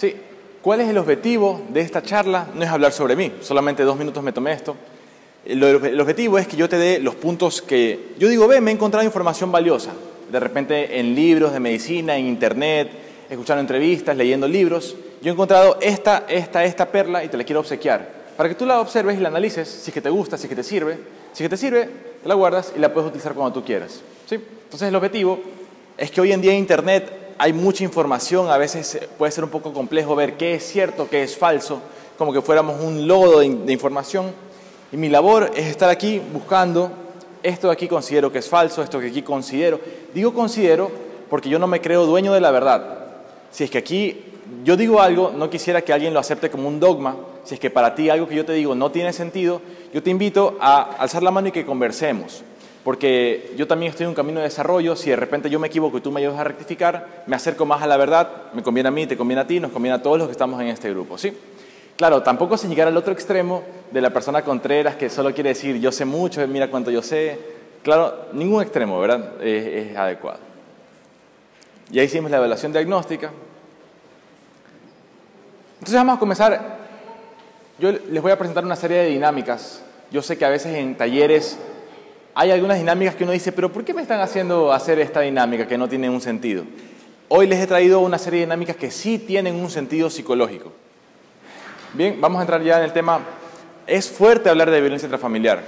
[0.00, 0.16] Sí,
[0.62, 2.46] ¿cuál es el objetivo de esta charla?
[2.54, 4.74] No es hablar sobre mí, solamente dos minutos me tomé esto.
[5.44, 8.14] El, objetivo es que yo te dé los puntos que...
[8.18, 9.90] Yo digo, ve, me he encontrado información valiosa.
[10.32, 12.88] De repente en libros de medicina, en internet,
[13.28, 14.96] escuchando entrevistas, leyendo libros.
[15.20, 18.08] Yo he encontrado esta, esta, esta perla y te la quiero obsequiar.
[18.38, 20.48] Para que tú la observes y la analices, si es que te gusta, si es
[20.48, 20.96] que te sirve.
[21.34, 21.90] Si es que te sirve,
[22.22, 24.00] te la guardas y la puedes utilizar cuando tú quieras.
[24.26, 24.36] ¿sí?
[24.36, 25.38] Entonces el objetivo
[25.98, 29.72] es que hoy en día Internet hay mucha información, a veces puede ser un poco
[29.72, 31.80] complejo ver qué es cierto, qué es falso,
[32.18, 34.30] como que fuéramos un lodo de, información.
[34.92, 36.90] Y mi labor es estar aquí buscando,
[37.42, 39.80] esto de aquí considero que es falso, esto que aquí considero.
[40.12, 40.90] Digo considero
[41.30, 43.06] porque yo no me creo dueño de la verdad.
[43.50, 44.22] Si es que aquí
[44.62, 47.16] yo digo algo, no quisiera que alguien lo acepte como un dogma.
[47.44, 49.62] Si es que para ti algo que yo te digo no tiene sentido,
[49.94, 52.44] yo te invito a alzar la mano y que conversemos.
[52.84, 54.96] Porque yo también estoy en un camino de desarrollo.
[54.96, 57.82] Si de repente yo me equivoco y tú me ayudas a rectificar, me acerco más
[57.82, 58.52] a la verdad.
[58.54, 60.60] Me conviene a mí, te conviene a ti, nos conviene a todos los que estamos
[60.60, 61.18] en este grupo.
[61.18, 61.36] ¿sí?
[61.96, 65.78] Claro, tampoco sin llegar al otro extremo de la persona contreras que solo quiere decir
[65.78, 67.38] yo sé mucho, mira cuánto yo sé.
[67.82, 69.42] Claro, ningún extremo, ¿verdad?
[69.42, 70.38] es, es adecuado.
[71.90, 73.30] Ya hicimos la evaluación diagnóstica,
[75.80, 76.78] entonces vamos a comenzar.
[77.78, 79.82] Yo les voy a presentar una serie de dinámicas.
[80.10, 81.58] Yo sé que a veces en talleres
[82.34, 85.66] hay algunas dinámicas que uno dice, pero ¿por qué me están haciendo hacer esta dinámica
[85.66, 86.64] que no tiene un sentido?
[87.28, 90.72] Hoy les he traído una serie de dinámicas que sí tienen un sentido psicológico.
[91.92, 93.20] Bien, vamos a entrar ya en el tema.
[93.86, 95.62] Es fuerte hablar de violencia intrafamiliar.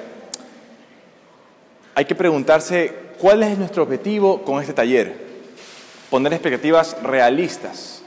[1.94, 5.14] Hay que preguntarse cuál es nuestro objetivo con este taller.
[6.10, 8.02] Poner expectativas realistas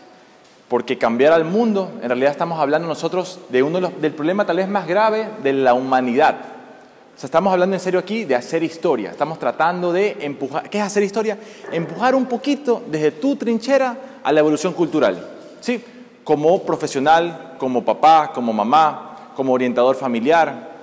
[0.68, 4.68] porque cambiar al mundo, en realidad estamos hablando nosotros de uno del problema tal vez
[4.68, 6.55] más grave de la humanidad.
[7.16, 9.12] O sea, estamos hablando en serio aquí de hacer historia.
[9.12, 10.70] Estamos tratando de empujar.
[10.70, 11.38] ¿Qué es hacer historia?
[11.72, 15.26] Empujar un poquito desde tu trinchera a la evolución cultural.
[15.62, 15.82] ¿Sí?
[16.26, 20.76] Como profesional, como papá, como mamá, como orientador familiar.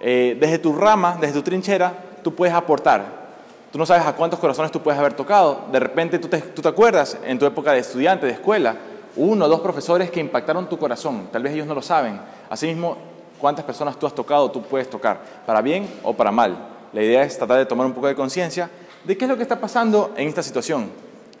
[0.00, 3.26] Eh, desde tu rama, desde tu trinchera, tú puedes aportar.
[3.70, 5.66] Tú no sabes a cuántos corazones tú puedes haber tocado.
[5.70, 8.76] De repente tú te, tú te acuerdas en tu época de estudiante, de escuela,
[9.16, 11.28] uno o dos profesores que impactaron tu corazón.
[11.30, 12.18] Tal vez ellos no lo saben.
[12.48, 12.96] Asimismo,
[13.38, 16.56] cuántas personas tú has tocado, tú puedes tocar, para bien o para mal.
[16.92, 18.70] La idea es tratar de tomar un poco de conciencia
[19.04, 20.90] de qué es lo que está pasando en esta situación.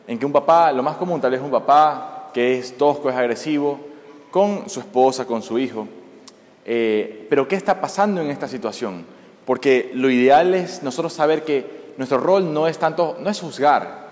[0.06, 3.16] En que un papá, lo más común tal vez un papá que es tosco, es
[3.16, 3.80] agresivo,
[4.30, 5.88] con su esposa, con su hijo.
[6.64, 9.04] Eh, pero ¿qué está pasando en esta situación?
[9.44, 14.06] Porque lo ideal es nosotros saber que nuestro rol no es tanto, no es juzgar,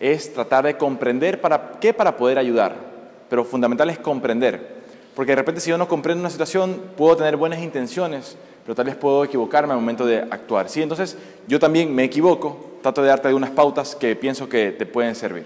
[0.00, 2.88] es tratar de comprender para qué para poder ayudar
[3.28, 4.77] pero fundamental es comprender.
[5.18, 8.86] Porque de repente si yo no comprendo una situación, puedo tener buenas intenciones, pero tal
[8.86, 10.68] vez puedo equivocarme al momento de actuar.
[10.68, 10.80] ¿sí?
[10.80, 11.18] Entonces
[11.48, 15.44] yo también me equivoco, trato de darte algunas pautas que pienso que te pueden servir.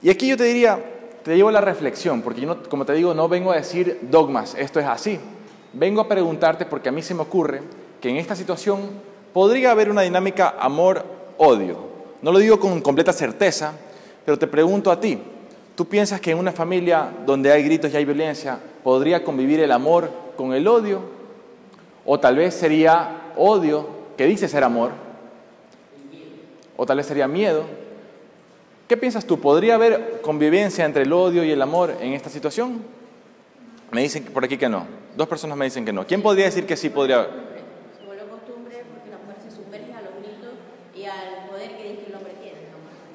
[0.00, 0.78] Y aquí yo te diría,
[1.24, 4.54] te llevo a la reflexión, porque yo, como te digo, no vengo a decir dogmas,
[4.56, 5.18] esto es así.
[5.72, 7.62] Vengo a preguntarte porque a mí se me ocurre
[8.00, 8.82] que en esta situación
[9.32, 11.76] podría haber una dinámica amor-odio.
[12.22, 13.72] No lo digo con completa certeza,
[14.24, 15.18] pero te pregunto a ti,
[15.78, 19.70] ¿Tú piensas que en una familia donde hay gritos y hay violencia podría convivir el
[19.70, 21.02] amor con el odio?
[22.04, 24.90] O tal vez sería odio, que dice ser amor,
[26.76, 27.62] o tal vez sería miedo.
[28.88, 29.38] ¿Qué piensas tú?
[29.38, 32.82] ¿Podría haber convivencia entre el odio y el amor en esta situación?
[33.92, 34.84] Me dicen por aquí que no.
[35.16, 36.04] Dos personas me dicen que no.
[36.04, 37.22] ¿Quién podría decir que sí podría?
[37.22, 37.28] Se
[38.28, 40.54] costumbre porque la mujer se sumerge a los gritos
[40.96, 42.58] y al poder que dice el hombre tiene.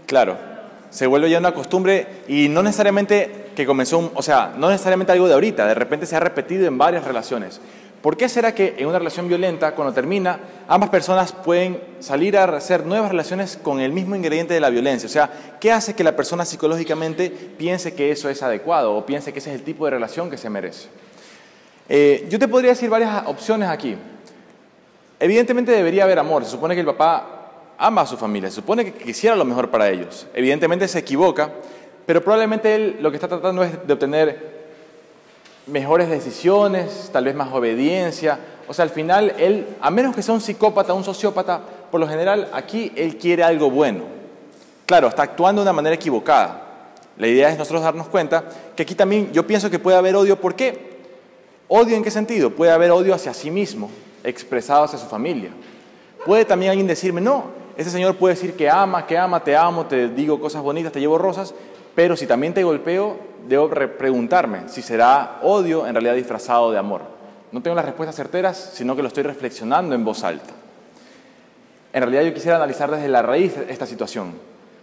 [0.06, 0.53] Claro
[0.94, 5.28] se vuelve ya una costumbre y no necesariamente que comenzó, o sea, no necesariamente algo
[5.28, 7.60] de ahorita, de repente se ha repetido en varias relaciones.
[8.00, 12.44] ¿Por qué será que en una relación violenta, cuando termina, ambas personas pueden salir a
[12.44, 15.08] hacer nuevas relaciones con el mismo ingrediente de la violencia?
[15.08, 19.34] O sea, ¿qué hace que la persona psicológicamente piense que eso es adecuado o piense
[19.34, 20.90] que ese es el tipo de relación que se merece?
[21.90, 23.96] Eh, yo te podría decir varias opciones aquí.
[25.20, 26.46] Evidentemente debería haber amor.
[26.46, 27.43] Se supone que el papá
[27.84, 30.26] ama a su familia, se supone que quisiera lo mejor para ellos.
[30.34, 31.52] Evidentemente se equivoca,
[32.06, 34.64] pero probablemente él lo que está tratando es de obtener
[35.68, 38.40] mejores decisiones, tal vez más obediencia.
[38.70, 41.60] O sea, al final él, a menos que sea un psicópata, un sociópata,
[41.92, 44.06] por lo general aquí él quiere algo bueno.
[44.86, 46.62] Claro, está actuando de una manera equivocada.
[47.18, 48.46] La idea es nosotros darnos cuenta
[48.78, 50.40] que aquí también yo pienso que puede haber odio.
[50.40, 50.94] ¿Por qué?
[51.68, 52.50] ¿Odio en qué sentido?
[52.50, 53.92] Puede haber odio hacia sí mismo,
[54.24, 55.50] expresado hacia su familia.
[56.26, 59.86] Puede también alguien decirme, no, ese Señor puede decir que ama, que ama, te amo,
[59.86, 61.54] te digo cosas bonitas, te llevo rosas,
[61.96, 63.18] pero si también te golpeo,
[63.48, 67.02] debo preguntarme si será odio en realidad disfrazado de amor.
[67.52, 70.54] No tengo las respuestas certeras, sino que lo estoy reflexionando en voz alta.
[71.94, 74.34] En realidad yo quisiera analizar desde la raíz esta situación.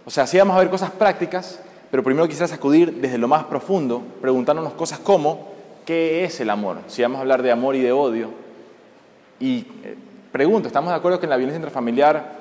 [0.05, 1.59] O sea, sí vamos a ver cosas prácticas,
[1.89, 5.49] pero primero quisiera sacudir desde lo más profundo, preguntándonos cosas como,
[5.85, 6.77] ¿qué es el amor?
[6.87, 8.29] Si vamos a hablar de amor y de odio.
[9.39, 9.97] Y eh,
[10.31, 12.40] pregunto, ¿estamos de acuerdo que en la violencia intrafamiliar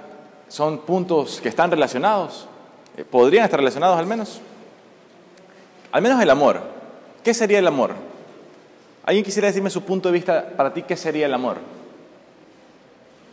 [0.50, 2.48] son puntos que están relacionados?
[2.96, 4.40] Eh, ¿Podrían estar relacionados al menos?
[5.92, 6.60] Al menos el amor.
[7.22, 7.94] ¿Qué sería el amor?
[9.04, 11.58] ¿Alguien quisiera decirme su punto de vista para ti qué sería el amor?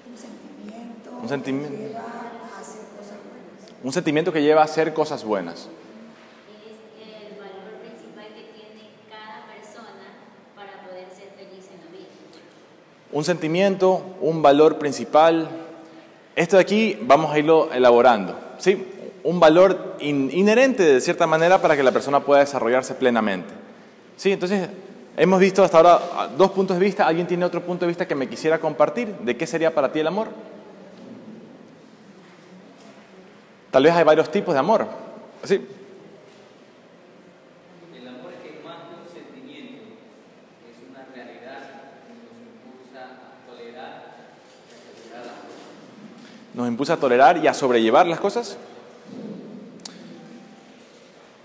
[0.08, 1.10] Un sentimiento.
[1.22, 1.72] Un sentimiento.
[1.72, 3.80] que lleva a hacer cosas buenas.
[3.84, 5.58] Un sentimiento que lleva a hacer cosas buenas.
[5.58, 10.22] es el valor principal que tiene cada persona
[10.56, 12.10] para poder ser feliz en la vida.
[13.12, 15.67] Un sentimiento, un valor principal.
[16.38, 18.38] Esto de aquí vamos a irlo elaborando.
[18.60, 18.86] ¿sí?
[19.24, 23.51] Un valor in- inherente de cierta manera para que la persona pueda desarrollarse plenamente.
[24.16, 24.31] ¿sí?
[24.31, 24.69] Entonces,
[25.18, 27.07] hemos visto hasta ahora ah, dos puntos de vista.
[27.07, 29.07] ¿Alguien tiene otro punto de vista que me quisiera compartir?
[29.22, 30.28] ¿De qué sería para ti el amor?
[33.72, 34.86] Tal vez hay varios tipos de amor.
[35.44, 35.56] ¿sí?
[37.95, 39.83] El amor es más que un sentimiento,
[40.69, 41.60] es una realidad
[42.06, 43.94] que nos impulsa a tolerar
[44.69, 45.66] y a celebrar las cosas.
[46.57, 48.57] Nos impulsa a tolerar y a sobrellevar las cosas.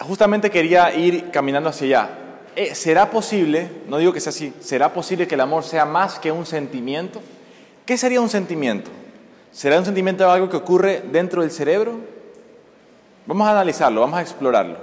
[0.00, 2.10] Justamente quería ir caminando hacia allá.
[2.56, 6.18] Eh, ¿Será posible, no digo que sea así, será posible que el amor sea más
[6.18, 7.22] que un sentimiento?
[7.86, 8.90] ¿Qué sería un sentimiento?
[9.52, 12.00] ¿Será un sentimiento algo que ocurre dentro del cerebro?
[13.26, 14.78] Vamos a analizarlo, vamos a explorarlo.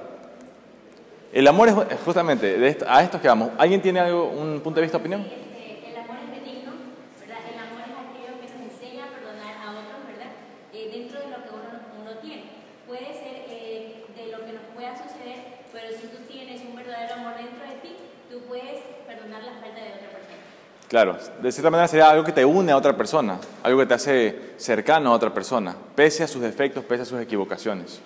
[1.33, 3.51] El amor es justamente a esto que vamos.
[3.57, 5.21] ¿Alguien tiene algo, un punto de vista, opinión?
[5.21, 6.71] Este, el amor es benigno,
[7.19, 7.37] ¿verdad?
[7.45, 10.33] El amor es aquello que nos enseña a perdonar a otros, ¿verdad?
[10.73, 11.69] Eh, dentro de lo que uno,
[12.01, 12.49] uno tiene.
[12.87, 17.21] Puede ser eh, de lo que nos pueda suceder, pero si tú tienes un verdadero
[17.21, 17.93] amor dentro de ti,
[18.31, 20.41] tú puedes perdonar la falta de otra persona.
[20.89, 23.93] Claro, de cierta manera sería algo que te une a otra persona, algo que te
[23.93, 28.01] hace cercano a otra persona, pese a sus defectos, pese a sus equivocaciones.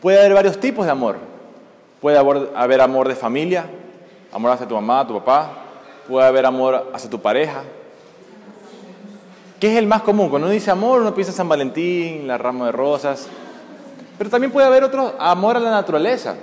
[0.00, 1.16] Puede haber varios tipos de amor.
[2.00, 3.66] Puede haber, amor de familia,
[4.32, 5.50] amor hacia tu mamá, tu papá.
[6.08, 7.62] Puede haber amor hacia tu pareja.
[9.60, 10.30] ¿Qué es el más común?
[10.30, 13.28] Cuando uno dice amor, uno piensa en San Valentín, la rama de rosas.
[14.16, 16.36] Pero también puede haber otro amor a la naturaleza.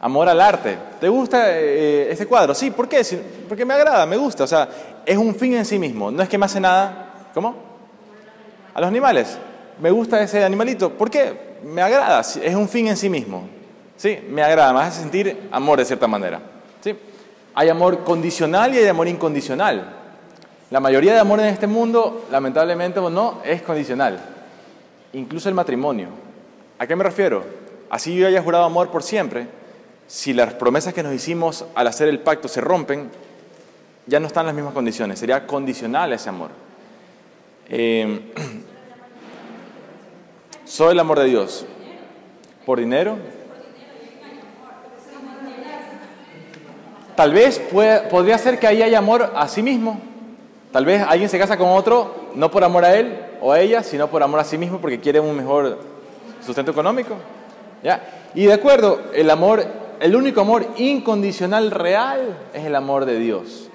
[0.00, 0.78] Amor al arte.
[1.00, 2.54] ¿Te gusta eh, este cuadro?
[2.54, 3.02] Sí, ¿por qué?
[3.48, 4.44] Porque me agrada, me gusta.
[4.44, 4.68] O sea,
[5.04, 6.10] es un fin en sí mismo.
[6.10, 7.30] No es que me hace nada.
[7.34, 7.54] ¿Cómo?
[8.74, 9.38] A los animales.
[9.80, 10.92] Me gusta ese animalito.
[10.92, 11.58] ¿Por qué?
[11.64, 12.20] Me agrada.
[12.20, 13.48] Es un fin en sí mismo.
[13.96, 14.72] Sí, me agrada.
[14.72, 16.40] Me hace sentir amor de cierta manera.
[16.80, 16.96] ¿Sí?
[17.54, 19.96] Hay amor condicional y hay amor incondicional.
[20.70, 24.20] La mayoría de amor en este mundo, lamentablemente o no, es condicional.
[25.14, 26.08] Incluso el matrimonio.
[26.78, 27.42] ¿A qué me refiero?
[27.90, 29.48] Así yo haya jurado amor por siempre,
[30.08, 33.10] si las promesas que nos hicimos al hacer el pacto se rompen,
[34.06, 36.50] ya no están en las mismas condiciones, sería condicional ese amor.
[37.68, 38.32] Eh,
[40.64, 41.66] soy el amor de Dios.
[42.64, 43.16] ¿Por dinero?
[47.14, 50.00] Tal vez podría ser que ahí haya amor a sí mismo.
[50.72, 53.82] Tal vez alguien se casa con otro no por amor a él o a ella,
[53.82, 55.78] sino por amor a sí mismo porque quiere un mejor
[56.44, 57.16] sustento económico.
[57.82, 58.30] ¿Ya?
[58.34, 59.64] Y de acuerdo, el amor,
[60.00, 63.68] el único amor incondicional real es el amor de Dios.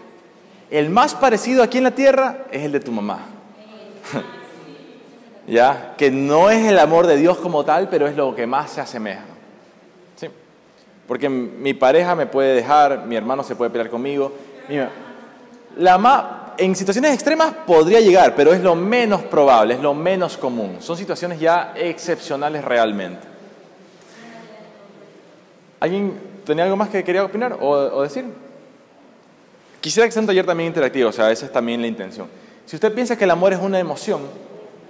[0.70, 3.20] El más parecido aquí en la tierra es el de tu mamá.
[5.48, 5.94] ¿Ya?
[5.98, 8.82] Que no es el amor de Dios como tal, pero es lo que más se
[8.82, 9.26] asemeja.
[10.16, 10.28] ¿Sí?
[11.08, 14.32] Porque mi pareja me puede dejar, mi hermano se puede pelear conmigo.
[14.70, 14.78] mi-
[15.78, 20.38] la ma- en situaciones extremas podría llegar, pero es lo menos probable, es lo menos
[20.38, 20.78] común.
[20.80, 23.28] Son situaciones ya excepcionales realmente.
[25.84, 26.14] ¿Alguien
[26.46, 28.24] tenía algo más que quería opinar o, decir?
[29.82, 32.30] Quisiera que sea un taller también interactivo, o sea, esa es también la intención.
[32.66, 34.22] Si usted piensa que el amor es una emoción,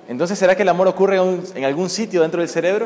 [0.07, 1.17] entonces ¿será que el amor ocurre
[1.55, 2.85] en algún sitio dentro del cerebro?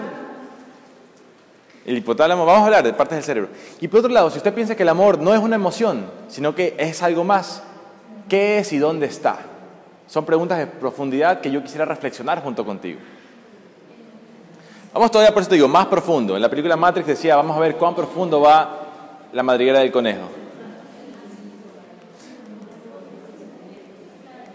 [1.86, 3.50] El hipotálamo, vamos a hablar de partes del cerebro.
[3.82, 6.56] Y por otro lado, si usted piensa que el amor no es una emoción, sino
[6.56, 7.62] que es algo más,
[8.30, 9.40] ¿qué es y dónde está?
[10.08, 13.00] Son preguntas de profundidad que yo quisiera reflexionar junto contigo.
[14.94, 16.36] Vamos todavía, por eso te digo, más profundo.
[16.36, 18.80] En la película Matrix decía, vamos a ver cuán profundo va
[19.32, 20.24] la madriguera del conejo.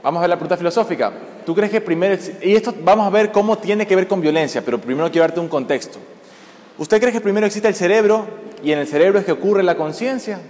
[0.02, 1.12] Vamos a ver la pregunta filosófica.
[1.46, 2.16] ¿Tú crees que primero...
[2.42, 5.40] Y esto vamos a ver cómo tiene que ver con violencia, pero primero quiero darte
[5.40, 5.98] un contexto.
[6.78, 8.26] ¿Usted cree que primero existe el cerebro
[8.64, 10.40] y en el cerebro es que ocurre la conciencia?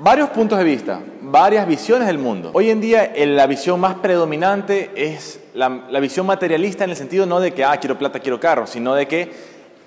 [0.00, 2.52] Varios puntos de vista, varias visiones del mundo.
[2.54, 7.26] Hoy en día el- la visión más predominante es la, visión materialista en el sentido
[7.26, 9.32] no de que, ah, quiero plata, quiero carro, sino de que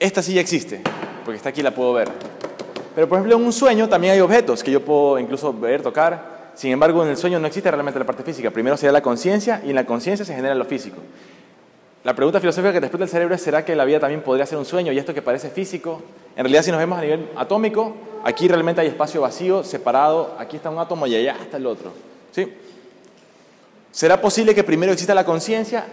[0.01, 0.82] esta ya existe,
[1.24, 2.10] porque está aquí, la puedo ver.
[2.94, 6.51] Pero por ejemplo en un sueño también hay objetos que yo puedo incluso ver, tocar.
[6.56, 8.51] Sin embargo en el sueño no existe realmente la parte física.
[8.51, 10.98] Primero se da la conciencia y en la conciencia se genera lo físico.
[12.03, 14.46] La pregunta filosófica que te explota el cerebro es, ¿será que la vida también podría
[14.46, 14.91] ser un sueño?
[14.91, 16.01] Y esto que parece físico,
[16.36, 20.55] en realidad si nos vemos a nivel atómico, aquí realmente hay espacio vacío, separado, aquí
[20.55, 21.91] está un átomo y allá está el otro.
[22.31, 22.51] ¿Sí?
[23.91, 25.86] ¿Será posible que primero exista la conciencia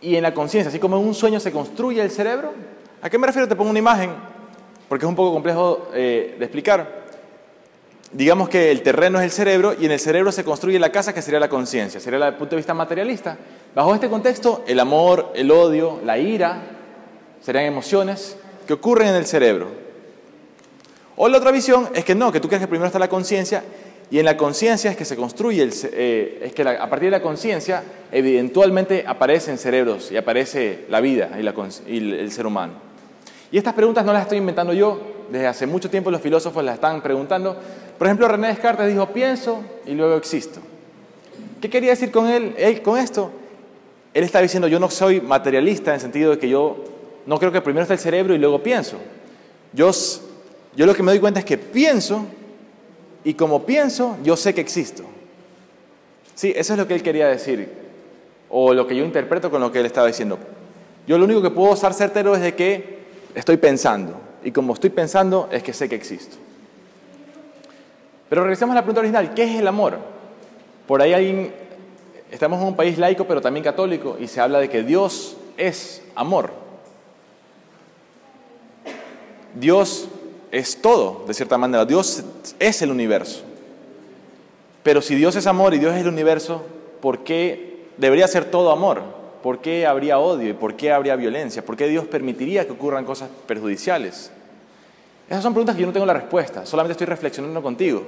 [0.00, 2.52] y en la conciencia, así como en un sueño se construye el cerebro?
[3.00, 3.48] ¿A qué me refiero?
[3.48, 4.12] Te pongo una imagen,
[4.88, 7.01] porque es un poco complejo eh, de explicar.
[8.12, 11.14] Digamos que el terreno es el cerebro y en el cerebro se construye la casa
[11.14, 13.38] que sería la conciencia, sería desde el punto de vista materialista.
[13.74, 16.62] Bajo este contexto, el amor, el odio, la ira
[17.40, 19.68] serían emociones que ocurren en el cerebro.
[21.16, 23.64] O la otra visión es que no, que tú crees que primero está la conciencia
[24.10, 27.12] y en la conciencia es que se construye, el, eh, es que a partir de
[27.12, 32.74] la conciencia eventualmente aparecen cerebros y aparece la vida y, y el ser humano.
[33.50, 35.00] Y estas preguntas no las estoy inventando yo,
[35.30, 37.56] desde hace mucho tiempo los filósofos las están preguntando.
[38.02, 40.58] Por ejemplo, René Descartes dijo, pienso y luego existo.
[41.60, 43.30] ¿Qué quería decir con él, él con esto?
[44.12, 46.82] Él está diciendo, yo no soy materialista en el sentido de que yo
[47.26, 48.96] no creo que primero está el cerebro y luego pienso.
[49.72, 49.92] Yo,
[50.74, 52.26] yo lo que me doy cuenta es que pienso
[53.22, 55.04] y como pienso, yo sé que existo.
[56.34, 57.68] Sí, eso es lo que él quería decir,
[58.50, 60.40] o lo que yo interpreto con lo que él estaba diciendo.
[61.06, 62.98] Yo lo único que puedo estar certero es de que
[63.36, 66.38] estoy pensando, y como estoy pensando es que sé que existo.
[68.32, 69.98] Pero regresemos a la pregunta original, ¿qué es el amor?
[70.86, 71.52] Por ahí hay
[72.30, 76.02] estamos en un país laico pero también católico y se habla de que Dios es
[76.14, 76.50] amor.
[79.54, 80.08] Dios
[80.50, 81.84] es todo, de cierta manera.
[81.84, 82.24] Dios
[82.58, 83.42] es el universo.
[84.82, 86.64] Pero si Dios es amor y Dios es el universo,
[87.02, 89.02] ¿por qué debería ser todo amor?
[89.42, 91.62] ¿Por qué habría odio y por qué habría violencia?
[91.62, 94.32] ¿Por qué Dios permitiría que ocurran cosas perjudiciales?
[95.32, 98.04] Esas son preguntas que yo no tengo la respuesta, solamente estoy reflexionando contigo.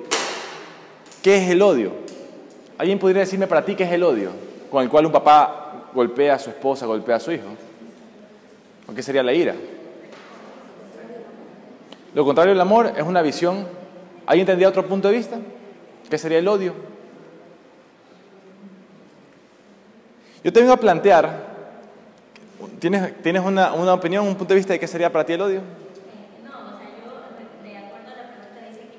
[1.23, 1.93] ¿Qué es el odio?
[2.77, 4.29] ¿Alguien podría decirme para ti qué es el odio?
[4.71, 7.47] Con el cual un papá golpea a su esposa, golpea a su hijo.
[8.87, 9.55] ¿O qué sería la ira?
[12.15, 13.67] Lo contrario del amor es una visión.
[14.27, 15.39] ¿Alguien tendría otro punto de vista?
[16.11, 16.75] ¿Qué sería el odio?
[20.45, 21.55] Yo te vengo a plantear,
[22.81, 25.41] ¿tienes, tienes una, una, opinión, un punto de vista de qué sería para ti el
[25.41, 25.63] odio?
[26.45, 27.15] No, o sea, yo
[27.63, 28.99] de acuerdo a la pregunta dice que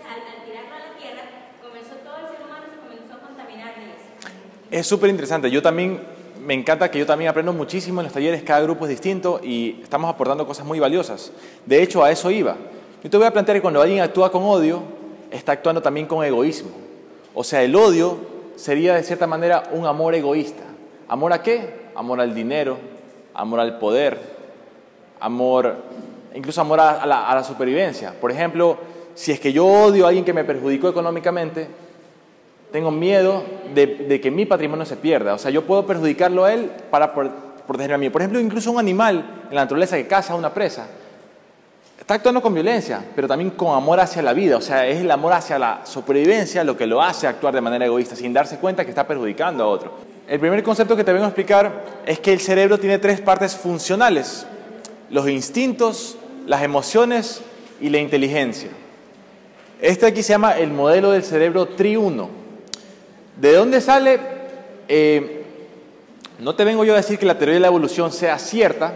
[4.71, 5.51] Es súper interesante.
[5.51, 5.99] Yo también
[6.45, 9.79] me encanta que yo también aprendo muchísimo en los talleres, cada grupo es distinto y
[9.83, 11.31] estamos aportando cosas muy valiosas.
[11.65, 12.55] De hecho, a eso iba.
[13.03, 14.81] Yo te voy a plantear que cuando alguien actúa con odio,
[15.29, 16.71] está actuando también con egoísmo.
[17.33, 18.17] O sea, el odio
[18.55, 20.63] sería de cierta manera un amor egoísta.
[21.07, 21.81] ¿Amor a qué?
[21.95, 22.77] Amor al dinero,
[23.33, 24.19] amor al poder,
[25.19, 25.75] amor,
[26.33, 28.13] incluso amor a, la, supervivencia.
[28.19, 28.77] Por ejemplo,
[29.15, 31.67] si es que yo odio a alguien que me perjudicó económicamente,
[32.71, 35.33] tengo miedo de, que mi patrimonio se pierda.
[35.33, 38.09] O sea, yo puedo perjudicarlo a él para protegerme a mí.
[38.09, 40.87] Por ejemplo, incluso un animal en la naturaleza que caza a una presa
[42.01, 44.57] Está actuando con violencia, pero también con amor hacia la vida.
[44.57, 47.85] O sea, es el amor hacia la supervivencia lo que lo hace actuar de manera
[47.85, 49.93] egoísta, sin darse cuenta que está perjudicando a otro.
[50.27, 53.55] El primer concepto que te vengo a explicar es que el cerebro tiene tres partes
[53.55, 54.47] funcionales.
[55.11, 57.43] Los instintos, las emociones
[57.79, 58.71] y la inteligencia.
[59.81, 62.29] Este aquí se llama el modelo del cerebro triuno.
[63.35, 64.19] ¿De dónde sale?
[64.87, 65.43] Eh,
[66.37, 68.93] no te vengo yo a decir que la teoría de la evolución sea cierta,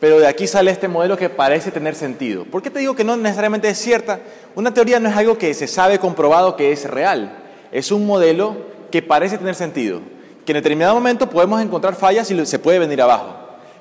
[0.00, 2.44] pero de aquí sale este modelo que parece tener sentido.
[2.44, 4.18] ¿Por qué te digo que no necesariamente es cierta?
[4.56, 7.38] Una teoría no es algo que se sabe comprobado que es real.
[7.70, 8.56] Es un modelo
[8.90, 10.00] que parece tener sentido.
[10.44, 13.36] Que en determinado momento podemos encontrar fallas y se puede venir abajo.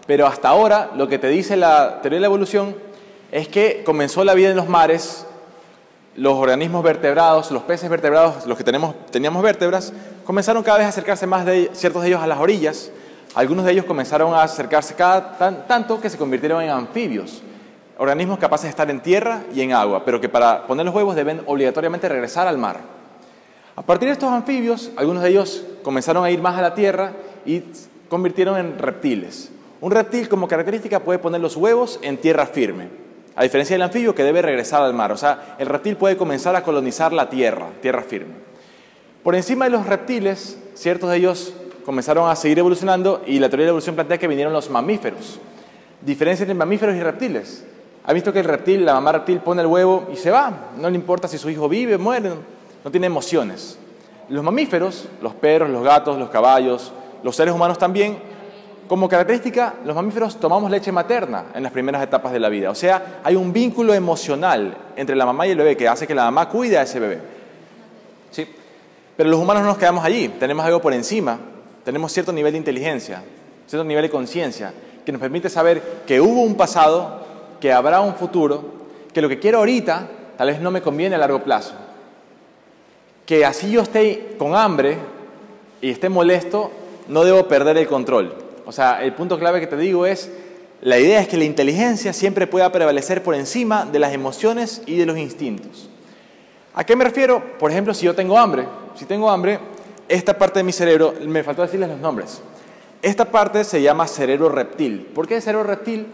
[0.06, 2.75] Pero hasta ahora lo que te dice la teoría de la evolución
[3.32, 5.25] es que comenzó la vida en los mares,
[6.15, 9.93] los organismos vertebrados, los peces vertebrados, los que tenemos, teníamos vértebras,
[10.25, 12.91] comenzaron cada vez a acercarse más de ciertos de ellos a las orillas
[13.36, 17.41] algunos de ellos comenzaron a acercarse cada tanto que se convirtieron en anfibios,
[17.98, 21.15] organismos capaces de estar en tierra y en agua, pero que para poner los huevos
[21.15, 22.82] deben obligatoriamente regresar al mar.
[23.75, 27.13] A partir de estos anfibios, algunos de ellos comenzaron a ir más a la tierra
[27.43, 27.63] y
[28.08, 29.51] convirtieron en reptiles.
[29.82, 32.89] Un reptil como característica puede poner los huevos en tierra firme,
[33.36, 35.12] a diferencia del anfibio que debe regresar al mar.
[35.12, 38.34] O sea, el reptil puede comenzar a colonizar la tierra, tierra firme.
[39.24, 41.54] Por encima de los reptiles ciertos de ellos
[41.86, 45.40] comenzaron a seguir evolucionando y la teoría de la evolución plantea que vinieron los mamíferos.
[46.02, 47.66] Diferencia entre mamíferos y reptiles.
[48.06, 50.72] ¿Ha visto que el reptil, la mamá reptil pone el huevo y se va?
[50.78, 52.32] No le importa si su hijo vive, muere,
[52.84, 53.80] no tiene emociones.
[54.28, 56.92] Los mamíferos, los perros, los gatos, los caballos,
[57.24, 58.18] los seres humanos también,
[58.88, 62.70] como característica, los mamíferos tomamos leche materna en las primeras etapas de la vida.
[62.70, 66.16] O sea, hay un vínculo emocional entre la mamá y el bebé que hace que
[66.16, 67.20] la mamá cuide a ese bebé.
[68.32, 68.48] ¿Sí?
[69.16, 71.40] Pero los humanos no nos quedamos allí, tenemos algo por encima,
[71.84, 73.24] tenemos cierto nivel de inteligencia,
[73.68, 74.74] cierto nivel de conciencia,
[75.06, 77.22] que nos permite saber que hubo un pasado,
[77.60, 78.63] que habrá un futuro,
[79.13, 81.74] que lo que quiero ahorita tal vez no me conviene a largo plazo.
[83.25, 84.98] Que así yo esté con hambre
[85.82, 86.72] y esté molesto,
[87.08, 88.34] no debo perder el control.
[88.65, 90.32] O sea, el punto clave que te digo es,
[90.82, 94.98] la idea es que la inteligencia siempre pueda prevalecer por encima de las emociones y
[94.98, 95.89] de los instintos.
[96.74, 97.43] ¿A qué me refiero?
[97.60, 99.60] Por ejemplo, si yo tengo hambre, si tengo hambre,
[100.10, 102.41] esta parte de mi cerebro, me faltó decirles los nombres.
[103.01, 105.08] Esta parte se llama cerebro reptil.
[105.13, 106.08] ¿Por qué cerebro reptil?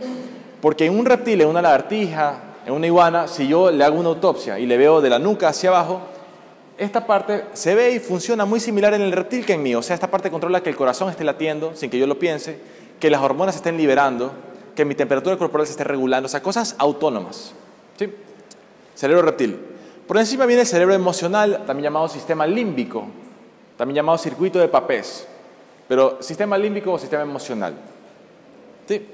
[0.62, 4.10] Porque en un reptil, en una lagartija, en una iguana, si yo le hago una
[4.10, 6.02] autopsia y le veo de la nuca hacia abajo,
[6.80, 9.76] esta parte se ve y funciona muy similar en el reptil que en mí.
[9.76, 12.58] O sea, esta parte controla que el corazón esté latiendo sin que yo lo piense,
[13.00, 14.32] que las hormonas estén liberando,
[14.76, 16.28] que mi temperatura corporal se esté regulando.
[16.28, 17.54] O sea, cosas autónomas.
[17.98, 18.10] ¿Sí?
[18.96, 19.60] Cerebro reptil.
[20.08, 23.06] Por encima viene el cerebro emocional, también llamado sistema límbico,
[23.78, 25.28] también llamado circuito de papés.
[25.90, 27.74] Pero sistema límbico o sistema emocional.
[28.88, 29.06] ¿Sí?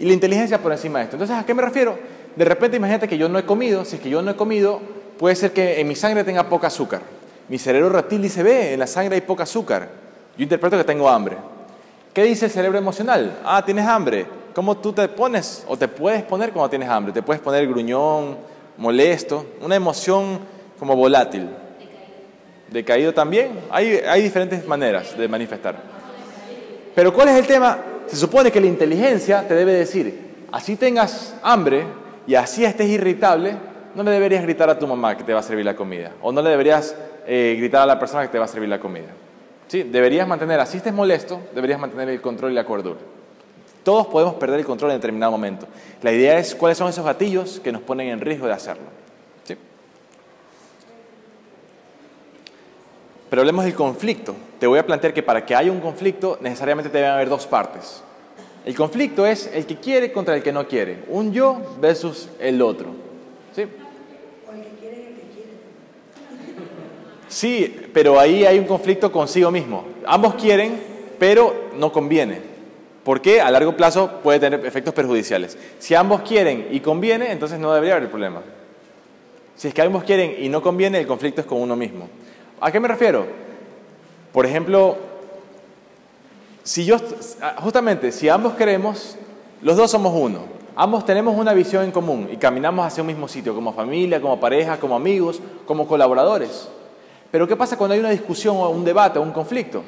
[0.00, 1.16] Y la inteligencia por encima de esto.
[1.16, 1.96] Entonces, ¿a qué me refiero?
[2.34, 3.84] De repente, imagínate que yo no he comido.
[3.84, 4.80] Si es que yo no he comido,
[5.18, 7.02] puede ser que en mi sangre tenga poca azúcar.
[7.48, 9.88] Mi cerebro reptil dice, ve, en la sangre hay poca azúcar.
[10.36, 11.36] Yo interpreto que tengo hambre.
[12.12, 13.38] ¿Qué dice el cerebro emocional?
[13.44, 14.26] Ah, tienes hambre.
[14.54, 17.12] ¿Cómo tú te pones o te puedes poner cuando tienes hambre?
[17.12, 18.38] Te puedes poner gruñón,
[18.76, 20.38] molesto, una emoción
[20.78, 21.48] como volátil.
[22.70, 23.60] Decaído también.
[23.70, 25.76] Hay, hay diferentes maneras de manifestar.
[26.94, 27.78] Pero ¿cuál es el tema?
[28.06, 31.84] Se supone que la inteligencia te debe decir, así tengas hambre
[32.26, 33.56] y así estés irritable,
[33.94, 36.12] no le deberías gritar a tu mamá que te va a servir la comida.
[36.22, 38.80] O no le deberías eh, gritar a la persona que te va a servir la
[38.80, 39.08] comida.
[39.68, 39.82] ¿Sí?
[39.82, 42.98] Deberías mantener, así estés molesto, deberías mantener el control y la cordura.
[43.82, 45.66] Todos podemos perder el control en determinado momento.
[46.02, 48.84] La idea es cuáles son esos gatillos que nos ponen en riesgo de hacerlo.
[49.44, 49.56] ¿Sí?
[53.28, 54.34] Pero hablemos del conflicto.
[54.58, 58.02] Te voy a plantear que para que haya un conflicto necesariamente deben haber dos partes.
[58.64, 61.04] El conflicto es el que quiere contra el que no quiere.
[61.08, 62.86] Un yo versus el otro.
[63.54, 63.62] ¿Sí?
[64.48, 65.50] O el que quiere y el que quiere.
[67.34, 69.84] Sí, pero ahí hay un conflicto consigo mismo.
[70.06, 70.80] Ambos quieren,
[71.18, 72.40] pero no conviene.
[73.02, 73.40] ¿Por qué?
[73.40, 75.58] A largo plazo puede tener efectos perjudiciales.
[75.80, 78.40] Si ambos quieren y conviene, entonces no debería haber problema.
[79.56, 82.08] Si es que ambos quieren y no conviene, el conflicto es con uno mismo.
[82.60, 83.26] ¿A qué me refiero?
[84.32, 84.96] Por ejemplo,
[86.62, 86.98] si yo,
[87.56, 89.16] justamente, si ambos queremos,
[89.60, 90.44] los dos somos uno.
[90.76, 94.38] Ambos tenemos una visión en común y caminamos hacia un mismo sitio, como familia, como
[94.38, 96.68] pareja, como amigos, como colaboradores.
[97.34, 99.82] Pero ¿qué pasa cuando hay una discusión o un debate o un conflicto?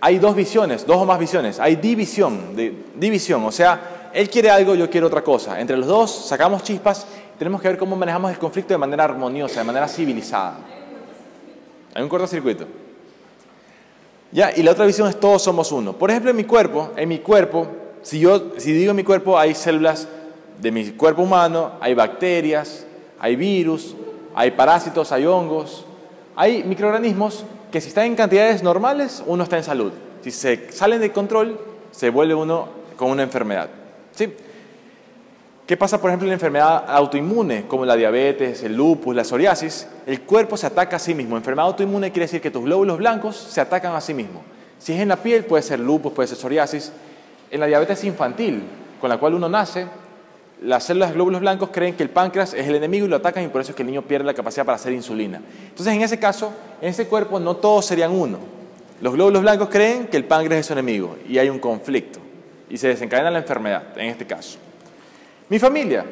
[0.00, 1.60] Hay dos visiones, dos o más visiones.
[1.60, 2.56] Hay división,
[2.94, 3.44] división.
[3.44, 5.60] O sea, él quiere algo, yo quiero otra cosa.
[5.60, 7.06] Entre los dos sacamos chispas.
[7.38, 10.56] Tenemos que ver cómo manejamos el conflicto de manera armoniosa, de manera civilizada.
[11.92, 12.66] Hay un cortocircuito.
[14.32, 15.92] Ya, y la otra visión es todos somos uno.
[15.92, 17.66] Por ejemplo, en mi cuerpo, en mi cuerpo,
[18.00, 20.08] si yo si digo en mi cuerpo hay células
[20.58, 22.86] de mi cuerpo humano, hay bacterias,
[23.18, 23.94] hay virus,
[24.34, 25.84] hay parásitos, hay hongos,
[26.36, 29.92] hay microorganismos que si están en cantidades normales, uno está en salud.
[30.22, 31.58] Si se salen de control,
[31.90, 33.70] se vuelve uno con una enfermedad.
[34.14, 34.32] ¿Sí?
[35.66, 39.88] ¿Qué pasa, por ejemplo, en la enfermedad autoinmune, como la diabetes, el lupus, la psoriasis?
[40.06, 41.36] El cuerpo se ataca a sí mismo.
[41.36, 44.42] Enfermedad autoinmune quiere decir que tus glóbulos blancos se atacan a sí mismos.
[44.78, 46.92] Si es en la piel, puede ser lupus, puede ser psoriasis.
[47.50, 48.62] En la diabetes infantil,
[49.00, 49.86] con la cual uno nace,
[50.62, 53.48] las células glóbulos blancos creen que el páncreas es el enemigo y lo atacan y
[53.48, 55.42] por eso es que el niño pierde la capacidad para hacer insulina.
[55.68, 58.38] Entonces, en ese caso, en ese cuerpo no todos serían uno.
[59.00, 62.18] Los glóbulos blancos creen que el páncreas es su enemigo y hay un conflicto
[62.70, 64.58] y se desencadena la enfermedad, en este caso.
[65.48, 66.04] Mi familia,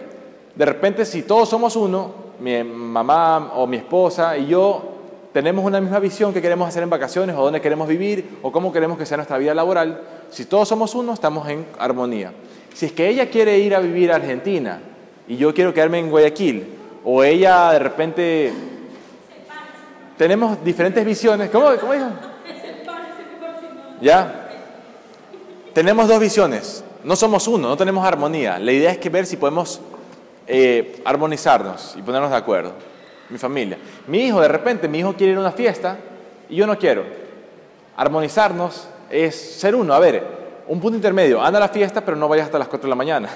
[0.55, 4.91] de repente si todos somos uno, mi mamá o mi esposa y yo
[5.33, 8.73] tenemos una misma visión que queremos hacer en vacaciones o dónde queremos vivir o cómo
[8.73, 12.33] queremos que sea nuestra vida laboral, si todos somos uno, estamos en armonía.
[12.75, 14.81] Si es que ella quiere ir a vivir a Argentina
[15.29, 16.67] y yo quiero quedarme en Guayaquil,
[17.05, 18.53] o ella de repente...
[20.19, 21.51] Tenemos diferentes visiones.
[21.51, 22.07] ¿Cómo, cómo dijo?
[24.01, 24.49] ¿Ya?
[25.73, 26.85] Tenemos dos visiones.
[27.03, 28.59] No somos uno, no tenemos armonía.
[28.59, 29.81] La idea es que ver si podemos
[30.47, 32.73] eh, armonizarnos y ponernos de acuerdo.
[33.29, 33.79] Mi familia.
[34.07, 35.99] Mi hijo, de repente, mi hijo quiere ir a una fiesta
[36.49, 37.05] y yo no quiero.
[37.97, 39.95] Armonizarnos es ser uno.
[39.95, 41.43] A ver, un punto intermedio.
[41.43, 43.29] Anda a la fiesta, pero no vayas hasta las 4 de la mañana.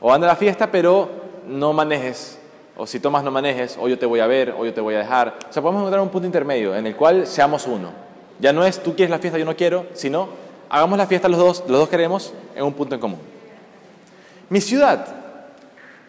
[0.00, 1.08] O anda a la fiesta, pero
[1.46, 2.38] no manejes.
[2.76, 3.76] O si tomas, no manejes.
[3.80, 5.38] O yo te voy a ver, o yo te voy a dejar.
[5.48, 7.90] O sea, podemos encontrar un punto intermedio en el cual seamos uno.
[8.38, 10.28] Ya no es tú quieres la fiesta, yo no quiero, sino
[10.68, 13.18] hagamos la fiesta los dos, los dos queremos en un punto en común.
[14.48, 15.06] Mi ciudad.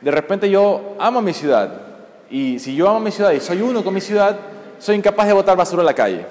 [0.02, 1.82] De repente yo amo mi ciudad.
[2.30, 4.38] Y si yo amo mi ciudad y soy uno con mi ciudad,
[4.78, 6.26] soy incapaz de botar basura a la calle.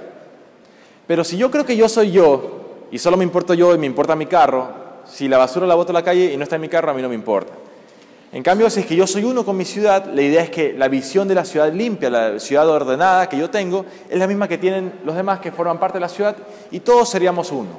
[1.06, 2.57] Pero si yo creo que yo soy yo
[2.90, 4.68] y solo me importo yo y me importa mi carro,
[5.04, 6.94] si la basura la boto a la calle y no está en mi carro, a
[6.94, 7.52] mí no me importa.
[8.30, 10.74] En cambio, si es que yo soy uno con mi ciudad, la idea es que
[10.74, 14.46] la visión de la ciudad limpia, la ciudad ordenada que yo tengo, es la misma
[14.46, 16.36] que tienen los demás que forman parte de la ciudad
[16.70, 17.70] y todos seríamos uno.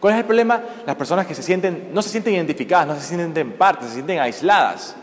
[0.00, 0.62] ¿Cuál es el problema?
[0.86, 4.18] Las personas que se sienten, no se sienten identificadas, no se sienten parte, se sienten
[4.18, 4.96] aisladas.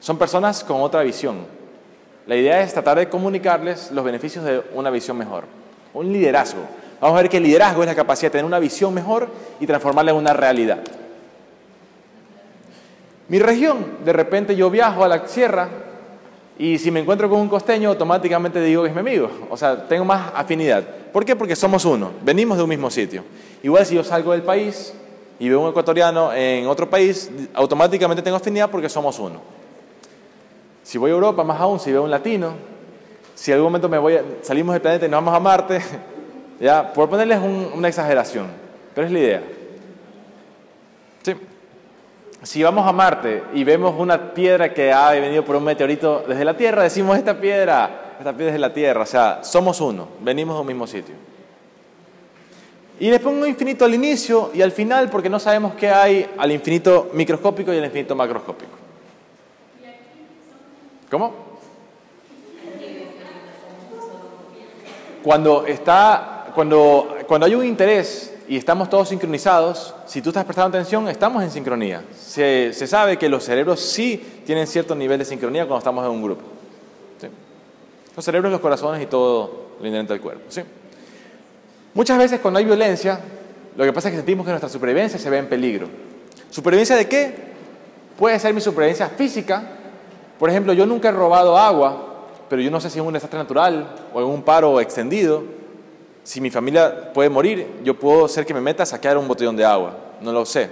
[0.00, 1.46] Son personas con otra visión.
[2.26, 5.44] La idea es tratar de comunicarles los beneficios de una visión mejor.
[5.94, 6.60] Un liderazgo.
[7.04, 9.28] Vamos a ver que el liderazgo es la capacidad de tener una visión mejor
[9.60, 10.78] y transformarla en una realidad.
[13.28, 15.68] Mi región, de repente yo viajo a la sierra
[16.58, 19.28] y si me encuentro con un costeño, automáticamente digo que es mi amigo.
[19.50, 20.82] O sea, tengo más afinidad.
[21.12, 21.36] ¿Por qué?
[21.36, 23.22] Porque somos uno, venimos de un mismo sitio.
[23.62, 24.94] Igual si yo salgo del país
[25.38, 29.42] y veo un ecuatoriano en otro país, automáticamente tengo afinidad porque somos uno.
[30.82, 32.54] Si voy a Europa, más aún, si veo un latino,
[33.34, 35.82] si en algún momento me voy salimos del planeta y nos vamos a Marte,
[36.60, 38.46] ya, por ponerles una exageración,
[38.94, 39.42] pero es la idea.
[41.22, 41.34] ¿Sí?
[42.42, 46.44] Si vamos a Marte y vemos una piedra que ha venido por un meteorito desde
[46.44, 50.08] la Tierra, decimos esta piedra, esta piedra es de la Tierra, o sea, somos uno,
[50.20, 51.14] venimos de un mismo sitio.
[53.00, 56.52] Y le pongo infinito al inicio y al final porque no sabemos qué hay al
[56.52, 58.72] infinito microscópico y al infinito macroscópico.
[61.10, 61.32] ¿Cómo?
[65.24, 70.76] Cuando, está, cuando, cuando hay un interés y estamos todos sincronizados, si tú estás prestando
[70.76, 72.04] atención, estamos en sincronía.
[72.16, 76.12] Se, se sabe que los cerebros sí tienen cierto nivel de sincronía cuando estamos en
[76.12, 76.42] un grupo.
[77.20, 77.26] ¿sí?
[78.14, 80.42] Los cerebros, los corazones y todo lo inherente al cuerpo.
[80.48, 80.62] ¿sí?
[81.94, 83.18] Muchas veces cuando hay violencia,
[83.76, 85.88] lo que pasa es que sentimos que nuestra supervivencia se ve en peligro.
[86.50, 87.34] ¿Supervivencia de qué?
[88.18, 89.62] Puede ser mi supervivencia física.
[90.38, 93.38] Por ejemplo, yo nunca he robado agua, pero yo no sé si es un desastre
[93.38, 95.63] natural o un paro extendido
[96.24, 99.56] si mi familia puede morir, yo puedo ser que me meta a saquear un botellón
[99.56, 99.96] de agua.
[100.22, 100.70] No lo sé,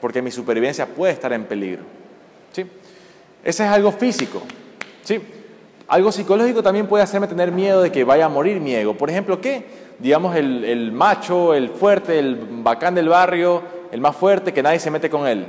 [0.00, 1.82] porque mi supervivencia puede estar en peligro.
[2.52, 2.66] ¿sí?
[3.42, 4.42] Ese es algo físico.
[5.02, 5.18] ¿sí?
[5.88, 8.94] Algo psicológico también puede hacerme tener miedo de que vaya a morir mi ego.
[8.94, 9.64] Por ejemplo, ¿qué?
[9.98, 14.78] Digamos, el, el macho, el fuerte, el bacán del barrio, el más fuerte, que nadie
[14.78, 15.46] se mete con él.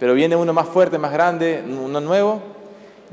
[0.00, 2.40] Pero viene uno más fuerte, más grande, uno nuevo.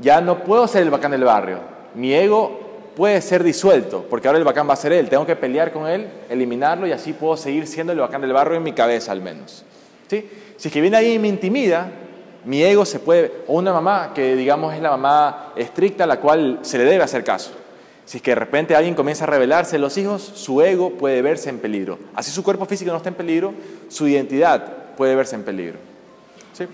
[0.00, 1.58] Ya no puedo ser el bacán del barrio.
[1.94, 2.65] Mi ego
[2.96, 5.86] puede ser disuelto, porque ahora el bacán va a ser él, tengo que pelear con
[5.86, 9.20] él, eliminarlo y así puedo seguir siendo el bacán del barrio en mi cabeza al
[9.20, 9.64] menos.
[10.08, 10.28] ¿Sí?
[10.56, 11.90] Si es que viene ahí y me intimida,
[12.46, 16.18] mi ego se puede, o una mamá que digamos es la mamá estricta a la
[16.20, 17.50] cual se le debe hacer caso.
[18.06, 21.50] Si es que de repente alguien comienza a rebelarse los hijos, su ego puede verse
[21.50, 21.98] en peligro.
[22.14, 23.52] Así su cuerpo físico no está en peligro,
[23.88, 25.78] su identidad puede verse en peligro.
[26.54, 26.66] ¿Sí?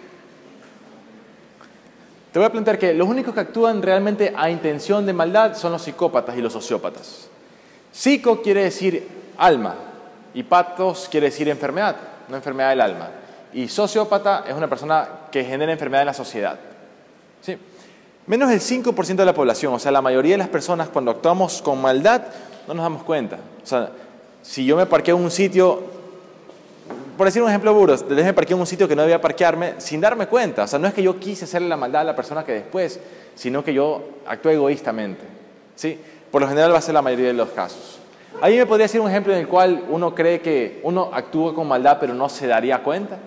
[2.32, 5.72] Te voy a plantear que los únicos que actúan realmente a intención de maldad son
[5.72, 7.28] los psicópatas y los sociópatas.
[7.92, 9.74] Psico quiere decir alma
[10.32, 11.94] y patos quiere decir enfermedad,
[12.28, 13.10] no enfermedad del alma.
[13.52, 16.58] Y sociópata es una persona que genera enfermedad en la sociedad.
[17.42, 17.58] ¿Sí?
[18.26, 21.60] Menos del 5% de la población, o sea, la mayoría de las personas cuando actuamos
[21.60, 22.22] con maldad
[22.66, 23.40] no nos damos cuenta.
[23.62, 23.90] O sea,
[24.40, 25.82] si yo me parqueo en un sitio
[27.22, 30.00] por decir un ejemplo burro, me parqué en un sitio que no debía parquearme sin
[30.00, 30.64] darme cuenta.
[30.64, 32.98] O sea, no es que yo quise hacerle la maldad a la persona que después,
[33.36, 35.22] sino que yo actué egoístamente.
[35.76, 36.00] ¿sí?
[36.32, 38.00] Por lo general va a ser la mayoría de los casos.
[38.40, 41.68] Ahí me podría decir un ejemplo en el cual uno cree que uno actúa con
[41.68, 43.18] maldad pero no se daría cuenta.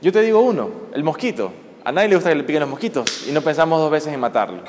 [0.00, 1.52] Yo te digo uno, el mosquito.
[1.84, 4.20] A nadie le gusta que le piquen los mosquitos y no pensamos dos veces en
[4.20, 4.62] matarlo.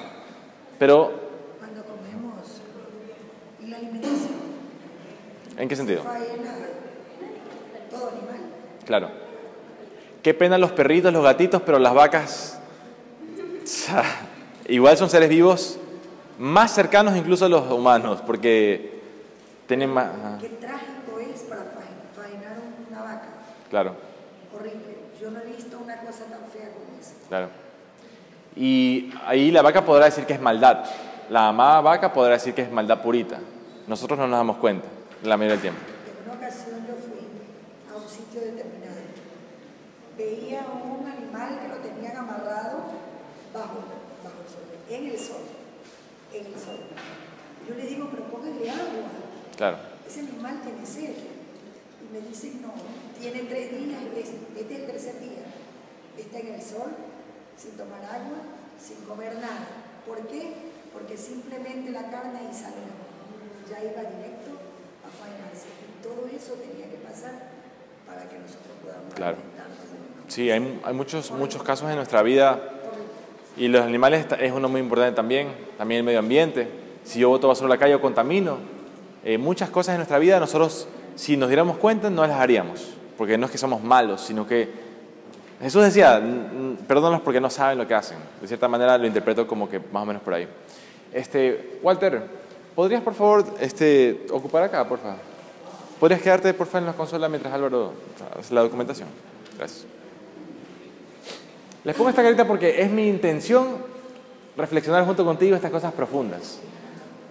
[0.78, 1.14] Pero
[1.60, 2.60] Cuando comemos
[3.62, 4.42] y la alimentación,
[5.62, 6.02] ¿En qué sentido?
[6.02, 6.56] faena
[7.92, 8.38] todo animal.
[8.86, 9.10] Claro.
[10.24, 12.60] Qué pena los perritos, los gatitos, pero las vacas
[14.68, 15.78] igual son seres vivos
[16.40, 19.02] más cercanos incluso a los humanos, porque
[19.68, 20.06] tienen más...
[20.08, 22.58] ajá, Qué trágico es para faen- faenar
[22.90, 23.28] una vaca.
[23.70, 23.96] Claro,
[24.56, 24.98] Horrible.
[25.22, 27.14] Yo no he visto una cosa tan fea como esa.
[27.30, 27.50] claro.
[28.56, 30.84] Y ahí la vaca podrá decir que es maldad.
[31.30, 33.38] La amada vaca podrá decir que es maldad purita.
[33.88, 34.88] Nosotros no nos damos cuenta
[35.24, 35.82] la mayoría del tiempo.
[36.08, 37.22] En una ocasión yo fui
[37.92, 39.02] a un sitio determinado.
[40.18, 42.78] Veía un animal que lo tenían amarrado
[43.54, 43.80] bajo,
[44.24, 45.42] bajo el sol, en el sol,
[46.34, 46.80] en el sol.
[47.68, 49.10] Yo le digo, pero póngale agua.
[49.56, 49.78] Claro.
[50.08, 51.16] Ese animal tiene sed.
[52.02, 52.74] Y me dicen, no,
[53.20, 55.46] tiene tres días, es- este es el tercer día.
[56.18, 56.92] Está en el sol,
[57.58, 58.38] sin tomar agua,
[58.82, 59.68] sin comer nada.
[60.06, 60.54] ¿Por qué?
[60.92, 62.92] Porque simplemente la carne y salió.
[63.70, 64.41] Ya iba directo
[66.16, 67.32] todo eso tenía que pasar
[68.08, 69.38] para que nosotros podamos Claro.
[70.28, 72.60] Sí, hay, hay muchos, muchos casos en nuestra vida
[73.58, 76.68] y los animales es uno muy importante también, también el medio ambiente.
[77.04, 78.58] Si yo boto basura a la calle o contamino,
[79.26, 83.38] eh, muchas cosas en nuestra vida nosotros, si nos diéramos cuenta, no las haríamos, porque
[83.38, 84.70] no es que somos malos, sino que
[85.62, 88.18] Jesús decía, "N- n- perdónalos porque no saben lo que hacen.
[88.40, 90.48] De cierta manera lo interpreto como que más o menos por ahí.
[91.14, 92.24] Este, Walter,
[92.74, 95.18] ¿podrías por favor este, ocupar acá, por favor?
[96.02, 97.94] ¿Podrías quedarte por favor en la consola mientras Álvaro
[98.40, 99.08] hace la documentación?
[99.56, 99.86] Gracias.
[101.84, 103.68] Les pongo esta carita porque es mi intención
[104.58, 106.58] reflexionar junto contigo estas cosas profundas.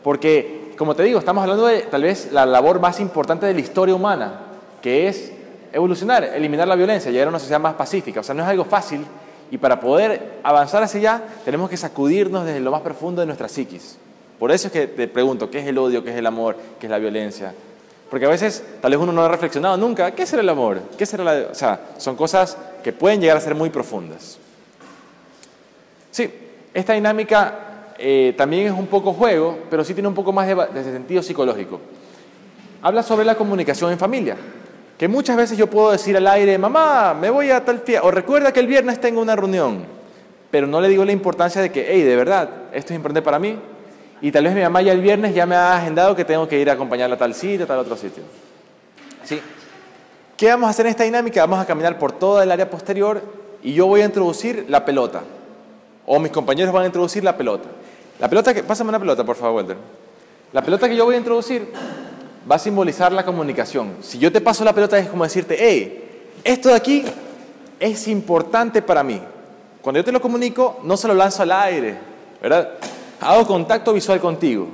[0.05, 3.61] Porque, como te digo, estamos hablando de tal vez la labor más importante de la
[3.61, 4.39] historia humana,
[4.81, 5.33] que es
[5.73, 8.21] evolucionar, eliminar la violencia, llegar a una sociedad más pacífica.
[8.21, 9.05] O sea, no es algo fácil
[9.51, 13.49] y para poder avanzar hacia allá tenemos que sacudirnos desde lo más profundo de nuestra
[13.49, 13.99] psiquis.
[14.39, 16.05] Por eso es que te pregunto, ¿qué es el odio?
[16.05, 16.57] ¿Qué es el amor?
[16.79, 17.53] ¿Qué es la violencia?
[18.11, 20.81] Porque a veces tal vez uno no ha reflexionado nunca, ¿qué será el amor?
[20.99, 21.47] ¿Qué será la...
[21.53, 24.37] O sea, son cosas que pueden llegar a ser muy profundas.
[26.11, 26.29] Sí,
[26.75, 30.55] esta dinámica eh, también es un poco juego, pero sí tiene un poco más de,
[30.57, 31.81] de sentido psicológico.
[32.83, 34.37] Habla sobre la comunicación en familia,
[34.99, 38.11] que muchas veces yo puedo decir al aire, mamá, me voy a tal fiesta, o
[38.11, 39.85] recuerda que el viernes tengo una reunión,
[40.51, 43.39] pero no le digo la importancia de que, hey, de verdad, esto es importante para
[43.39, 43.57] mí,
[44.21, 46.59] y tal vez mi mamá ya el viernes ya me ha agendado que tengo que
[46.61, 48.23] ir a acompañarla a tal sitio, a tal otro sitio.
[49.25, 49.41] ¿Sí?
[50.37, 51.41] ¿Qué vamos a hacer en esta dinámica?
[51.43, 53.23] Vamos a caminar por toda el área posterior
[53.63, 55.23] y yo voy a introducir la pelota.
[56.07, 57.69] O mis compañeros van a introducir la pelota.
[58.19, 58.63] La pelota que.
[58.63, 59.77] Pásame una pelota, por favor, Walter.
[60.53, 61.73] La pelota que yo voy a introducir
[62.51, 63.97] va a simbolizar la comunicación.
[64.01, 67.05] Si yo te paso la pelota es como decirte, hey, esto de aquí
[67.79, 69.21] es importante para mí.
[69.81, 71.99] Cuando yo te lo comunico, no se lo lanzo al aire,
[72.43, 72.71] ¿verdad?
[73.21, 74.69] Hago contacto visual contigo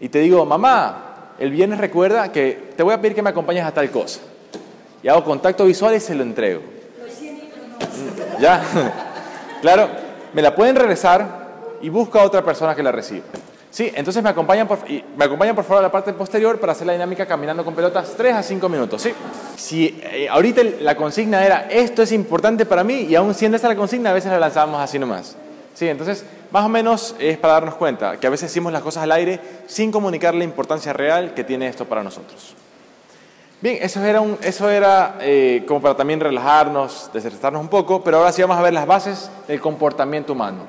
[0.00, 3.64] y te digo, mamá, el viernes recuerda que te voy a pedir que me acompañes
[3.64, 4.20] a tal cosa.
[5.02, 6.62] Y hago contacto visual y se lo entrego.
[8.38, 8.62] ¿Ya?
[9.60, 9.88] claro,
[10.32, 13.24] me la pueden regresar y busca a otra persona que la reciba.
[13.70, 16.72] Sí, entonces me acompañan, por, y me acompañan por favor a la parte posterior para
[16.72, 19.02] hacer la dinámica caminando con pelotas 3 a 5 minutos.
[19.02, 19.12] ¿sí?
[19.56, 23.68] Si eh, ahorita la consigna era esto es importante para mí y aún siendo esa
[23.68, 25.36] la consigna a veces la lanzábamos así nomás.
[25.80, 29.02] Sí, entonces más o menos es para darnos cuenta que a veces decimos las cosas
[29.04, 32.54] al aire sin comunicar la importancia real que tiene esto para nosotros.
[33.62, 38.18] Bien, eso era, un- eso era eh, como para también relajarnos, desestresarnos un poco, pero
[38.18, 40.64] ahora sí vamos a ver las bases del comportamiento humano.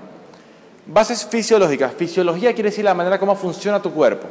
[0.85, 1.91] Bases fisiológicas.
[1.93, 4.27] Fisiología quiere decir la manera como funciona tu cuerpo.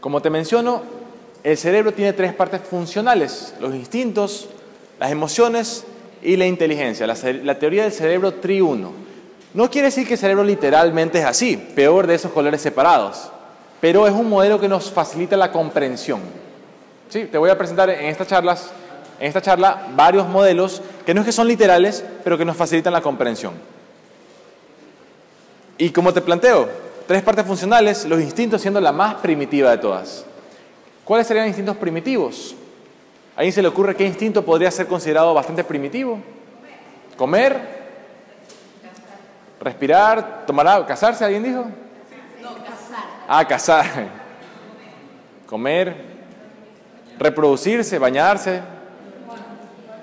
[0.00, 0.82] Como te menciono,
[1.42, 4.50] el cerebro tiene tres partes funcionales, los instintos,
[5.00, 5.86] las emociones
[6.24, 8.92] y la inteligencia, la, teoría del cerebro triuno.
[9.52, 13.30] No quiere decir que el cerebro literalmente es así, peor de esos colores separados,
[13.80, 16.20] pero es un modelo que nos facilita la comprensión.
[17.10, 17.26] ¿Sí?
[17.26, 18.72] Te voy a presentar en estas charlas,
[19.20, 22.94] en esta charla varios modelos que no es que son literales, pero que nos facilitan
[22.94, 23.52] la comprensión.
[25.76, 26.68] Y como te planteo,
[27.06, 30.24] tres partes funcionales, los instintos siendo la más primitiva de todas.
[31.04, 32.56] ¿Cuáles serían instintos primitivos?
[33.36, 36.18] ¿A alguien se le ocurre qué instinto podría ser considerado bastante primitivo?
[37.16, 37.58] ¿Comer?
[39.60, 40.44] ¿Respirar?
[40.46, 40.86] ¿Tomar agua?
[40.86, 41.24] ¿Casarse?
[41.24, 41.64] ¿Alguien dijo?
[43.26, 43.86] Ah, cazar.
[45.46, 45.96] Comer.
[47.18, 48.60] Reproducirse, bañarse.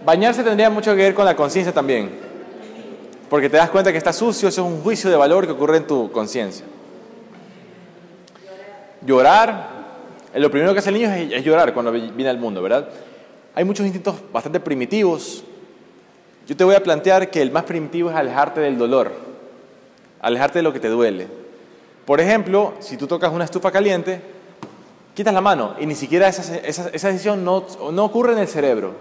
[0.04, 2.10] Bañarse tendría mucho que ver con la conciencia también.
[3.30, 5.78] Porque te das cuenta que está sucio, eso es un juicio de valor que ocurre
[5.78, 6.66] en tu conciencia.
[9.06, 9.70] Llorar.
[10.34, 12.90] eh, Lo primero que hace el niño es, llorar cuando vi- viene al mundo, ¿verdad?
[13.54, 15.44] Hay muchos instintos bastante primitivos.
[16.48, 19.12] Yo te voy a plantear que el más primitivo es alejarte del dolor,
[20.22, 21.28] alejarte de lo que te duele.
[22.06, 24.22] Por ejemplo, si tú tocas una estufa caliente,
[25.14, 28.94] quitas la mano y ni siquiera esa, esa, decisión no, no ocurre en el cerebro,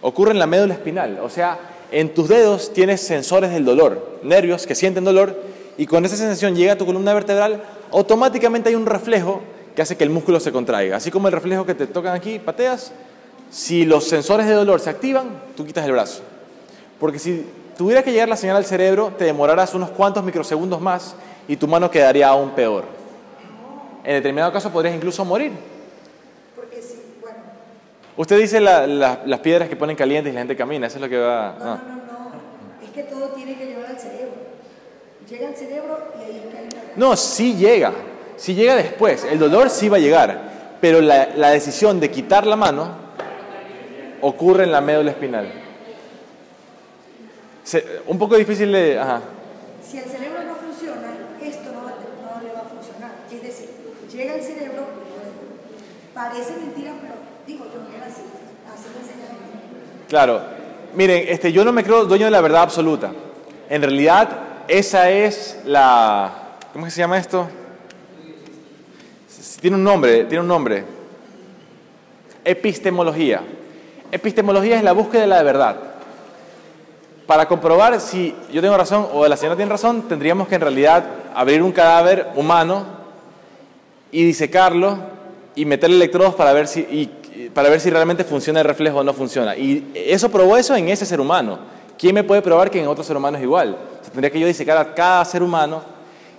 [0.00, 1.20] ocurre en la médula espinal.
[1.22, 1.58] O sea,
[1.92, 5.40] en tus dedos tienes sensores del dolor, nervios que sienten dolor
[5.76, 9.42] y con esa sensación llega a tu columna vertebral, automáticamente hay un reflejo
[9.76, 10.96] que hace que el músculo se contraiga.
[10.96, 12.92] Así como el reflejo que te tocan aquí, pateas,
[13.54, 16.22] si los sensores de dolor se activan, tú quitas el brazo.
[16.98, 17.46] Porque si
[17.78, 21.14] tuviera que llegar la señal al cerebro, te demorarás unos cuantos microsegundos más
[21.46, 22.84] y tu mano quedaría aún peor.
[24.02, 25.52] En determinado caso podrías incluso morir.
[26.56, 27.36] Porque si, bueno,
[28.16, 31.02] Usted dice la- la- las piedras que ponen calientes y la gente camina, eso es
[31.02, 31.54] lo que va...
[31.56, 31.70] no, no.
[31.70, 34.34] no, no, no, es que todo tiene que llevar al cerebro.
[35.30, 37.92] llega al cerebro y ahí hay una No, sí llega,
[38.36, 42.46] sí llega después, el dolor sí va a llegar, pero la, la decisión de quitar
[42.48, 43.03] la mano
[44.26, 45.50] ocurre en la médula espinal.
[47.62, 48.98] Se- un poco difícil de...
[48.98, 49.20] Ajá.
[49.88, 51.08] Si el cerebro no funciona,
[51.42, 53.12] esto no, le va a funcionar.
[53.30, 53.68] Es decir,
[54.12, 54.86] llega al cerebro,
[56.14, 57.14] parece mentira, pero
[57.46, 58.22] digo, yo no era así.
[58.72, 60.08] Así me.
[60.08, 60.42] Claro.
[60.94, 63.12] Miren, este, yo no me creo dueño de la verdad absoluta.
[63.68, 64.28] En realidad,
[64.68, 66.56] esa es la...
[66.72, 67.48] ¿Cómo se llama esto?
[69.60, 70.84] Tiene un nombre, tiene un nombre.
[72.44, 73.42] Epistemología.
[74.14, 75.76] Epistemología es la búsqueda de la verdad.
[77.26, 81.04] Para comprobar si yo tengo razón o la señora tiene razón, tendríamos que en realidad
[81.34, 82.86] abrir un cadáver humano
[84.12, 84.98] y disecarlo
[85.56, 87.10] y meterle electrodos para ver si,
[87.52, 89.56] para ver si realmente funciona el reflejo o no funciona.
[89.56, 91.58] Y eso probó eso en ese ser humano.
[91.98, 93.76] ¿Quién me puede probar que en otro ser humano es igual?
[94.00, 95.82] O sea, tendría que yo disecar a cada ser humano.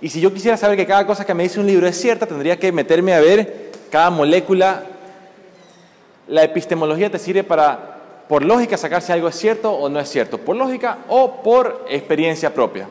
[0.00, 2.24] Y si yo quisiera saber que cada cosa que me dice un libro es cierta,
[2.24, 4.82] tendría que meterme a ver cada molécula.
[6.28, 10.08] La epistemología te sirve para, por lógica, sacar si algo es cierto o no es
[10.08, 10.38] cierto.
[10.38, 12.88] Por lógica o por experiencia propia.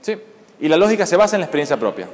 [0.00, 0.16] ¿Sí?
[0.60, 2.08] Y la lógica se basa en la experiencia propia.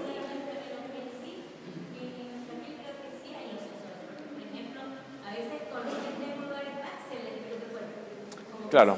[8.71, 8.97] Claro.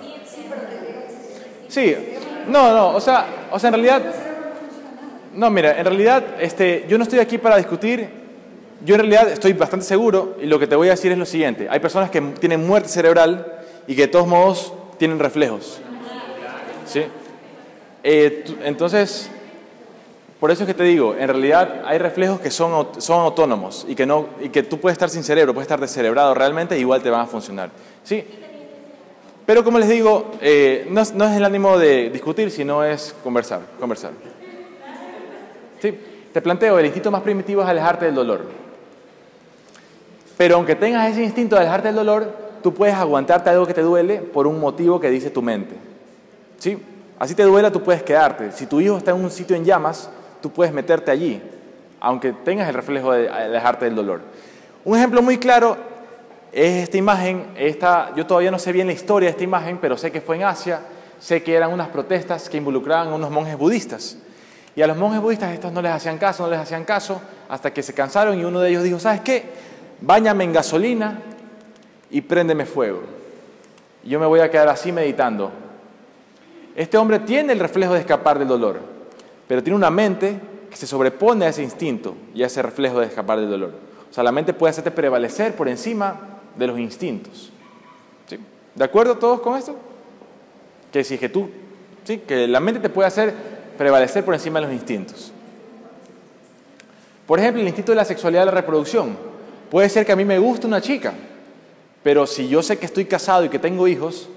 [1.67, 1.97] Sí,
[2.47, 4.03] no, no, o sea, o sea, en realidad,
[5.33, 8.24] no, mira, en realidad, este, yo no estoy aquí para discutir,
[8.85, 11.27] yo en realidad estoy bastante seguro y lo que te voy a decir es lo
[11.27, 15.81] siguiente, hay personas que tienen muerte cerebral y que de todos modos tienen reflejos,
[16.87, 17.05] ¿sí?
[18.03, 19.31] Eh, entonces,
[20.39, 23.95] por eso es que te digo, en realidad hay reflejos que son, son autónomos y
[23.95, 27.11] que, no, y que tú puedes estar sin cerebro, puedes estar descerebrado realmente, igual te
[27.11, 27.71] van a funcionar,
[28.03, 28.25] ¿sí?
[29.47, 33.61] Pero como les digo, eh, no, no es el ánimo de discutir, sino es conversar,
[33.79, 34.13] conversar.
[35.81, 35.99] Sí,
[36.33, 38.64] te planteo, el instinto más primitivo es alejarte del dolor.
[40.37, 42.31] Pero aunque tengas ese instinto de alejarte del dolor,
[42.63, 45.77] tú puedes aguantarte algo que te duele por un motivo que dice tu mente.
[46.59, 46.79] ¿Sí?
[47.19, 48.51] Así te duela, tú puedes quedarte.
[48.53, 51.41] Si tu hijo está en un sitio en llamas, tú puedes meterte allí,
[52.01, 54.23] aunque tengas el reflejo de alejarte del dolor.
[54.85, 55.77] Un ejemplo muy claro
[56.53, 59.97] es esta imagen, esta, yo todavía no sé bien la historia de esta imagen, pero
[59.97, 60.81] sé que fue en Asia,
[61.19, 64.19] sé que eran unas protestas que involucraban a unos monjes budistas.
[64.77, 67.73] Y a los monjes budistas estos no les hacían caso, no les hacían caso, hasta
[67.73, 69.45] que se cansaron y uno de ellos dijo, ¿sabes qué?
[70.05, 71.19] Báñame en gasolina
[72.11, 73.01] y préndeme fuego.
[74.05, 75.51] Yo me voy a quedar así meditando.
[76.77, 78.81] Este hombre tiene el reflejo de escapar del dolor,
[79.49, 80.39] pero tiene una mente
[80.69, 83.73] que se sobrepone a ese instinto y a ese reflejo de escapar del dolor.
[84.11, 86.21] O sea, la mente puede hacerte prevalecer por encima
[86.55, 87.51] de los instintos.
[88.27, 88.39] ¿Sí?
[88.75, 89.75] ¿De acuerdo todos con esto?
[90.93, 91.49] Que si es que tú,
[92.05, 92.19] ¿sí?
[92.19, 93.33] que la mente te puede hacer
[93.79, 95.33] prevalecer por encima de los instintos.
[97.27, 99.34] Por ejemplo, el instinto de la sexualidad de la reproducción.
[99.75, 101.13] Puede ser que a mí me guste una chica,
[102.05, 104.29] pero si yo sé que estoy casado y que tengo hijos,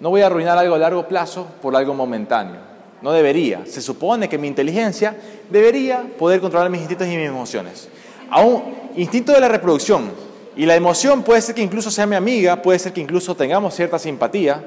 [0.00, 2.56] no voy a arruinar algo a largo plazo por algo momentáneo.
[3.02, 3.66] No debería.
[3.66, 5.14] Se supone que mi inteligencia
[5.50, 7.90] debería poder controlar mis instintos y mis emociones.
[8.30, 8.62] Aún,
[8.96, 10.12] instinto de la reproducción.
[10.56, 13.74] Y la emoción puede ser que incluso sea mi amiga, puede ser que incluso tengamos
[13.74, 14.64] cierta simpatía,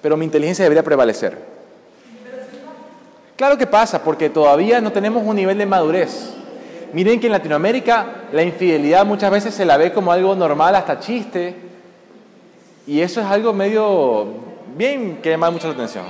[0.00, 1.38] pero mi inteligencia debería prevalecer.
[3.36, 6.41] Claro que pasa, porque todavía no tenemos un nivel de madurez.
[6.92, 11.00] Miren que en Latinoamérica la infidelidad muchas veces se la ve como algo normal, hasta
[11.00, 11.54] chiste,
[12.86, 14.26] y eso es algo medio
[14.76, 16.04] bien que llama mucho la atención.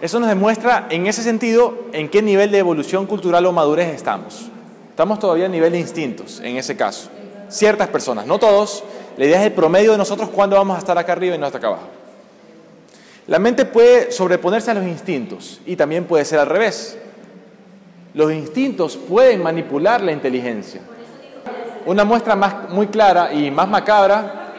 [0.00, 4.50] Eso nos demuestra en ese sentido en qué nivel de evolución cultural o madurez estamos.
[4.90, 7.10] Estamos todavía a nivel de instintos, en ese caso.
[7.48, 8.84] Ciertas personas, no todos.
[9.16, 11.46] La idea es el promedio de nosotros cuándo vamos a estar acá arriba y no
[11.46, 11.88] hasta acá abajo.
[13.26, 16.98] La mente puede sobreponerse a los instintos y también puede ser al revés.
[18.14, 20.80] Los instintos pueden manipular la inteligencia.
[21.86, 24.52] Una muestra más, muy clara y más macabra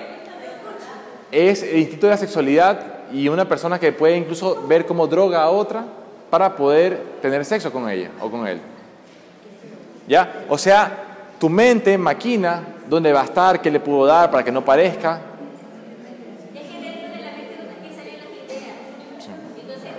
[1.32, 2.80] es el instinto de la sexualidad
[3.12, 5.84] y una persona que puede incluso ver como droga a otra
[6.30, 8.60] para poder tener sexo con ella o con él.
[10.08, 10.46] ¿Ya?
[10.50, 10.92] O sea,
[11.40, 15.20] tu mente maquina dónde va a estar, qué le puedo dar para que no parezca.
[16.54, 18.78] Es que dentro de la mente no te salen las ideas.
[19.60, 19.92] Entonces,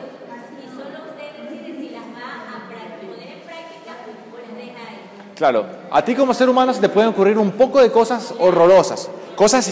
[0.62, 3.92] y solo usted decide si las va a prac- poner en práctica
[4.32, 5.00] o las deja ahí.
[5.36, 9.10] Claro, a ti como ser humano se te pueden ocurrir un poco de cosas horrorosas,
[9.36, 9.70] cosas,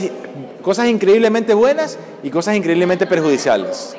[0.61, 3.97] cosas increíblemente buenas y cosas increíblemente perjudiciales.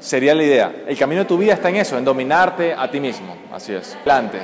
[0.00, 0.74] Sería la idea.
[0.88, 3.36] El camino de tu vida está en eso, en dominarte a ti mismo.
[3.52, 3.96] Así es.
[4.02, 4.38] Adelante.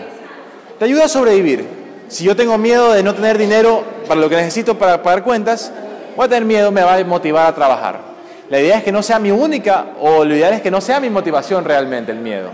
[0.79, 1.67] Te ayuda a sobrevivir.
[2.09, 5.73] Si yo tengo miedo de no tener dinero para lo que necesito para pagar cuentas,
[6.17, 8.10] voy a tener miedo, me va a motivar a trabajar.
[8.51, 10.99] La idea es que no sea mi única o lo ideal es que no sea
[10.99, 12.51] mi motivación realmente el miedo.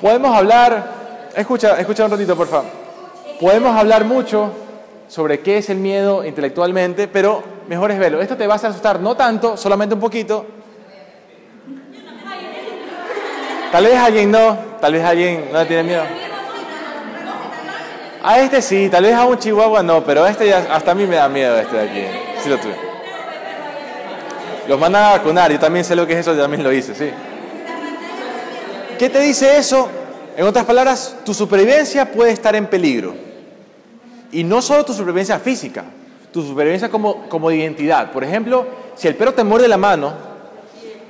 [0.00, 2.70] Podemos hablar, escucha, escucha un ratito por favor.
[3.38, 4.50] Podemos hablar mucho
[5.08, 8.22] sobre qué es el miedo intelectualmente, pero mejor es verlo.
[8.22, 10.46] Esto te va a asustar no tanto, solamente un poquito.
[13.70, 16.02] Tal vez alguien no, tal vez alguien no tiene miedo.
[18.22, 21.06] A este sí, tal vez a un chihuahua no, pero este ya, hasta a mí
[21.06, 22.04] me da miedo este de aquí.
[22.42, 22.91] Sí lo tuve.
[24.68, 26.94] Los mandan a vacunar, yo también sé lo que es eso, yo también lo hice,
[26.94, 27.10] sí.
[28.98, 29.88] ¿Qué te dice eso?
[30.36, 33.14] En otras palabras, tu supervivencia puede estar en peligro.
[34.30, 35.84] Y no solo tu supervivencia física,
[36.32, 38.12] tu supervivencia como, como identidad.
[38.12, 40.14] Por ejemplo, si el perro te muerde la mano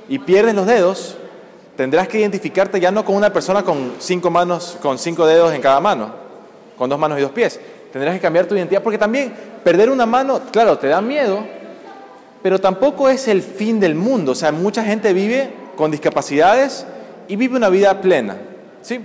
[0.09, 1.17] y pierdes los dedos,
[1.77, 5.61] tendrás que identificarte ya no con una persona con cinco manos, con cinco dedos en
[5.61, 6.11] cada mano,
[6.77, 7.59] con dos manos y dos pies.
[7.93, 9.33] Tendrás que cambiar tu identidad porque también
[9.63, 11.45] perder una mano, claro, te da miedo,
[12.43, 14.33] pero tampoco es el fin del mundo.
[14.33, 16.85] O sea, mucha gente vive con discapacidades
[17.27, 18.37] y vive una vida plena.
[18.81, 18.99] ¿sí?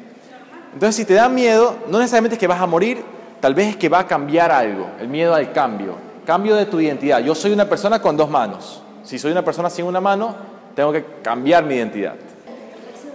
[0.75, 3.03] Entonces, si te da miedo, no necesariamente es que vas a morir,
[3.41, 5.95] tal vez es que va a cambiar algo, el miedo al cambio,
[6.27, 7.21] cambio de tu identidad.
[7.21, 8.83] Yo soy una persona con dos manos.
[9.03, 10.37] Si soy una persona sin una mano,
[10.75, 12.15] tengo que cambiar mi identidad.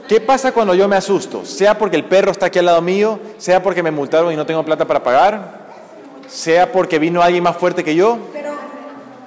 [0.08, 1.46] ¿Qué pasa cuando yo me asusto?
[1.46, 4.46] Sea porque el perro está aquí al lado mío, sea porque me multaron y no
[4.46, 5.62] tengo plata para pagar,
[6.28, 8.18] sea porque vino alguien más fuerte que yo.
[8.34, 8.50] Pero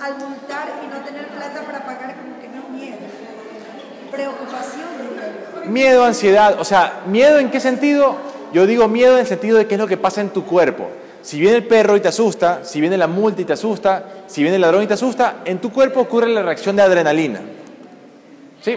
[0.00, 2.98] al multar y no tener plata para pagar, como que no es miedo.
[4.10, 5.55] Preocupación, diría yo.
[5.68, 8.16] Miedo, ansiedad, o sea, miedo en qué sentido?
[8.52, 10.88] Yo digo miedo en el sentido de qué es lo que pasa en tu cuerpo.
[11.22, 14.42] Si viene el perro y te asusta, si viene la multa y te asusta, si
[14.42, 17.40] viene el ladrón y te asusta, en tu cuerpo ocurre la reacción de adrenalina.
[18.62, 18.76] ¿Sí?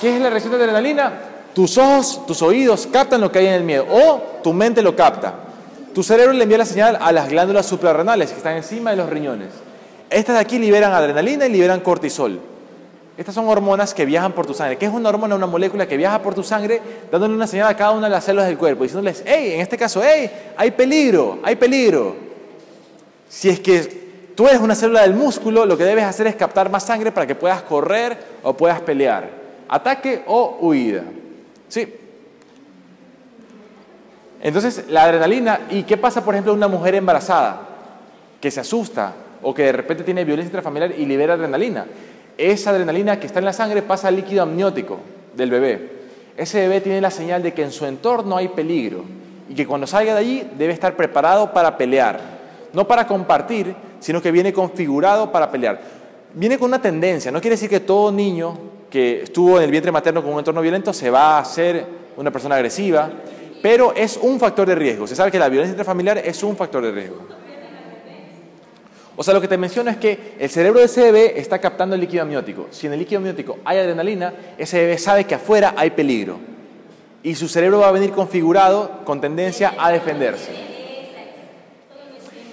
[0.00, 1.12] ¿Qué es la reacción de adrenalina?
[1.54, 4.94] Tus ojos, tus oídos captan lo que hay en el miedo o tu mente lo
[4.94, 5.34] capta.
[5.94, 9.08] Tu cerebro le envía la señal a las glándulas suprarrenales que están encima de los
[9.08, 9.48] riñones.
[10.10, 12.40] Estas de aquí liberan adrenalina y liberan cortisol.
[13.18, 14.78] Estas son hormonas que viajan por tu sangre.
[14.78, 15.34] ¿Qué es una hormona?
[15.34, 18.22] Una molécula que viaja por tu sangre, dándole una señal a cada una de las
[18.22, 22.14] células del cuerpo, diciéndoles, hey, en este caso, hey, hay peligro, hay peligro.
[23.28, 26.70] Si es que tú eres una célula del músculo, lo que debes hacer es captar
[26.70, 29.28] más sangre para que puedas correr o puedas pelear.
[29.68, 31.02] Ataque o huida.
[31.66, 31.92] ¿Sí?
[34.40, 37.62] Entonces, la adrenalina, ¿y qué pasa, por ejemplo, una mujer embarazada
[38.40, 39.12] que se asusta
[39.42, 41.84] o que de repente tiene violencia intrafamiliar y libera adrenalina?
[42.38, 45.00] Esa adrenalina que está en la sangre pasa al líquido amniótico
[45.34, 45.90] del bebé.
[46.36, 49.04] Ese bebé tiene la señal de que en su entorno hay peligro
[49.48, 52.20] y que cuando salga de allí debe estar preparado para pelear.
[52.72, 55.80] No para compartir, sino que viene configurado para pelear.
[56.32, 58.56] Viene con una tendencia, no quiere decir que todo niño
[58.88, 61.84] que estuvo en el vientre materno con un entorno violento se va a hacer
[62.16, 63.10] una persona agresiva,
[63.60, 65.08] pero es un factor de riesgo.
[65.08, 67.37] Se sabe que la violencia intrafamiliar es un factor de riesgo.
[69.20, 71.96] O sea, lo que te menciono es que el cerebro de ese bebé está captando
[71.96, 72.68] el líquido amniótico.
[72.70, 76.38] Si en el líquido amniótico hay adrenalina, ese bebé sabe que afuera hay peligro.
[77.24, 80.52] Y su cerebro va a venir configurado con tendencia a defenderse.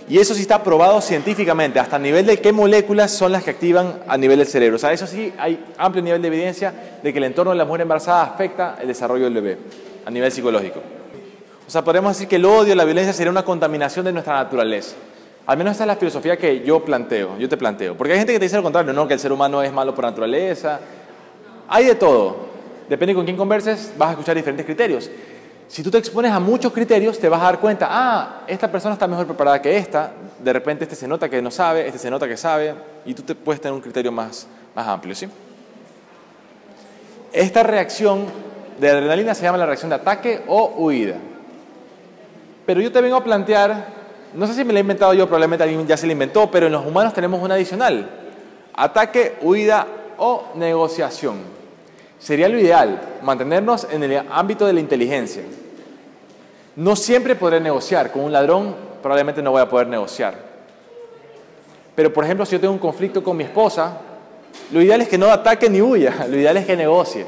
[0.10, 3.52] Y eso sí está probado científicamente, hasta a nivel de qué moléculas son las que
[3.52, 4.78] activan a nivel del cerebro.
[4.78, 7.66] O sea, eso sí hay amplio nivel de evidencia de que el entorno de la
[7.66, 9.58] mujer embarazada afecta el desarrollo del bebé
[10.04, 10.82] a nivel psicológico.
[11.68, 14.96] O sea, podemos decir que el odio, la violencia sería una contaminación de nuestra naturaleza.
[15.48, 17.96] Al menos esta es la filosofía que yo planteo, yo te planteo.
[17.96, 19.94] Porque hay gente que te dice lo contrario, no, que el ser humano es malo
[19.94, 20.80] por naturaleza.
[21.68, 22.38] Hay de todo.
[22.90, 25.10] Depende con quién converses, vas a escuchar diferentes criterios.
[25.68, 28.94] Si tú te expones a muchos criterios, te vas a dar cuenta, ah, esta persona
[28.94, 32.12] está mejor preparada que esta, de repente este se nota que no sabe, este se
[32.12, 32.76] nota que sabe,
[33.06, 35.28] y tú te puedes tener un criterio más, más amplio, ¿sí?
[37.34, 38.26] Esta reacción
[38.80, 41.16] de adrenalina se llama la reacción de ataque o huida.
[42.66, 43.88] Pero yo te vengo a plantear
[44.34, 46.66] no sé si me la he inventado yo, probablemente alguien ya se la inventó, pero
[46.66, 48.10] en los humanos tenemos una adicional.
[48.74, 51.38] Ataque, huida o negociación.
[52.20, 55.44] Sería lo ideal, mantenernos en el ámbito de la inteligencia.
[56.76, 58.12] No siempre podré negociar.
[58.12, 60.36] Con un ladrón probablemente no voy a poder negociar.
[61.96, 63.98] Pero, por ejemplo, si yo tengo un conflicto con mi esposa,
[64.72, 66.26] lo ideal es que no ataque ni huya.
[66.30, 67.26] Lo ideal es que negocie.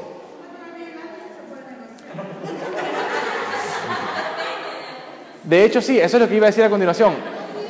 [5.48, 7.14] De hecho, sí, eso es lo que iba a decir a continuación.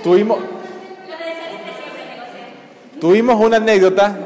[0.02, 0.38] Tuvimos,
[3.00, 4.18] tuvimos una anécdota,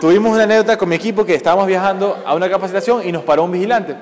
[0.00, 3.44] tuvimos una anécdota con mi equipo que estábamos viajando a una capacitación y nos paró
[3.44, 3.96] un vigilante.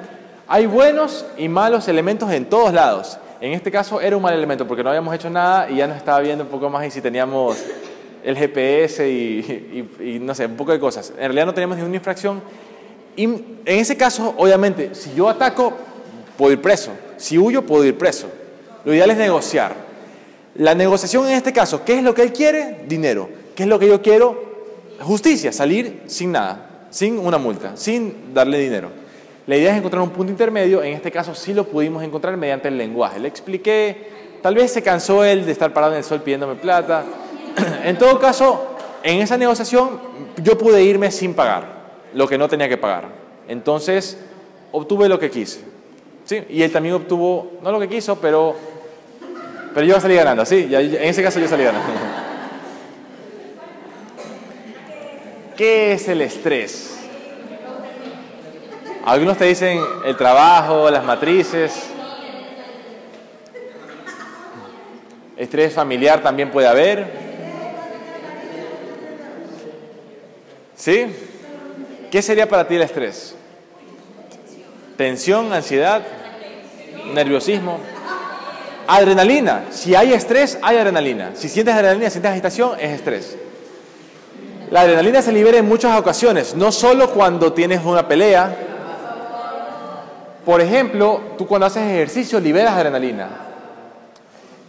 [0.46, 3.18] Hay buenos y malos elementos en todos lados.
[3.40, 5.96] En este caso era un mal elemento porque no habíamos hecho nada y ya nos
[5.96, 7.56] estaba viendo un poco más y si teníamos
[8.22, 11.10] el GPS y, no sé, un poco de cosas.
[11.16, 12.40] En realidad no teníamos ninguna infracción.
[13.16, 15.72] Y en ese caso, obviamente, si yo ataco,
[16.38, 16.92] puedo ir preso.
[17.20, 18.28] Si huyo, puedo ir preso.
[18.84, 19.74] Lo ideal es negociar.
[20.54, 22.84] La negociación en este caso, ¿qué es lo que él quiere?
[22.88, 23.28] Dinero.
[23.28, 24.42] ¿Qué ¿Qué es lo que yo quiero?
[25.02, 28.88] Justicia, salir sin nada, sin una multa, sin darle dinero.
[29.46, 32.68] La idea es encontrar un punto intermedio, en este caso sí lo pudimos encontrar mediante
[32.68, 33.20] el lenguaje.
[33.20, 37.04] Le expliqué, tal vez se cansó él de estar parado en el sol pidiéndome plata.
[37.84, 40.00] en todo caso, en esa negociación
[40.42, 43.08] yo pude irme sin pagar lo que no tenía que pagar.
[43.46, 44.16] Entonces,
[44.72, 45.69] obtuve lo que quise.
[46.24, 46.44] ¿Sí?
[46.48, 48.56] Y él también obtuvo, no lo que quiso, pero,
[49.74, 50.44] pero yo salí ganando.
[50.44, 51.88] Sí, en ese caso yo salí ganando.
[55.56, 56.96] ¿Qué es el estrés?
[59.04, 61.90] Algunos te dicen el trabajo, las matrices.
[65.36, 67.06] Estrés familiar también puede haber.
[70.76, 71.06] ¿Sí?
[72.10, 73.29] ¿Qué sería para ti el estrés?
[75.00, 76.02] Tensión, ansiedad,
[77.14, 77.78] nerviosismo.
[78.86, 79.64] Adrenalina.
[79.70, 81.30] Si hay estrés, hay adrenalina.
[81.32, 83.38] Si sientes adrenalina, sientes agitación, es estrés.
[84.70, 88.54] La adrenalina se libera en muchas ocasiones, no solo cuando tienes una pelea.
[90.44, 93.30] Por ejemplo, tú cuando haces ejercicio liberas adrenalina.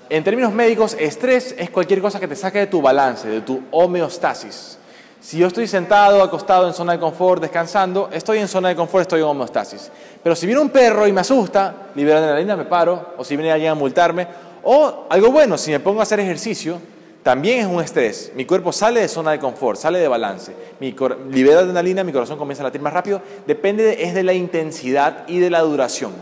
[0.09, 3.63] En términos médicos, estrés es cualquier cosa que te saque de tu balance, de tu
[3.69, 4.77] homeostasis.
[5.21, 9.03] Si yo estoy sentado, acostado en zona de confort, descansando, estoy en zona de confort,
[9.03, 9.91] estoy en homeostasis.
[10.23, 13.51] Pero si viene un perro y me asusta, libero adrenalina, me paro, o si viene
[13.51, 14.27] alguien a multarme,
[14.63, 16.79] o algo bueno, si me pongo a hacer ejercicio,
[17.21, 18.31] también es un estrés.
[18.35, 20.55] Mi cuerpo sale de zona de confort, sale de balance.
[20.79, 20.95] Mi
[21.29, 23.21] libera adrenalina, mi corazón comienza a latir más rápido.
[23.45, 26.13] Depende de, es de la intensidad y de la duración.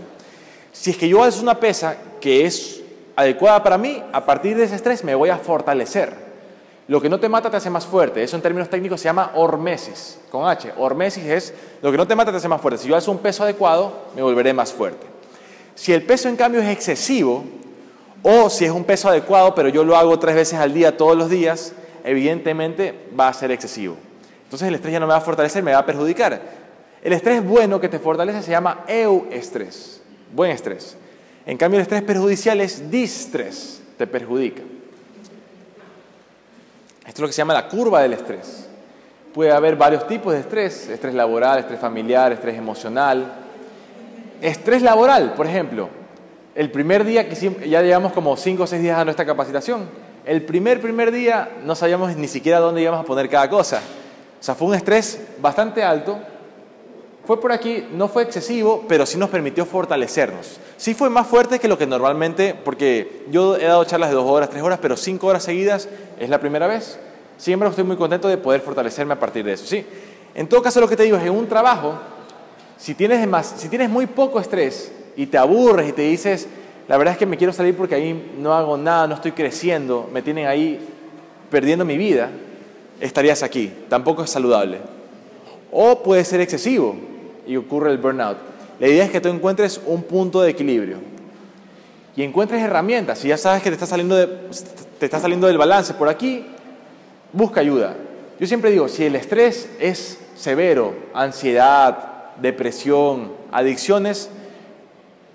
[0.74, 2.82] Si es que yo hago una pesa que es
[3.16, 6.28] adecuada para mí, a partir de ese estrés me voy a fortalecer.
[6.90, 8.24] Lo que no te mata te hace más fuerte.
[8.24, 10.74] Eso en términos técnicos se llama hormesis, con H.
[10.76, 12.80] Hormesis es lo que no te mata te hace más fuerte.
[12.80, 15.06] Si yo hago un peso adecuado, me volveré más fuerte.
[15.76, 17.44] Si el peso en cambio es excesivo,
[18.24, 21.16] o si es un peso adecuado, pero yo lo hago tres veces al día, todos
[21.16, 21.74] los días,
[22.04, 23.96] evidentemente va a ser excesivo.
[24.46, 26.42] Entonces el estrés ya no me va a fortalecer, me va a perjudicar.
[27.04, 30.02] El estrés bueno que te fortalece se llama euestrés,
[30.34, 30.98] buen estrés.
[31.46, 34.64] En cambio el estrés perjudicial es distrés, te perjudica.
[37.10, 38.68] Esto es lo que se llama la curva del estrés.
[39.34, 43.34] Puede haber varios tipos de estrés, estrés laboral, estrés familiar, estrés emocional.
[44.39, 45.89] Estrés laboral, por ejemplo,
[46.53, 47.36] el primer día que
[47.68, 49.89] ya llevamos como 5 o 6 días a nuestra capacitación,
[50.24, 53.82] el primer, primer día no sabíamos ni siquiera dónde íbamos a poner cada cosa.
[54.39, 56.20] O sea, fue un estrés bastante alto.
[57.30, 60.59] Fue por aquí, no fue excesivo, pero sí nos permitió fortalecernos.
[60.77, 64.27] Sí fue más fuerte que lo que normalmente, porque yo he dado charlas de dos
[64.27, 65.88] horas, tres horas, pero cinco horas seguidas
[66.19, 66.97] es la primera vez.
[67.38, 69.67] Siempre estoy muy contento de poder fortalecerme a partir de eso.
[69.67, 69.86] Sí.
[70.34, 71.99] En todo caso, lo que te digo es, en un trabajo,
[72.77, 76.47] si tienes, más, si tienes muy poco estrés, y te aburres y te dices,
[76.88, 80.09] la verdad es que me quiero salir porque ahí no hago nada, no estoy creciendo,
[80.11, 80.80] me tienen ahí
[81.51, 82.32] perdiendo mi vida,
[82.99, 83.71] estarías aquí.
[83.88, 84.80] Tampoco es saludable.
[85.71, 87.18] O puede ser excesivo
[87.50, 88.38] y ocurre el burnout.
[88.80, 90.97] La idea es que tú encuentres un punto de equilibrio
[92.16, 93.18] y encuentres herramientas.
[93.18, 94.16] Si ya sabes que te está saliendo,
[95.00, 96.45] te está saliendo del balance por aquí,
[97.34, 97.95] busca ayuda.
[98.39, 104.30] Yo siempre digo, si el estrés es severo, ansiedad, depresión, adicciones,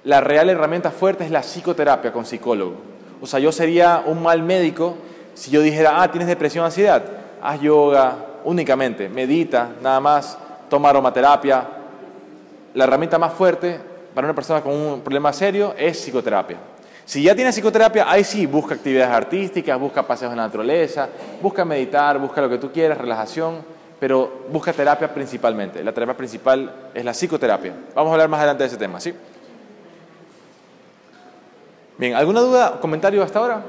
[0.05, 2.77] la real herramienta fuerte es la psicoterapia con psicólogo.
[3.21, 4.95] O sea, yo sería un mal médico
[5.35, 7.03] si yo dijera, ah, tienes depresión, ansiedad,
[7.43, 10.39] haz yoga únicamente, medita, nada más,
[10.71, 11.84] toma aromaterapia.
[12.75, 13.79] La herramienta más fuerte
[14.15, 16.57] para una persona con un problema serio es psicoterapia.
[17.05, 21.09] Si ya tienes psicoterapia, ahí sí, busca actividades artísticas, busca paseos en la naturaleza,
[21.41, 23.59] busca meditar, busca lo que tú quieras, relajación,
[24.01, 25.85] pero busca terapia principalmente.
[25.85, 27.73] La terapia principal es la psicoterapia.
[27.95, 29.15] Vamos a hablar más adelante de ese tema, ¿sí?
[31.97, 33.63] Bien, ¿alguna duda, comentario hasta ahora?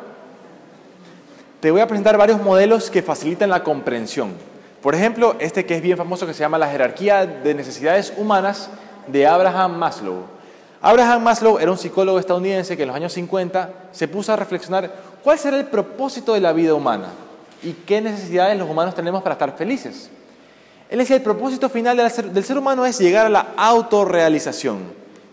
[1.60, 4.34] Te voy a presentar varios modelos que facilitan la comprensión.
[4.82, 8.70] Por ejemplo, este que es bien famoso que se llama la jerarquía de necesidades humanas
[9.08, 10.24] de Abraham Maslow.
[10.82, 14.91] Abraham Maslow era un psicólogo estadounidense que en los años 50 se puso a reflexionar
[15.24, 17.10] cuál será el propósito de la vida humana
[17.64, 20.10] y qué necesidades los humanos tenemos para estar felices.
[20.89, 24.80] Él decía, el propósito final del ser, humano es llegar a la autorrealización,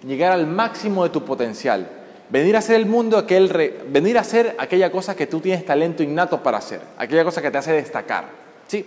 [0.06, 1.86] llegar al máximo de tu potencial
[2.32, 6.02] Venir a hacer el mundo, aquel venir a hacer aquella cosa que tú tienes talento
[6.02, 8.24] innato para hacer, aquella cosa que te hace destacar.
[8.68, 8.86] ¿sí?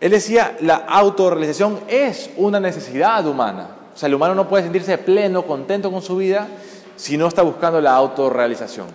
[0.00, 3.68] Él decía, la autorrealización es una necesidad humana.
[3.94, 6.46] O sea, el humano no puede sentirse pleno, contento con su vida
[6.96, 8.86] si no está buscando la autorrealización.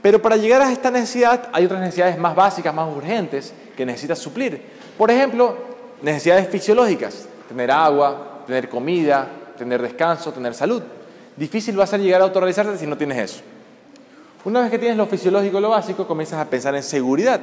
[0.00, 4.18] Pero para llegar a esta necesidad hay otras necesidades más básicas, más urgentes que necesitas
[4.18, 4.62] suplir.
[4.96, 5.54] Por ejemplo,
[6.02, 9.28] necesidades fisiológicas, tener agua, tener comida,
[9.58, 10.82] tener descanso, tener salud.
[11.36, 13.40] Difícil va a ser llegar a autorrealizarte si no tienes eso.
[14.44, 17.40] Una vez que tienes lo fisiológico, lo básico, comienzas a pensar en seguridad.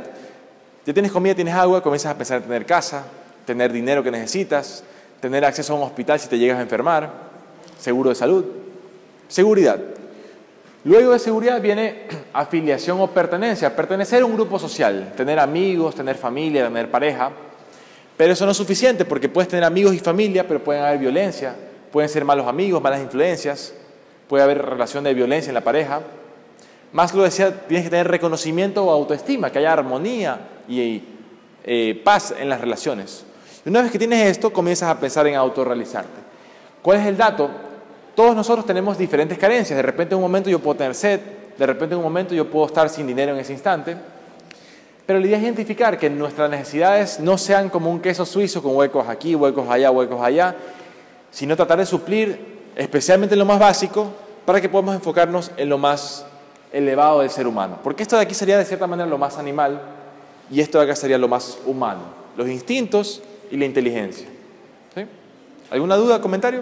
[0.86, 3.06] Ya tienes comida, tienes agua, comienzas a pensar en tener casa,
[3.44, 4.84] tener dinero que necesitas,
[5.20, 7.12] tener acceso a un hospital si te llegas a enfermar,
[7.80, 8.46] seguro de salud,
[9.28, 9.80] seguridad.
[10.84, 16.18] Luego de seguridad viene afiliación o pertenencia, pertenecer a un grupo social, tener amigos, tener
[16.18, 17.32] familia, tener pareja.
[18.16, 21.56] Pero eso no es suficiente porque puedes tener amigos y familia, pero pueden haber violencia,
[21.92, 23.74] pueden ser malos amigos, malas influencias,
[24.30, 26.02] puede haber relación de violencia en la pareja.
[26.94, 31.04] Más lo decía, tienes que tener reconocimiento o autoestima, que haya armonía y
[31.64, 33.26] eh, paz en las relaciones.
[33.66, 36.22] Y una vez que tienes esto, comienzas a pensar en autorrealizarte.
[36.82, 37.50] ¿Cuál es el dato?
[38.14, 39.76] Todos nosotros tenemos diferentes carencias.
[39.76, 41.20] De repente en un momento yo puedo tener sed,
[41.58, 43.98] de repente en un momento yo puedo estar sin dinero en ese instante.
[45.06, 48.76] Pero la idea es identificar que nuestras necesidades no sean como un queso suizo con
[48.76, 50.56] huecos aquí, huecos allá, huecos allá,
[51.32, 54.12] sino tratar de suplir especialmente en lo más básico
[54.46, 56.26] para que podamos enfocarnos en lo más
[56.72, 57.80] elevado del ser humano.
[57.84, 59.82] Porque esto de aquí sería de cierta manera lo más animal
[60.50, 62.02] y esto acá sería lo más humano.
[62.38, 63.22] Los instintos
[63.52, 64.28] y la inteligencia.
[65.72, 66.62] ¿Alguna duda, comentario?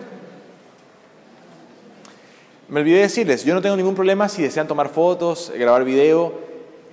[2.69, 6.33] Me olvidé decirles, yo no tengo ningún problema si desean tomar fotos, grabar video.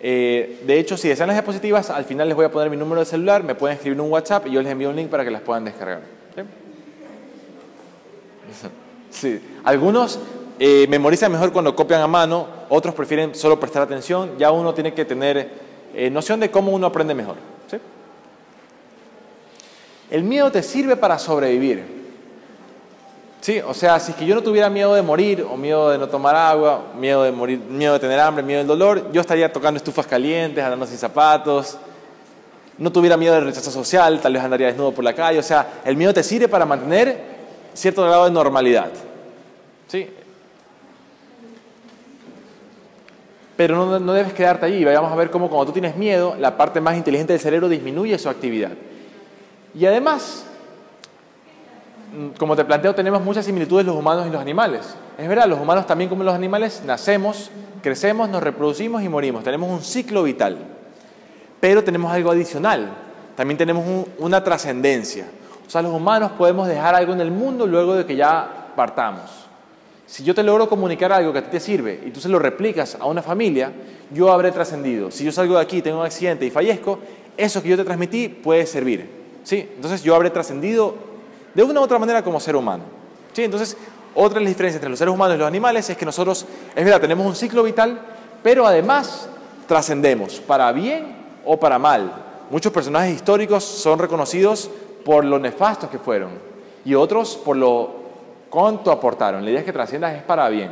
[0.03, 3.01] Eh, de hecho, si desean las diapositivas, al final les voy a poner mi número
[3.01, 5.31] de celular, me pueden escribir un WhatsApp y yo les envío un link para que
[5.31, 6.01] las puedan descargar.
[9.11, 9.41] ¿Sí?
[9.63, 10.19] Algunos
[10.59, 14.93] eh, memorizan mejor cuando copian a mano, otros prefieren solo prestar atención, ya uno tiene
[14.93, 17.37] que tener eh, noción de cómo uno aprende mejor.
[20.11, 22.01] El miedo te sirve para sobrevivir.
[23.41, 25.99] Sí, o sea, si es que yo no tuviera miedo de morir, o miedo de
[25.99, 29.51] no tomar agua, miedo de morir, miedo de tener hambre, miedo del dolor, yo estaría
[29.51, 31.79] tocando estufas calientes, andando sin zapatos,
[32.77, 35.81] no tuviera miedo del rechazo social, tal vez andaría desnudo por la calle, o sea,
[35.85, 37.19] el miedo te sirve para mantener
[37.73, 38.91] cierto grado de normalidad.
[39.87, 40.09] ¿Sí?
[43.61, 46.57] Pero no, no debes quedarte allí, vamos a ver cómo cuando tú tienes miedo, la
[46.57, 48.71] parte más inteligente del cerebro disminuye su actividad.
[49.75, 50.47] Y además,
[52.13, 54.97] Mm, como te planteo, tenemos muchas similitudes los humanos y los animales.
[55.17, 57.51] Es verdad, los humanos también como los animales nacemos,
[57.83, 59.45] crecemos, nos reproducimos y morimos.
[59.45, 60.59] Tenemos un ciclo vital.
[61.61, 62.91] Pero tenemos algo adicional.
[63.37, 63.85] También tenemos
[64.19, 65.27] una trascendencia.
[65.67, 69.40] O sea, los humanos podemos dejar algo en el mundo luego de que ya partamos.
[70.11, 72.41] Si yo te logro comunicar algo que a ti te sirve y tú se lo
[72.41, 73.71] replicas a una familia,
[74.13, 75.09] yo habré trascendido.
[75.13, 76.99] Si yo salgo de aquí, tengo un accidente y fallezco,
[77.37, 79.09] eso que yo te transmití puede servir.
[79.45, 79.69] ¿Sí?
[79.77, 80.97] Entonces yo habré trascendido
[81.55, 82.83] de una u otra manera como ser humano.
[83.33, 83.45] ¿Sí?
[83.45, 83.77] Entonces,
[84.13, 86.45] otra de las diferencias entre los seres humanos y los animales es que nosotros,
[86.75, 88.01] es verdad, tenemos un ciclo vital,
[88.43, 89.29] pero además
[89.69, 92.13] trascendemos, para bien o para mal.
[92.51, 94.73] Muchos personajes históricos son reconocidos
[95.05, 96.31] por lo nefastos que fueron
[96.85, 98.00] y otros por lo
[98.51, 99.45] cuánto aportaron.
[99.45, 100.71] La idea es que trasciendas es para bien.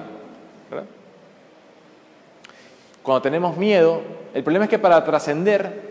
[3.03, 4.03] Cuando tenemos miedo,
[4.35, 5.89] el problema es que para trascender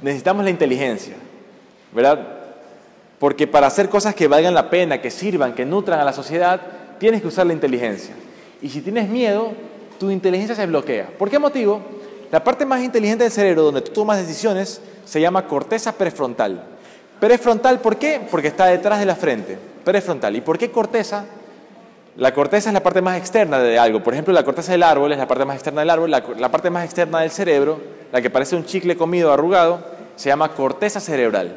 [0.00, 1.14] necesitamos la inteligencia,
[1.92, 2.26] ¿verdad?
[3.18, 6.60] Porque para hacer cosas que valgan la pena, que sirvan, que nutran a la sociedad,
[6.98, 8.14] tienes que usar la inteligencia.
[8.62, 9.52] Y si tienes miedo,
[9.98, 11.08] tu inteligencia se bloquea.
[11.18, 11.82] ¿Por qué motivo?
[12.32, 16.64] La parte más inteligente del cerebro donde tú tomas decisiones se llama corteza prefrontal.
[17.20, 18.20] Prefrontal, ¿por qué?
[18.30, 19.58] Porque está detrás de la frente.
[19.84, 20.34] Prefrontal.
[20.36, 21.24] ¿Y por qué corteza?
[22.16, 24.02] La corteza es la parte más externa de algo.
[24.02, 26.10] Por ejemplo, la corteza del árbol es la parte más externa del árbol.
[26.10, 27.80] La, parte más externa del cerebro,
[28.12, 29.80] la que parece un chicle comido arrugado,
[30.14, 31.56] se llama corteza cerebral.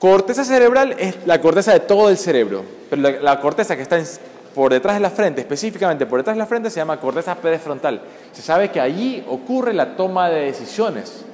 [0.00, 4.00] Corteza cerebral es la corteza de todo el cerebro, pero la, corteza que está
[4.54, 8.00] por detrás de la frente, específicamente por detrás de la frente, se llama corteza prefrontal.
[8.32, 11.24] Se sabe que allí ocurre la toma de decisiones,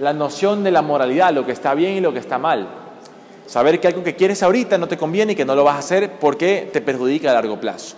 [0.00, 2.83] la noción de la moralidad, lo que está bien y lo que está mal.
[3.46, 5.78] Saber que algo que quieres ahorita no te conviene y que no lo vas a
[5.78, 7.96] hacer porque te perjudica a largo plazo.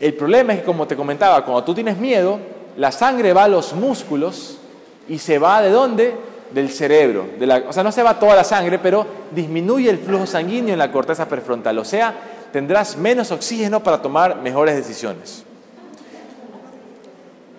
[0.00, 2.38] El problema es que, como te comentaba, cuando tú tienes miedo,
[2.76, 4.58] la sangre va a los músculos
[5.08, 6.28] y se va de dónde?
[6.50, 7.26] del cerebro.
[7.38, 10.72] De la, o sea, no se va toda la sangre, pero disminuye el flujo sanguíneo
[10.72, 11.78] en la corteza prefrontal.
[11.78, 12.14] O sea,
[12.52, 15.44] tendrás menos oxígeno para tomar mejores decisiones.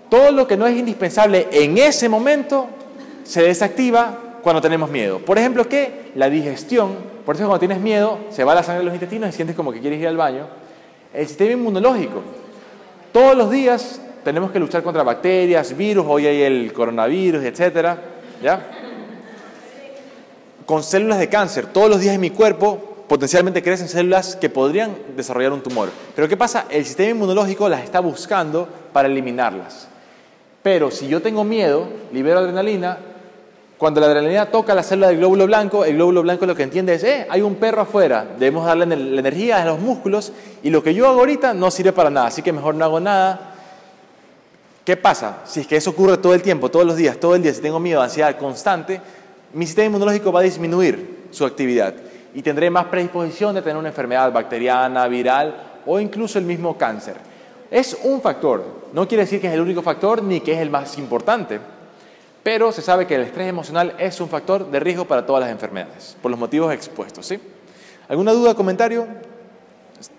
[0.09, 2.67] Todo lo que no es indispensable en ese momento
[3.23, 5.19] se desactiva cuando tenemos miedo.
[5.19, 6.11] Por ejemplo, ¿qué?
[6.15, 6.95] La digestión.
[7.25, 9.71] Por eso cuando tienes miedo, se va la sangre a los intestinos y sientes como
[9.71, 10.47] que quieres ir al baño.
[11.13, 12.21] El sistema inmunológico.
[13.11, 17.97] Todos los días tenemos que luchar contra bacterias, virus, hoy hay el coronavirus, etcétera.
[18.41, 18.79] ¿Ya?
[20.69, 21.65] con células de cáncer.
[21.65, 22.77] Todos los días en mi cuerpo
[23.07, 25.89] potencialmente crecen células que podrían desarrollar un tumor.
[26.15, 26.65] Pero ¿qué pasa?
[26.69, 29.87] El sistema inmunológico las está buscando para eliminarlas.
[30.61, 32.99] Pero si yo tengo miedo, libero adrenalina,
[33.79, 36.93] cuando la adrenalina toca la célula del glóbulo blanco, el glóbulo blanco lo que entiende
[36.93, 40.83] es, eh, hay un perro afuera, debemos darle la energía a los músculos y lo
[40.83, 43.55] que yo hago ahorita no sirve para nada, así que mejor no hago nada
[44.89, 45.41] ¿Qué pasa?
[45.45, 47.61] Si es que eso ocurre todo el tiempo, todos los días, todo el día, si
[47.61, 48.99] tengo miedo, ansiedad constante,
[49.53, 51.93] mi sistema inmunológico va a disminuir su actividad
[52.33, 57.17] y tendré más predisposición de tener una enfermedad bacteriana, viral o incluso el mismo cáncer.
[57.69, 60.71] Es un factor, no quiere decir que es el único factor ni que es el
[60.71, 61.59] más importante,
[62.49, 65.51] pero se sabe que el estrés emocional es un factor de riesgo para todas las
[65.51, 67.27] enfermedades, por los motivos expuestos.
[67.27, 67.39] ¿sí?
[68.07, 69.05] ¿Alguna duda, comentario?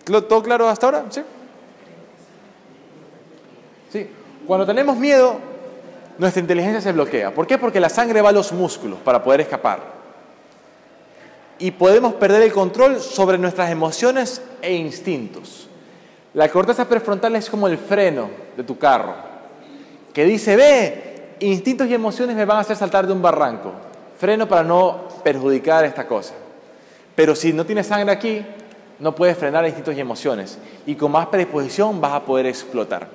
[0.05, 1.07] ¿Todo claro hasta ahora?
[1.11, 1.23] ¿Sí?
[3.91, 4.09] ¿Sí?
[4.47, 5.41] Cuando tenemos miedo,
[6.19, 7.35] nuestra inteligencia se bloquea.
[7.35, 7.59] ¿Por qué?
[7.59, 9.81] Porque la sangre va a los músculos para poder escapar.
[11.59, 15.69] Y podemos perder el control sobre nuestras emociones e instintos.
[16.35, 19.17] La corteza prefrontal es como el freno de tu carro,
[20.15, 21.10] que dice, ve,
[21.41, 23.73] instintos y emociones me van a hacer saltar de un barranco.
[24.19, 26.35] Freno para no perjudicar esta cosa.
[27.15, 28.45] Pero si no tienes sangre aquí,
[28.99, 30.59] no puedes frenar instintos y emociones.
[30.87, 33.09] Y con más predisposición vas a poder explotar.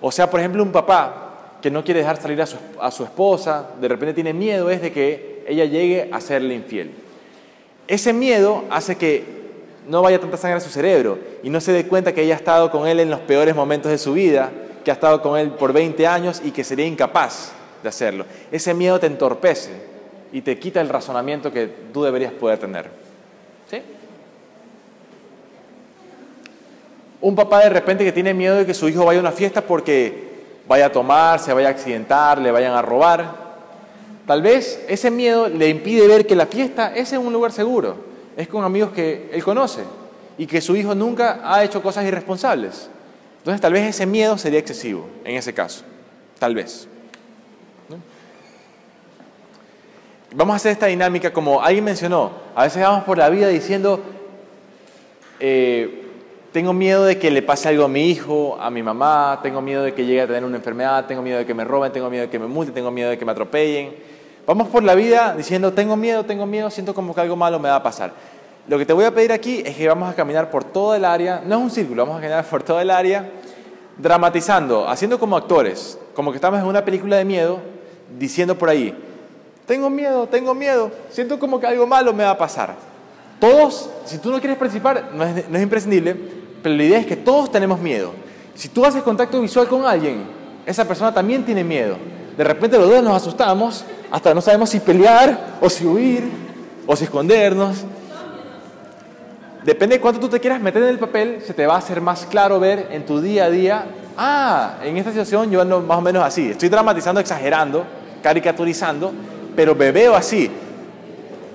[0.00, 1.24] O sea, por ejemplo, un papá
[1.62, 5.44] que no quiere dejar salir a su, esposa, de repente tiene miedo, es de que
[5.48, 6.90] ella llegue a serle infiel.
[7.88, 9.24] Ese miedo hace que
[9.88, 12.36] no vaya tanta sangre a su cerebro y no se dé cuenta que ella ha
[12.36, 14.52] estado con él en los peores momentos de su vida,
[14.84, 18.26] que ha estado con él por 20 años y que sería incapaz de hacerlo.
[18.52, 19.70] Ese miedo te entorpece
[20.32, 22.90] y te quita el razonamiento que tú deberías poder tener.
[23.70, 23.80] ¿Sí?
[27.20, 29.62] Un papá de repente que tiene miedo de que su hijo vaya a una fiesta
[29.62, 30.34] porque
[30.68, 33.44] vaya a tomar, se vaya a accidentar, le vayan a robar.
[34.26, 37.96] Tal vez ese miedo le impide ver que la fiesta es en un lugar seguro,
[38.36, 39.82] es con amigos que él conoce
[40.36, 42.88] y que su hijo nunca ha hecho cosas irresponsables.
[43.44, 45.84] Entonces tal vez ese miedo sería excesivo en ese caso,
[46.38, 46.88] tal vez.
[50.34, 54.00] Vamos a hacer esta dinámica como alguien mencionó, a veces vamos por la vida diciendo,
[55.40, 56.06] eh,
[56.52, 59.82] tengo miedo de que le pase algo a mi hijo, a mi mamá, tengo miedo
[59.82, 62.22] de que llegue a tener una enfermedad, tengo miedo de que me roben, tengo miedo
[62.22, 63.94] de que me multen, tengo miedo de que me atropellen.
[64.46, 67.68] Vamos por la vida diciendo, tengo miedo, tengo miedo, siento como que algo malo me
[67.68, 68.14] va a pasar.
[68.66, 71.04] Lo que te voy a pedir aquí es que vamos a caminar por todo el
[71.04, 73.30] área, no es un círculo, vamos a caminar por todo el área,
[73.98, 77.58] dramatizando, haciendo como actores, como que estamos en una película de miedo,
[78.18, 78.96] diciendo por ahí,
[79.66, 82.74] tengo miedo, tengo miedo, siento como que algo malo me va a pasar.
[83.38, 86.16] Todos, si tú no quieres participar, no es, no es imprescindible,
[86.62, 88.12] pero la idea es que todos tenemos miedo.
[88.54, 90.24] Si tú haces contacto visual con alguien,
[90.64, 91.96] esa persona también tiene miedo.
[92.36, 96.24] De repente los dos nos asustamos, hasta no sabemos si pelear o si huir
[96.86, 97.84] o si escondernos.
[99.64, 102.02] Depende de cuánto tú te quieras meter en el papel, se te va a hacer
[102.02, 103.86] más claro ver en tu día a día,
[104.18, 107.86] ah, en esta situación yo ando más o menos así, estoy dramatizando, exagerando,
[108.22, 109.12] caricaturizando,
[109.56, 110.50] pero me veo así.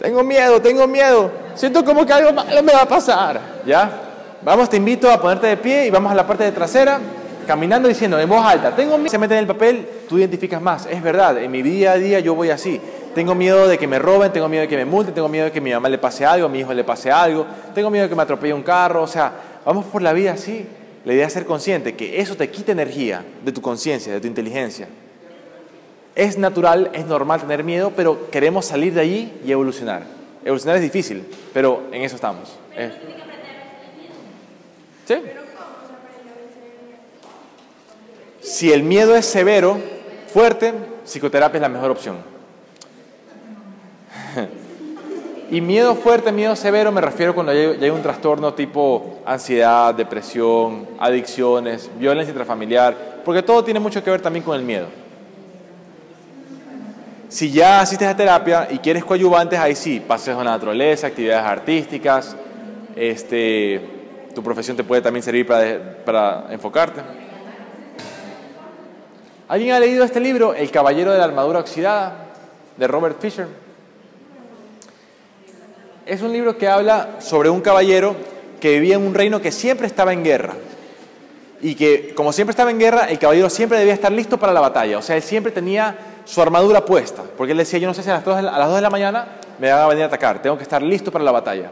[0.01, 3.91] Tengo miedo, tengo miedo, siento como que algo malo me va a pasar, ¿ya?
[4.41, 6.99] Vamos, te invito a ponerte de pie y vamos a la parte de trasera,
[7.45, 10.87] caminando diciendo en voz alta, tengo miedo, se mete en el papel, tú identificas más,
[10.87, 12.81] es verdad, en mi día a día yo voy así,
[13.13, 15.51] tengo miedo de que me roben, tengo miedo de que me multen, tengo miedo de
[15.51, 18.03] que a mi mamá le pase algo, a mi hijo le pase algo, tengo miedo
[18.03, 19.31] de que me atropelle un carro, o sea,
[19.65, 20.65] vamos por la vida así.
[21.05, 24.27] La idea es ser consciente, que eso te quita energía de tu conciencia, de tu
[24.27, 24.87] inteligencia.
[26.15, 30.03] Es natural, es normal tener miedo, pero queremos salir de allí y evolucionar.
[30.43, 32.57] Evolucionar es difícil, pero en eso estamos.
[32.75, 32.91] Eh.
[35.05, 35.15] ¿Sí?
[38.41, 39.77] Si el miedo es severo,
[40.31, 40.73] fuerte,
[41.05, 42.28] psicoterapia es la mejor opción.
[45.51, 50.87] Y miedo fuerte, miedo severo, me refiero cuando ya hay un trastorno tipo ansiedad, depresión,
[50.99, 54.85] adicciones, violencia intrafamiliar, porque todo tiene mucho que ver también con el miedo.
[57.29, 61.45] Si ya asistes a terapia y quieres coadyuvantes, ahí sí, pases a la naturaleza, actividades
[61.45, 62.35] artísticas,
[62.95, 63.81] este,
[64.35, 67.01] tu profesión te puede también servir para, para enfocarte.
[69.47, 72.27] ¿Alguien ha leído este libro, El Caballero de la Armadura Oxidada,
[72.77, 73.47] de Robert Fisher?
[76.09, 78.15] Es un libro que habla sobre un caballero
[78.59, 80.55] que vivía en un reino que siempre estaba en guerra.
[81.61, 84.59] Y que, como siempre estaba en guerra, el caballero siempre debía estar listo para la
[84.59, 84.97] batalla.
[84.97, 85.95] O sea, él siempre tenía
[86.25, 87.21] su armadura puesta.
[87.37, 88.77] Porque él decía, yo no sé si a las 2 de la, a las 2
[88.77, 89.27] de la mañana
[89.59, 90.41] me van a venir a atacar.
[90.41, 91.69] Tengo que estar listo para la batalla.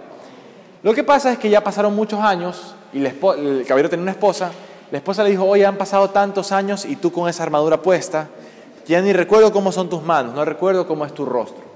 [0.84, 4.52] Lo que pasa es que ya pasaron muchos años y el caballero tenía una esposa.
[4.92, 8.28] La esposa le dijo, oye, han pasado tantos años y tú con esa armadura puesta,
[8.86, 11.67] ya ni recuerdo cómo son tus manos, no recuerdo cómo es tu rostro.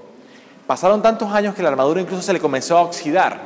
[0.66, 3.38] Pasaron tantos años que la armadura incluso se le comenzó a oxidar.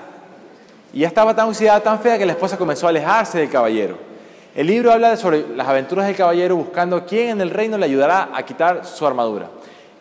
[0.93, 3.99] Y ya estaba tan oxidada, tan fea, que la esposa comenzó a alejarse del caballero.
[4.55, 8.31] El libro habla sobre las aventuras del caballero buscando quién en el reino le ayudará
[8.35, 9.49] a quitar su armadura.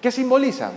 [0.02, 0.72] ¿Qué simboliza?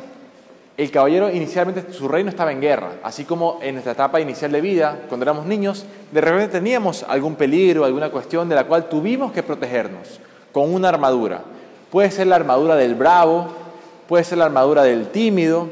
[0.77, 4.61] El caballero inicialmente su reino estaba en guerra, así como en nuestra etapa inicial de
[4.61, 9.33] vida, cuando éramos niños, de repente teníamos algún peligro, alguna cuestión de la cual tuvimos
[9.33, 10.21] que protegernos
[10.53, 11.43] con una armadura.
[11.91, 13.49] Puede ser la armadura del bravo,
[14.09, 15.69] puede ser la armadura del tímido,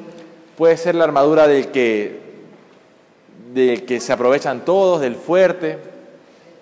[0.56, 2.20] puede ser la armadura del que,
[3.52, 5.78] del que se aprovechan todos, del fuerte,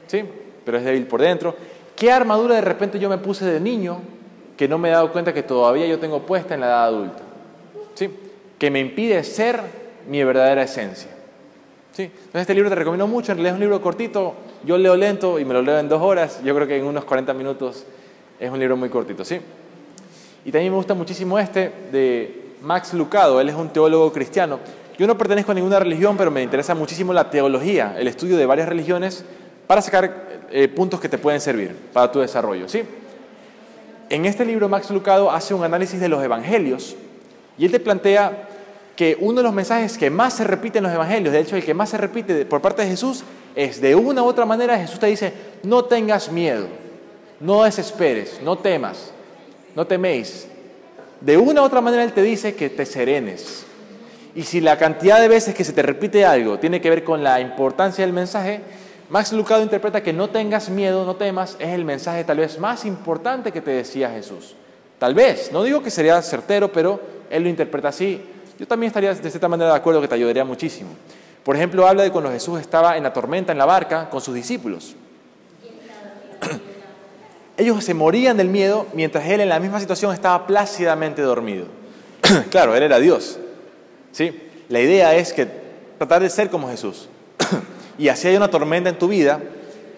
[0.06, 0.24] ¿sí?
[0.64, 1.54] pero es débil por dentro.
[1.96, 4.00] ¿Qué armadura de repente yo me puse de niño
[4.56, 7.22] que no me he dado cuenta que todavía yo tengo puesta en la edad adulta?
[7.94, 8.10] ¿Sí?
[8.58, 9.60] Que me impide ser
[10.08, 11.10] mi verdadera esencia.
[11.92, 12.02] ¿Sí?
[12.02, 14.34] Entonces este libro te recomiendo mucho, en realidad es un libro cortito,
[14.64, 17.04] yo leo lento y me lo leo en dos horas, yo creo que en unos
[17.04, 17.84] 40 minutos
[18.40, 19.38] es un libro muy cortito, ¿sí?
[20.44, 24.58] Y también me gusta muchísimo este de Max Lucado, él es un teólogo cristiano.
[24.98, 28.46] Yo no pertenezco a ninguna religión, pero me interesa muchísimo la teología, el estudio de
[28.46, 29.24] varias religiones
[29.66, 32.82] para sacar eh, puntos que te pueden servir para tu desarrollo, ¿sí?
[34.08, 36.96] En este libro Max Lucado hace un análisis de los evangelios
[37.58, 38.48] y él te plantea
[38.96, 41.64] que uno de los mensajes que más se repite en los evangelios, de hecho el
[41.64, 44.98] que más se repite por parte de Jesús, es de una u otra manera Jesús
[44.98, 45.34] te dice,
[45.64, 46.66] no tengas miedo,
[47.40, 49.10] no desesperes, no temas,
[49.74, 50.48] no teméis.
[51.24, 53.64] De una u otra manera Él te dice que te serenes.
[54.34, 57.22] Y si la cantidad de veces que se te repite algo tiene que ver con
[57.22, 58.60] la importancia del mensaje,
[59.08, 62.84] Max Lucado interpreta que no tengas miedo, no temas, es el mensaje tal vez más
[62.84, 64.54] importante que te decía Jesús.
[64.98, 67.00] Tal vez, no digo que sería certero, pero
[67.30, 68.20] Él lo interpreta así
[68.58, 70.90] yo también estaría de cierta manera de acuerdo que te ayudaría muchísimo.
[71.42, 74.34] Por ejemplo, habla de cuando Jesús estaba en la tormenta, en la barca, con sus
[74.34, 74.94] discípulos.
[77.56, 81.66] Ellos se morían del miedo mientras él en la misma situación estaba plácidamente dormido.
[82.50, 83.38] claro, él era Dios.
[84.12, 84.40] ¿sí?
[84.68, 85.46] La idea es que
[85.98, 87.08] tratar de ser como Jesús.
[87.98, 89.40] y así hay una tormenta en tu vida,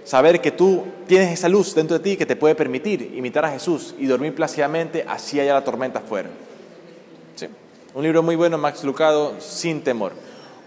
[0.04, 3.50] saber que tú tienes esa luz dentro de ti que te puede permitir imitar a
[3.50, 6.28] Jesús y dormir plácidamente, así haya la tormenta afuera.
[7.94, 10.12] Un libro muy bueno, Max Lucado, Sin temor.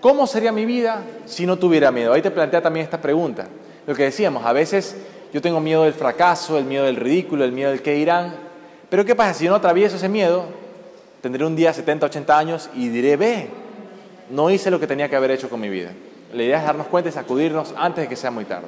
[0.02, 2.12] ¿Cómo sería mi vida si no tuviera miedo?
[2.12, 3.48] Ahí te plantea también esta pregunta.
[3.86, 4.96] Lo que decíamos, a veces
[5.34, 8.34] yo tengo miedo del fracaso, el miedo del ridículo, el miedo del que dirán.
[8.89, 10.45] Pero ¿qué pasa si yo no atravieso ese miedo?
[11.21, 13.49] Tendré un día 70, 80 años y diré, ve,
[14.30, 15.91] no hice lo que tenía que haber hecho con mi vida.
[16.34, 18.67] La idea es darnos cuenta y sacudirnos antes de que sea muy tarde.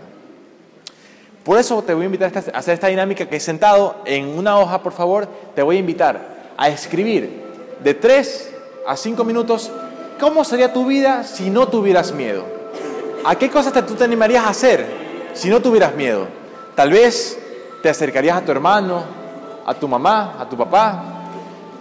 [1.44, 4.60] Por eso te voy a invitar a hacer esta dinámica que he sentado en una
[4.60, 7.42] hoja, por favor, te voy a invitar a escribir
[7.84, 8.54] de tres
[8.86, 9.72] a cinco minutos,
[10.20, 12.46] ¿cómo sería tu vida si no tuvieras miedo?
[13.24, 14.86] ¿A qué cosas te, tú te animarías a hacer
[15.34, 16.41] si no tuvieras miedo?
[16.76, 17.38] Tal vez
[17.82, 19.04] te acercarías a tu hermano,
[19.66, 21.04] a tu mamá, a tu papá,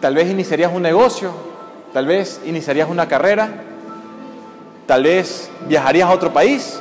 [0.01, 1.33] tal vez iniciarías un negocio,
[1.93, 3.49] tal vez iniciarías una carrera,
[4.87, 6.81] tal vez viajarías a otro país.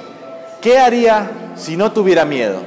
[0.61, 2.59] ¿Qué haría si no tuviera miedo?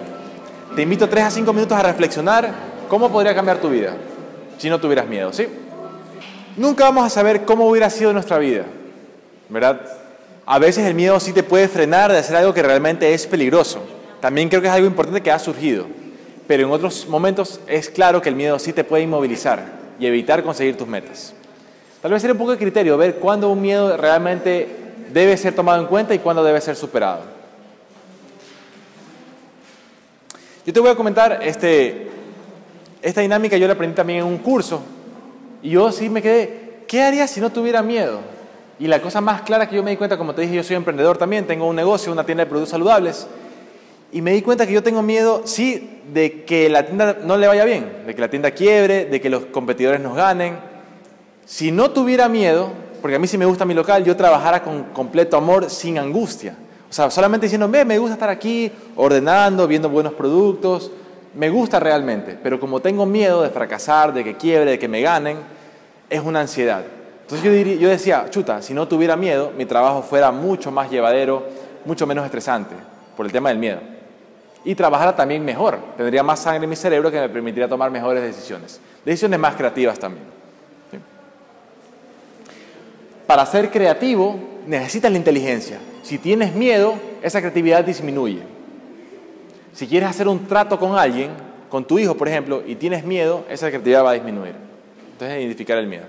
[0.75, 2.51] Te invito tres a cinco minutos a reflexionar
[2.89, 3.95] cómo podría cambiar tu vida
[4.59, 5.49] si no tuvieras miedo, ¿sí?
[6.57, 8.65] Nunca vamos a saber cómo hubiera sido nuestra vida,
[9.49, 9.81] ¿verdad?
[10.47, 13.81] A veces el miedo sí te puede frenar de hacer algo que realmente es peligroso.
[14.23, 15.85] También creo que es algo importante que ha surgido.
[16.47, 19.65] Pero en otros momentos es claro que el miedo sí te puede inmovilizar
[19.99, 21.35] y evitar conseguir tus metas.
[22.01, 24.69] Tal vez sería un poco de criterio ver cuándo un miedo realmente
[25.13, 27.23] debe ser tomado en cuenta y cuándo debe ser superado.
[30.65, 32.07] Yo te voy a comentar este,
[33.03, 34.83] esta dinámica, yo la aprendí también en un curso
[35.63, 38.21] y yo sí me quedé, ¿qué haría si no tuviera miedo?
[38.79, 40.77] Y la cosa más clara que yo me di cuenta, como te dije, yo soy
[40.77, 43.27] emprendedor también, tengo un negocio, una tienda de productos saludables,
[44.13, 47.47] y me di cuenta que yo tengo miedo, sí, de que la tienda no le
[47.47, 50.57] vaya bien, de que la tienda quiebre, de que los competidores nos ganen.
[51.47, 54.85] Si no tuviera miedo, porque a mí sí me gusta mi local, yo trabajara con
[54.93, 56.55] completo amor, sin angustia.
[56.91, 60.91] O sea, solamente diciendo, me gusta estar aquí ordenando, viendo buenos productos,
[61.35, 65.01] me gusta realmente, pero como tengo miedo de fracasar, de que quiebre, de que me
[65.01, 65.39] ganen,
[66.11, 66.83] es una ansiedad.
[67.23, 71.47] Entonces yo, yo decía, chuta, si no tuviera miedo, mi trabajo fuera mucho más llevadero,
[71.87, 72.75] mucho menos estresante,
[73.17, 73.92] por el tema del miedo.
[74.65, 78.23] Y trabajara también mejor, tendría más sangre en mi cerebro que me permitiría tomar mejores
[78.23, 80.25] decisiones, decisiones más creativas también.
[83.27, 84.37] Para ser creativo
[84.67, 85.79] necesitas la inteligencia.
[86.03, 88.43] Si tienes miedo, esa creatividad disminuye.
[89.73, 91.31] Si quieres hacer un trato con alguien,
[91.69, 94.55] con tu hijo, por ejemplo, y tienes miedo, esa creatividad va a disminuir.
[95.13, 96.05] Entonces, identificar el miedo.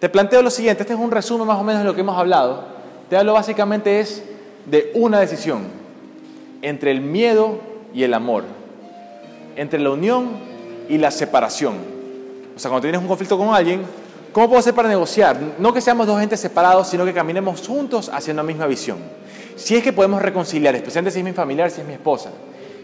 [0.00, 2.18] Te planteo lo siguiente, este es un resumen más o menos de lo que hemos
[2.18, 2.64] hablado.
[3.10, 4.24] Te hablo básicamente es
[4.66, 5.81] de una decisión
[6.62, 7.60] entre el miedo
[7.92, 8.44] y el amor,
[9.56, 10.30] entre la unión
[10.88, 11.74] y la separación.
[12.54, 13.82] O sea, cuando tienes un conflicto con alguien,
[14.32, 15.38] ¿cómo puedo hacer para negociar?
[15.58, 18.98] No que seamos dos gentes separados, sino que caminemos juntos hacia una misma visión.
[19.56, 22.30] Si es que podemos reconciliar, especialmente si es mi familiar, si es mi esposa,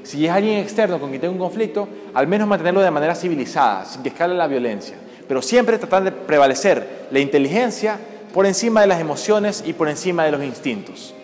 [0.03, 3.85] si es alguien externo con quien tengo un conflicto, al menos mantenerlo de manera civilizada,
[3.85, 4.97] sin que escale la violencia.
[5.27, 7.99] Pero siempre tratar de prevalecer la inteligencia
[8.33, 11.15] por encima de las emociones y por encima de los instintos.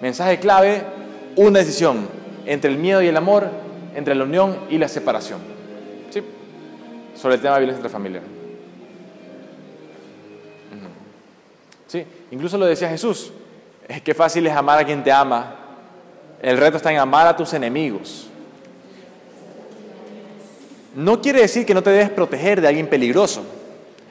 [0.00, 0.82] Mensaje clave,
[1.36, 2.08] una decisión
[2.46, 3.48] entre el miedo y el amor,
[3.94, 5.40] entre la unión y la separación.
[7.14, 8.22] Sobre el tema de violencia intrafamiliar.
[11.86, 13.32] Sí, incluso lo decía Jesús.
[13.86, 15.54] Es que fácil es amar a quien te ama.
[16.42, 18.28] El reto está en amar a tus enemigos.
[20.96, 23.44] No quiere decir que no te debes proteger de alguien peligroso.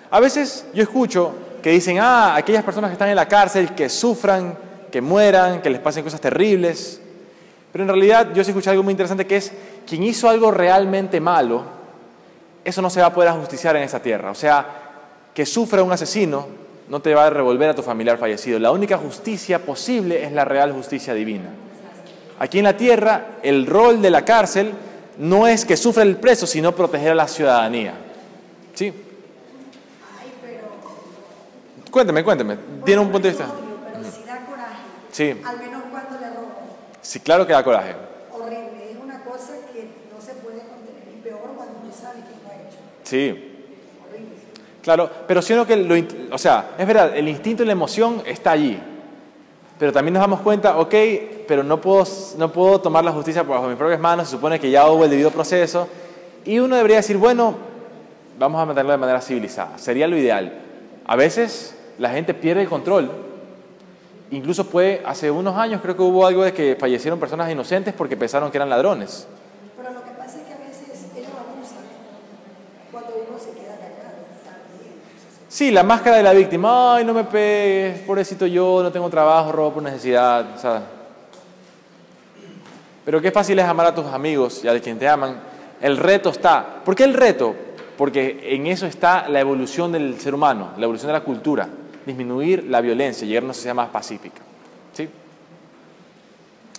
[0.09, 3.89] A veces yo escucho que dicen, ah, aquellas personas que están en la cárcel, que
[3.89, 4.57] sufran,
[4.91, 7.01] que mueran, que les pasen cosas terribles.
[7.74, 9.51] Pero en realidad yo sí escuché algo muy interesante que es,
[9.86, 11.63] quien hizo algo realmente malo,
[12.63, 14.32] eso no se va a poder ajusticiar en esa tierra.
[14.32, 14.65] O sea,
[15.34, 18.59] que sufra un asesino no te va a revolver a tu familiar fallecido.
[18.59, 21.49] La única justicia posible es la real justicia divina.
[22.39, 24.74] Aquí en la tierra, el rol de la cárcel
[25.17, 27.93] no es que sufra el preso, sino proteger a la ciudadanía.
[28.74, 28.88] ¿Sí?
[30.19, 30.63] Ay, pero.
[31.89, 32.57] Cuénteme, cuénteme.
[32.84, 33.47] Tiene un punto de vista.
[35.11, 35.30] Sí.
[35.45, 36.53] Al menos cuando le roban.
[37.04, 37.93] Sí, claro que da coraje.
[38.32, 38.91] Horrible.
[38.91, 41.04] Es una cosa que no se puede contener.
[41.14, 42.78] Y peor cuando no sabe quién lo ha hecho.
[43.04, 43.66] Sí.
[44.10, 44.36] Horrible.
[44.82, 45.95] Claro, pero siento que lo,
[46.34, 48.80] o sea, es verdad, el instinto y la emoción está allí.
[49.78, 50.95] Pero también nos damos cuenta, ok,
[51.45, 52.06] pero no puedo,
[52.38, 55.10] no puedo tomar la justicia bajo mis propias manos, se supone que ya hubo el
[55.10, 55.89] debido proceso.
[56.45, 57.56] Y uno debería decir, bueno,
[58.39, 59.78] vamos a mantenerlo de manera civilizada.
[59.78, 60.62] Sería lo ideal.
[61.06, 63.32] A veces la gente pierde el control.
[64.34, 68.17] Incluso puede, hace unos años creo que hubo algo de que fallecieron personas inocentes porque
[68.17, 69.27] pensaron que eran ladrones.
[69.77, 71.84] Pero lo que pasa es que a veces ellos abusan
[72.91, 74.25] cuando uno se queda callado.
[74.43, 74.95] También.
[75.47, 76.95] Sí, la máscara de la víctima.
[76.95, 80.55] Ay, no me pegues, pobrecito yo, no tengo trabajo, robo por necesidad.
[80.55, 80.81] o sea.
[83.05, 85.41] Pero qué fácil es amar a tus amigos y a quien te aman.
[85.79, 86.81] El reto está.
[86.84, 87.53] ¿Por qué el reto?
[87.95, 91.69] Porque en eso está la evolución del ser humano, la evolución de la cultura.
[92.06, 94.41] Disminuir la violencia, llegar a una sociedad más pacífica.
[94.93, 95.10] ¿Sí?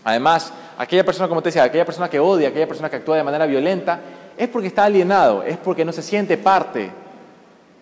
[0.04, 3.24] Además, aquella persona, como te decía, aquella persona que odia, aquella persona que actúa de
[3.24, 4.00] manera violenta,
[4.36, 6.90] es porque está alienado, es porque no se siente parte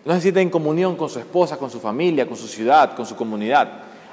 [0.05, 3.05] no se siente en comunión con su esposa, con su familia, con su ciudad, con
[3.05, 3.69] su comunidad.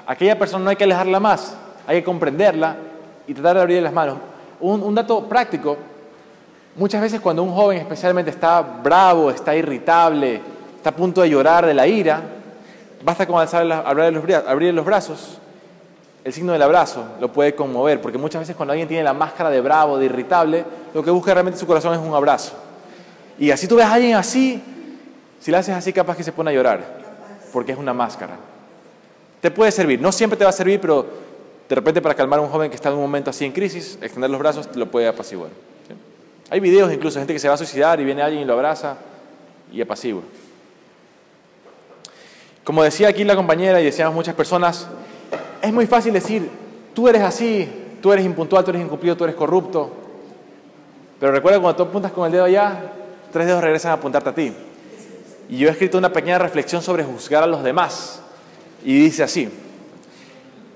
[0.07, 1.55] Aquella persona no hay que alejarla más,
[1.85, 2.77] hay que comprenderla
[3.27, 4.17] y tratar de abrirle las manos.
[4.61, 5.77] Un, un dato práctico,
[6.75, 10.41] muchas veces cuando un joven especialmente está bravo, está irritable,
[10.77, 12.21] está a punto de llorar de la ira,
[13.03, 15.37] basta con alzar la- abrir los, abrir los brazos,
[16.23, 19.49] el signo del abrazo lo puede conmover, porque muchas veces cuando alguien tiene la máscara
[19.49, 22.53] de bravo, de irritable, lo que busca realmente en su corazón es un abrazo.
[23.39, 24.61] Y así tú ves a alguien así,
[25.39, 26.85] si le haces así, capaz que se pone a llorar,
[27.51, 28.35] porque es una máscara.
[29.41, 31.07] Te puede servir, no siempre te va a servir, pero
[31.67, 33.97] de repente para calmar a un joven que está en un momento así en crisis,
[34.01, 35.49] extender los brazos lo puede apaciguar.
[36.51, 38.97] Hay videos incluso gente que se va a suicidar y viene alguien y lo abraza
[39.71, 40.21] y apacigua.
[42.63, 44.87] Como decía aquí la compañera y decíamos muchas personas,
[45.61, 46.49] es muy fácil decir,
[46.93, 47.67] tú eres así,
[48.01, 49.91] tú eres impuntual, tú eres incumplido, tú eres corrupto.
[51.19, 52.93] Pero recuerda cuando tú apuntas con el dedo allá,
[53.31, 54.53] tres dedos regresan a apuntarte a ti.
[55.49, 58.21] Y yo he escrito una pequeña reflexión sobre juzgar a los demás.
[58.83, 59.49] Y dice así,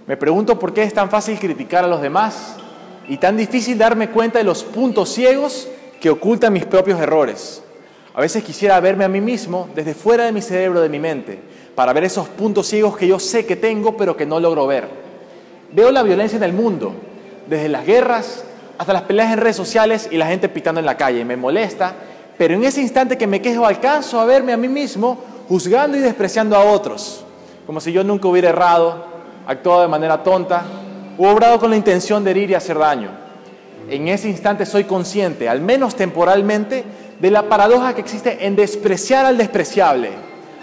[0.07, 2.57] me pregunto por qué es tan fácil criticar a los demás
[3.07, 5.67] y tan difícil darme cuenta de los puntos ciegos
[5.99, 7.63] que ocultan mis propios errores.
[8.13, 11.39] A veces quisiera verme a mí mismo desde fuera de mi cerebro, de mi mente,
[11.76, 14.88] para ver esos puntos ciegos que yo sé que tengo pero que no logro ver.
[15.71, 16.93] Veo la violencia en el mundo,
[17.47, 18.45] desde las guerras
[18.78, 21.23] hasta las peleas en redes sociales y la gente pitando en la calle.
[21.26, 21.93] Me molesta,
[22.38, 25.17] pero en ese instante que me quejo alcanzo a verme a mí mismo
[25.47, 27.23] juzgando y despreciando a otros,
[27.65, 29.05] como si yo nunca hubiera errado,
[29.47, 30.63] actuado de manera tonta
[31.17, 33.09] o obrado con la intención de herir y hacer daño.
[33.89, 36.84] En ese instante soy consciente, al menos temporalmente,
[37.19, 40.09] de la paradoja que existe en despreciar al despreciable,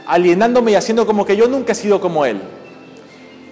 [0.06, 2.40] alienándome y haciendo como que yo nunca he sido como él.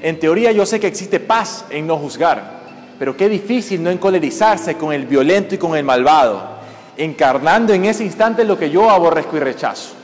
[0.02, 2.60] En teoría yo sé que existe paz en no juzgar,
[2.98, 6.42] pero qué difícil no encolerizarse con el violento y con el malvado,
[6.96, 9.94] encarnando en ese instante lo que yo aborrezco y rechazo.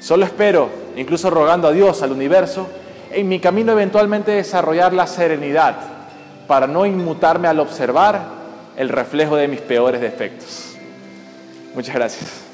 [0.00, 2.66] Solo espero, incluso rogando a Dios, al universo,
[3.12, 5.76] en mi camino eventualmente desarrollar la serenidad
[6.46, 8.20] para no inmutarme al observar
[8.76, 10.74] el reflejo de mis peores defectos.
[11.74, 12.49] Muchas gracias.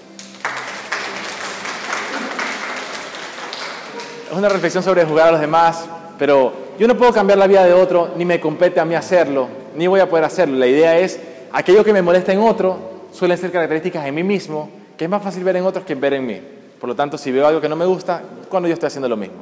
[4.31, 5.87] Es una reflexión sobre jugar a los demás,
[6.19, 9.49] pero yo no puedo cambiar la vida de otro, ni me compete a mí hacerlo,
[9.77, 10.59] ni voy a poder hacerlo.
[10.59, 11.21] La idea es,
[11.53, 12.77] aquello que me molesta en otro
[13.13, 16.15] suelen ser características en mí mismo, que es más fácil ver en otros que ver
[16.15, 16.41] en mí.
[16.81, 19.17] Por lo tanto, si veo algo que no me gusta, cuando yo estoy haciendo lo
[19.17, 19.37] mismo.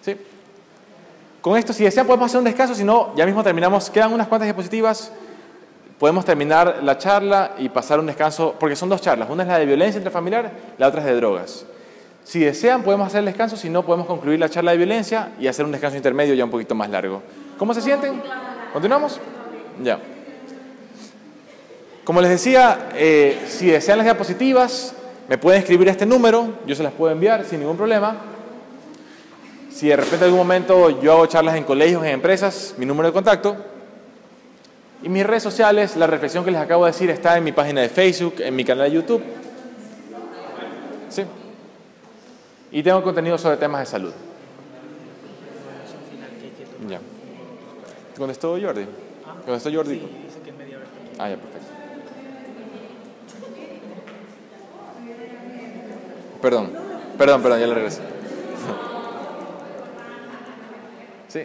[0.00, 0.16] ¿Sí?
[1.42, 3.90] Con esto, si desean, podemos hacer un descanso, si no, ya mismo terminamos.
[3.90, 5.12] Quedan unas cuantas diapositivas.
[5.98, 9.28] Podemos terminar la charla y pasar un descanso, porque son dos charlas.
[9.28, 11.66] Una es la de violencia intrafamiliar, la otra es de drogas.
[12.24, 15.48] Si desean, podemos hacer el descanso, si no, podemos concluir la charla de violencia y
[15.48, 17.22] hacer un descanso intermedio ya un poquito más largo.
[17.58, 18.22] ¿Cómo se sienten?
[18.72, 19.20] ¿Continuamos?
[19.82, 19.98] Ya.
[22.04, 24.94] Como les decía, eh, si desean las diapositivas,
[25.28, 28.16] me pueden escribir este número, yo se las puedo enviar sin ningún problema.
[29.70, 33.08] Si de repente en algún momento yo hago charlas en colegios, en empresas, mi número
[33.08, 33.56] de contacto.
[35.02, 37.80] Y mis redes sociales, la reflexión que les acabo de decir está en mi página
[37.80, 39.22] de Facebook, en mi canal de YouTube.
[41.08, 41.24] Sí.
[42.72, 44.12] Y tengo contenido sobre temas de salud.
[46.88, 47.00] Ya.
[48.16, 48.86] ¿Contestó Jordi?
[49.44, 50.02] ¿Contestó Jordi?
[51.18, 51.66] Ah, ya, perfecto.
[56.40, 56.72] Perdón,
[57.18, 58.00] perdón, perdón, ya le regreso.
[61.28, 61.44] Sí.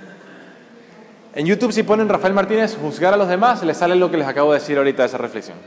[1.36, 4.28] En YouTube si ponen Rafael Martínez juzgar a los demás, les sale lo que les
[4.28, 5.57] acabo de decir ahorita de esa reflexión.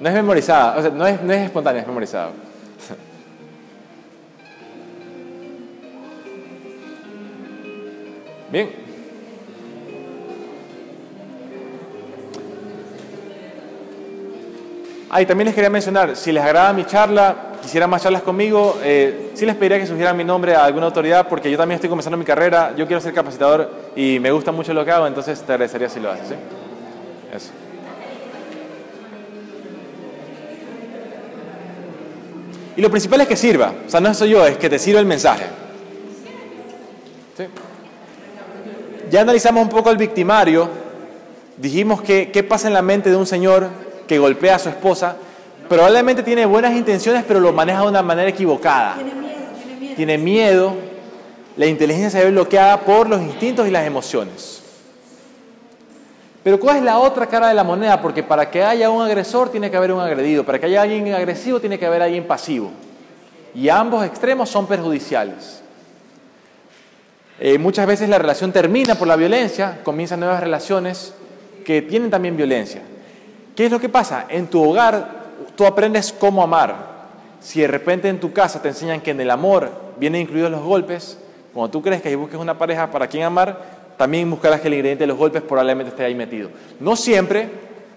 [0.00, 2.30] No es memorizada, o sea, no es, no es espontánea, es memorizada.
[8.54, 8.70] Bien.
[15.10, 18.78] Ah, y también les quería mencionar, si les agrada mi charla, quisieran más charlas conmigo,
[18.84, 21.90] eh, sí les pediría que sugieran mi nombre a alguna autoridad, porque yo también estoy
[21.90, 25.42] comenzando mi carrera, yo quiero ser capacitador y me gusta mucho lo que hago, entonces
[25.42, 26.28] te agradecería si lo haces.
[26.28, 26.34] ¿sí?
[27.34, 27.50] Eso.
[32.76, 35.00] Y lo principal es que sirva, o sea, no soy yo, es que te sirva
[35.00, 35.46] el mensaje.
[37.36, 37.46] ¿Sí?
[39.10, 40.68] Ya analizamos un poco al victimario,
[41.56, 43.68] dijimos que qué pasa en la mente de un señor
[44.06, 45.16] que golpea a su esposa,
[45.68, 48.94] probablemente tiene buenas intenciones, pero lo maneja de una manera equivocada.
[48.94, 49.96] Tiene miedo, tiene miedo.
[49.96, 50.74] Tiene miedo,
[51.56, 54.62] la inteligencia se ve bloqueada por los instintos y las emociones.
[56.42, 58.02] Pero ¿cuál es la otra cara de la moneda?
[58.02, 61.14] Porque para que haya un agresor tiene que haber un agredido, para que haya alguien
[61.14, 62.70] agresivo tiene que haber alguien pasivo.
[63.54, 65.63] Y ambos extremos son perjudiciales.
[67.40, 71.14] Eh, muchas veces la relación termina por la violencia, comienzan nuevas relaciones
[71.64, 72.82] que tienen también violencia.
[73.56, 74.26] ¿Qué es lo que pasa?
[74.28, 75.24] En tu hogar
[75.56, 76.94] tú aprendes cómo amar.
[77.40, 80.62] Si de repente en tu casa te enseñan que en el amor vienen incluidos los
[80.62, 81.18] golpes,
[81.52, 84.74] cuando tú crees que ahí busques una pareja para quien amar, también buscarás que el
[84.74, 86.50] ingrediente de los golpes probablemente esté ahí metido.
[86.80, 87.48] No siempre,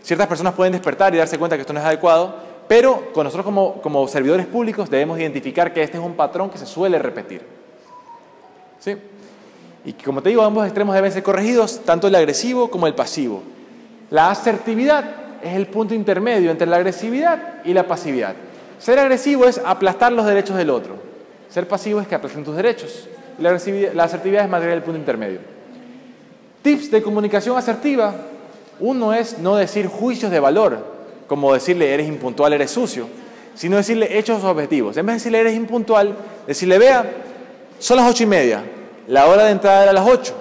[0.02, 2.36] ciertas personas pueden despertar y darse cuenta que esto no es adecuado,
[2.68, 6.58] pero con nosotros como, como servidores públicos debemos identificar que este es un patrón que
[6.58, 7.42] se suele repetir.
[8.80, 8.96] ¿Sí?
[9.88, 13.42] Y como te digo, ambos extremos deben ser corregidos, tanto el agresivo como el pasivo.
[14.10, 15.06] La asertividad
[15.42, 18.36] es el punto intermedio entre la agresividad y la pasividad.
[18.80, 20.98] Ser agresivo es aplastar los derechos del otro.
[21.48, 23.08] Ser pasivo es que aplasten tus derechos.
[23.40, 23.58] La,
[23.94, 25.40] la asertividad es mantener el punto intermedio.
[26.64, 28.14] Tips de comunicación asertiva.
[28.82, 30.80] Uno es no decir juicios de valor,
[31.28, 33.08] como decirle eres impuntual, eres sucio,
[33.56, 34.98] sino decirle hechos objetivos.
[34.98, 36.14] En vez de decirle eres impuntual,
[36.46, 37.10] decirle vea,
[37.80, 38.64] son las ocho y media,
[39.08, 40.34] la hora de entrada era las ocho.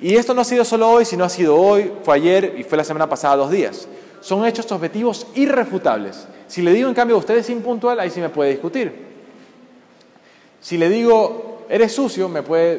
[0.00, 2.76] Y esto no ha sido solo hoy, sino ha sido hoy, fue ayer y fue
[2.76, 3.86] la semana pasada dos días.
[4.20, 6.26] Son hechos objetivos irrefutables.
[6.48, 8.92] Si le digo en cambio usted es impuntual, ahí sí me puede discutir.
[10.60, 12.30] Si le digo eres sucio,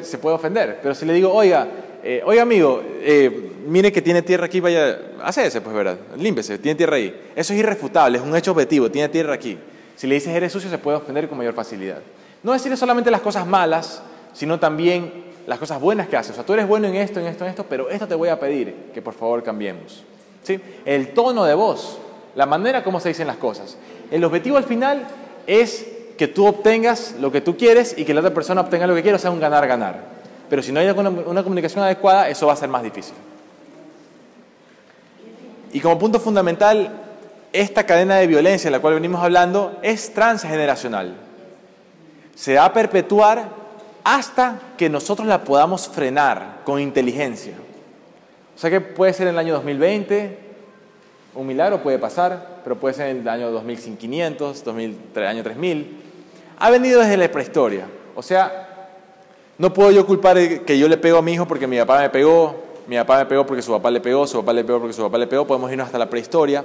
[0.02, 0.78] se puede ofender.
[0.82, 1.66] Pero si le digo, oiga,
[2.02, 5.98] eh, oiga amigo, eh, mire que tiene tierra aquí, vaya, hace ese pues, ¿verdad?
[6.16, 7.32] Límpese, tiene tierra ahí.
[7.34, 9.58] Eso es irrefutable, es un hecho objetivo, tiene tierra aquí.
[9.96, 11.98] Si le dices eres sucio, se puede ofender con mayor facilidad.
[12.42, 14.02] No decirle solamente las cosas malas,
[14.34, 16.32] sino también las cosas buenas que haces.
[16.32, 18.28] O sea, tú eres bueno en esto, en esto, en esto, pero esto te voy
[18.28, 20.04] a pedir que por favor cambiemos.
[20.42, 20.60] ¿Sí?
[20.84, 21.98] El tono de voz,
[22.34, 23.78] la manera como se dicen las cosas.
[24.10, 25.06] El objetivo al final
[25.46, 25.86] es
[26.18, 29.02] que tú obtengas lo que tú quieres y que la otra persona obtenga lo que
[29.02, 30.14] quiere, o sea, un ganar-ganar.
[30.48, 33.14] Pero si no hay una, comunicación adecuada, eso va a ser más difícil.
[35.72, 36.90] Y como punto fundamental,
[37.52, 41.16] esta cadena de violencia de la cual venimos hablando es transgeneracional.
[42.34, 43.63] Se va a perpetuar
[44.04, 47.54] hasta que nosotros la podamos frenar con inteligencia.
[48.54, 50.38] O sea que puede ser en el año 2020,
[51.34, 56.02] un milagro puede pasar, pero puede ser en el año 2500, 2000, el año 3000.
[56.58, 57.86] Ha venido desde la prehistoria.
[58.14, 58.68] O sea,
[59.58, 62.10] no puedo yo culpar que yo le pego a mi hijo porque mi papá me
[62.10, 62.54] pegó,
[62.86, 65.02] mi papá me pegó porque su papá le pegó, su papá le pegó porque su
[65.02, 65.46] papá le pegó.
[65.46, 66.64] Podemos irnos hasta la prehistoria.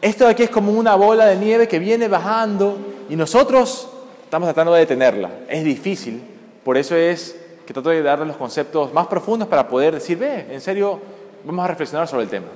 [0.00, 2.76] Esto de aquí es como una bola de nieve que viene bajando
[3.08, 3.88] y nosotros
[4.34, 5.30] estamos tratando de detenerla.
[5.48, 6.20] Es difícil,
[6.64, 10.48] por eso es que trato de darle los conceptos más profundos para poder decir, ve,
[10.50, 11.00] en serio,
[11.44, 12.48] vamos a reflexionar sobre el tema.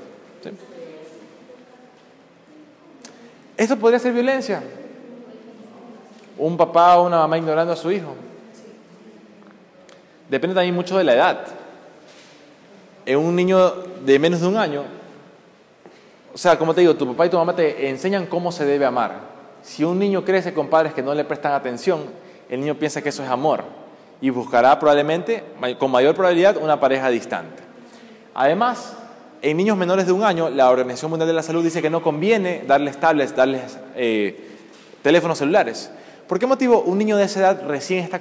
[0.43, 0.51] ¿Sí?
[3.57, 4.61] ¿Esto podría ser violencia?
[6.37, 8.13] Un papá o una mamá ignorando a su hijo.
[10.29, 11.47] Depende también mucho de la edad.
[13.07, 13.71] En un niño
[14.05, 14.83] de menos de un año,
[16.35, 18.85] o sea, como te digo, tu papá y tu mamá te enseñan cómo se debe
[18.85, 19.38] amar.
[19.63, 22.01] Si un niño crece con padres que no le prestan atención,
[22.49, 23.65] el niño piensa que eso es amor
[24.21, 25.45] y buscará probablemente,
[25.79, 27.63] con mayor probabilidad, una pareja distante.
[28.35, 28.95] Además,
[29.43, 32.03] en niños menores de un año, la Organización Mundial de la Salud dice que no
[32.03, 34.57] conviene darles tablets, darles eh,
[35.03, 35.91] teléfonos celulares.
[36.27, 38.21] ¿Por qué motivo un niño de esa edad recién está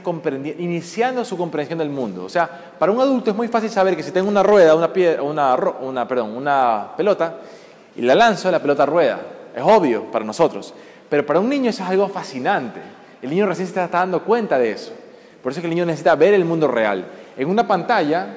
[0.60, 2.24] iniciando su comprensión del mundo?
[2.24, 2.50] O sea,
[2.80, 5.56] para un adulto es muy fácil saber que si tengo una rueda, una, piedra, una,
[5.56, 7.36] una, perdón, una pelota,
[7.98, 9.20] y la lanzo, la pelota rueda.
[9.54, 10.74] Es obvio para nosotros.
[11.10, 12.82] Pero para un niño eso es algo fascinante.
[13.22, 14.92] El niño recién se está dando cuenta de eso.
[15.42, 17.06] Por eso es que el niño necesita ver el mundo real.
[17.38, 18.28] En una pantalla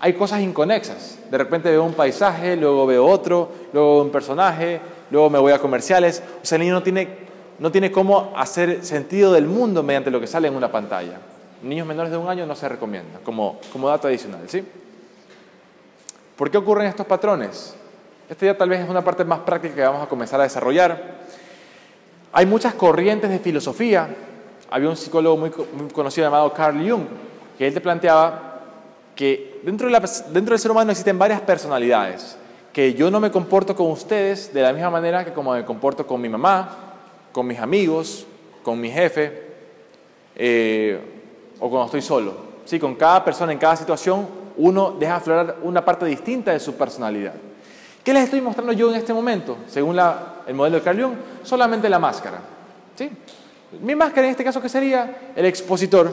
[0.00, 1.18] hay cosas inconexas.
[1.30, 4.80] De repente veo un paisaje, luego veo otro, luego un personaje,
[5.10, 6.22] luego me voy a comerciales.
[6.42, 7.26] O sea, el niño no tiene
[7.58, 11.18] no tiene cómo hacer sentido del mundo mediante lo que sale en una pantalla.
[11.62, 14.42] Niños menores de un año no se recomienda como, como dato adicional.
[14.46, 14.64] ¿sí?
[16.36, 17.74] ¿Por qué ocurren estos patrones?
[18.28, 21.25] Esta ya tal vez es una parte más práctica que vamos a comenzar a desarrollar.
[22.36, 24.14] Hay muchas corrientes de filosofía.
[24.68, 25.50] Había un psicólogo muy,
[25.90, 27.06] conocido llamado Carl Jung,
[27.56, 28.60] que él te planteaba
[29.14, 29.98] que dentro, de
[30.34, 32.36] dentro del ser humano existen varias personalidades,
[32.74, 36.06] que yo no me comporto con ustedes de la misma manera que como me comporto
[36.06, 36.68] con mi mamá,
[37.32, 38.26] con mis amigos,
[38.62, 39.44] con mi jefe
[40.34, 41.00] eh,
[41.58, 42.34] o cuando estoy solo.
[42.66, 46.74] Sí, con cada persona, en cada situación, uno deja aflorar una parte distinta de su
[46.74, 47.32] personalidad.
[48.04, 49.56] ¿Qué les estoy mostrando yo en este momento?
[49.68, 49.96] Según
[50.46, 52.38] el modelo de Carl Jung, solamente la máscara.
[52.94, 53.10] ¿sí?
[53.80, 55.32] Mi máscara en este caso, ¿qué sería?
[55.34, 56.12] El expositor,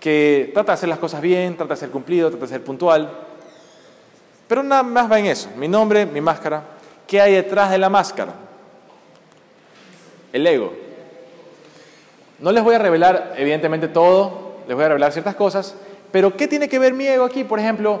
[0.00, 3.10] que trata de hacer las cosas bien, trata de ser cumplido, trata de ser puntual.
[4.46, 5.48] Pero nada más va en eso.
[5.56, 6.62] Mi nombre, mi máscara.
[7.06, 8.34] ¿Qué hay detrás de la máscara?
[10.34, 10.72] el ego.
[12.40, 15.76] No les voy a revelar, evidentemente, todo, les voy a revelar ciertas cosas,
[16.10, 17.44] pero ¿qué tiene que ver mi ego aquí?
[17.44, 18.00] Por ejemplo,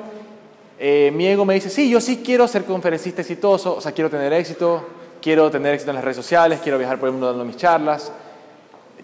[0.80, 4.10] eh, mi ego me dice, sí, yo sí quiero ser conferencista exitoso, o sea, quiero
[4.10, 4.84] tener éxito,
[5.24, 8.12] quiero tener éxito en las redes sociales, quiero viajar por el mundo dando mis charlas,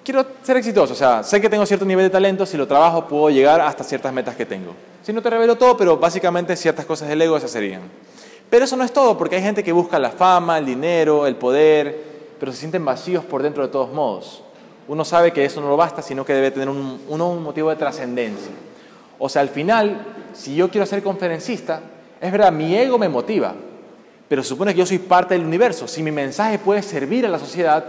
[0.05, 3.09] quiero ser exitoso, o sea, sé que tengo cierto nivel de talento, si lo trabajo
[3.09, 4.75] puedo llegar hasta ciertas metas que tengo.
[5.03, 7.81] Si no te revelo todo, pero básicamente ciertas cosas del ego esas serían.
[8.51, 11.37] Pero eso no es todo, porque hay gente que busca la fama, el dinero, el
[11.37, 11.99] poder,
[12.39, 14.43] pero se sienten vacíos por dentro de todos modos.
[14.89, 17.71] Uno sabe que eso no lo basta, sino que debe tener un, uno un motivo
[17.71, 18.53] de trascendencia.
[19.19, 21.81] O sea, al final, si yo quiero ser conferencista,
[22.21, 23.55] es verdad, mi ego me motiva,
[24.31, 25.89] pero se supone que yo soy parte del universo.
[25.89, 27.85] Si mi mensaje puede servir a la sociedad,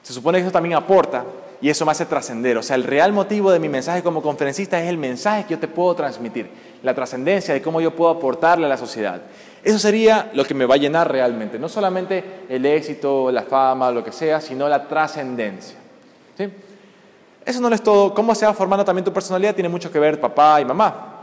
[0.00, 1.24] se supone que eso también aporta
[1.60, 2.56] y eso me hace trascender.
[2.56, 5.58] O sea, el real motivo de mi mensaje como conferencista es el mensaje que yo
[5.58, 6.48] te puedo transmitir,
[6.84, 9.20] la trascendencia de cómo yo puedo aportarle a la sociedad.
[9.64, 13.90] Eso sería lo que me va a llenar realmente, no solamente el éxito, la fama,
[13.90, 15.76] lo que sea, sino la trascendencia.
[16.38, 16.48] ¿sí?
[17.44, 18.14] Eso no es todo.
[18.14, 21.15] Cómo se va formando también tu personalidad tiene mucho que ver papá y mamá.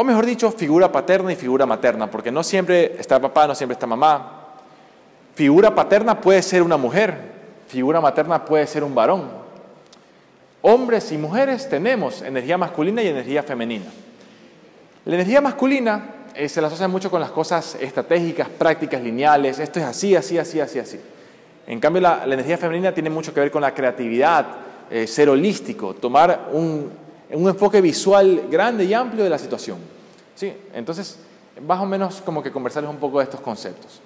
[0.00, 3.72] O mejor dicho, figura paterna y figura materna, porque no siempre está papá, no siempre
[3.72, 4.44] está mamá.
[5.34, 7.18] Figura paterna puede ser una mujer,
[7.66, 9.28] figura materna puede ser un varón.
[10.62, 13.86] Hombres y mujeres tenemos energía masculina y energía femenina.
[15.04, 19.80] La energía masculina eh, se las asocia mucho con las cosas estratégicas, prácticas, lineales, esto
[19.80, 21.00] es así, así, así, así, así.
[21.66, 24.46] En cambio, la, energía femenina tiene mucho que ver con la creatividad,
[24.92, 29.78] eh, ser holístico, tomar un, un, enfoque visual grande y amplio de la situación.
[30.34, 30.52] ¿Sí?
[30.72, 31.18] Entonces,
[31.66, 34.00] más o menos como que conversarles un poco de estos conceptos.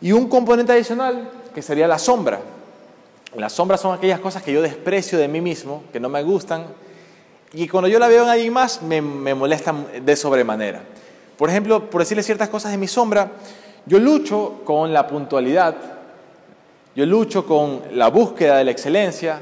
[0.00, 2.40] Y un componente adicional que sería la sombra.
[3.36, 6.66] Las sombras son aquellas cosas que yo desprecio de mí mismo, que no me gustan,
[7.56, 10.82] y cuando yo la veo en alguien más me, molestan de sobremanera.
[11.36, 13.30] Por ejemplo, por decirle ciertas cosas de mi sombra,
[13.86, 15.76] yo lucho con la puntualidad,
[16.96, 19.40] yo lucho con la búsqueda de la excelencia,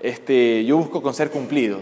[0.00, 1.80] este, yo busco con ser cumplido.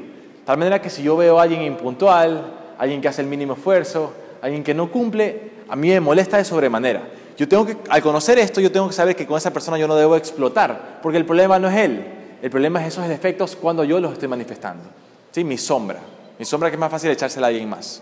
[0.49, 4.15] Tal manera que si yo veo a alguien impuntual, alguien que hace el mínimo esfuerzo,
[4.41, 7.07] alguien que no cumple, a mí me molesta de sobremanera.
[7.37, 9.87] Yo tengo que, al conocer esto, yo tengo que saber que con esa persona yo
[9.87, 12.03] no debo explotar, porque el problema no es él,
[12.41, 14.85] el problema es esos defectos cuando yo los estoy manifestando.
[15.33, 15.45] ¿Sí?
[15.45, 16.01] Mi sombra,
[16.39, 18.01] mi sombra que es más fácil echársela a alguien más.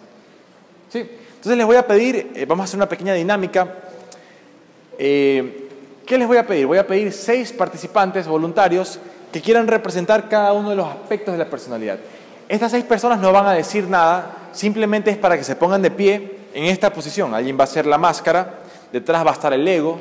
[0.88, 1.00] ¿Sí?
[1.00, 3.74] Entonces les voy a pedir, eh, vamos a hacer una pequeña dinámica.
[4.96, 5.68] Eh,
[6.06, 6.64] ¿Qué les voy a pedir?
[6.68, 9.00] Voy a pedir seis participantes voluntarios
[9.32, 11.98] que quieran representar cada uno de los aspectos de la personalidad.
[12.48, 15.90] Estas seis personas no van a decir nada, simplemente es para que se pongan de
[15.90, 17.34] pie en esta posición.
[17.34, 18.60] Alguien va a ser la máscara,
[18.92, 19.98] detrás va a estar el ego,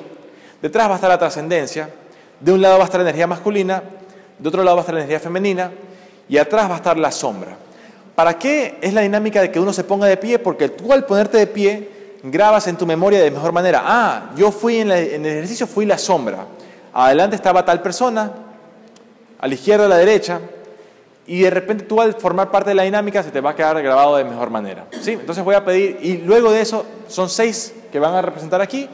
[0.61, 1.89] detrás va a estar la trascendencia,
[2.39, 3.81] de un lado va a estar la energía masculina,
[4.37, 5.71] de otro lado va a estar la energía femenina
[6.29, 7.57] y atrás va a estar la sombra.
[8.15, 10.39] ¿Para qué es la dinámica de que uno se ponga de pie?
[10.39, 11.89] Porque tú al ponerte de pie
[12.23, 13.83] grabas en tu memoria de mejor manera.
[13.85, 16.45] Ah, yo fui en, el ejercicio, fui la sombra.
[16.93, 18.31] Adelante estaba tal persona,
[19.39, 20.39] a la izquierda, a la derecha,
[21.27, 23.81] y de repente tú al formar parte de la dinámica se te va a quedar
[23.81, 24.85] grabado de mejor manera.
[25.01, 25.11] ¿sí?
[25.13, 28.87] Entonces voy a pedir, y luego de eso son seis que van a representar aquí,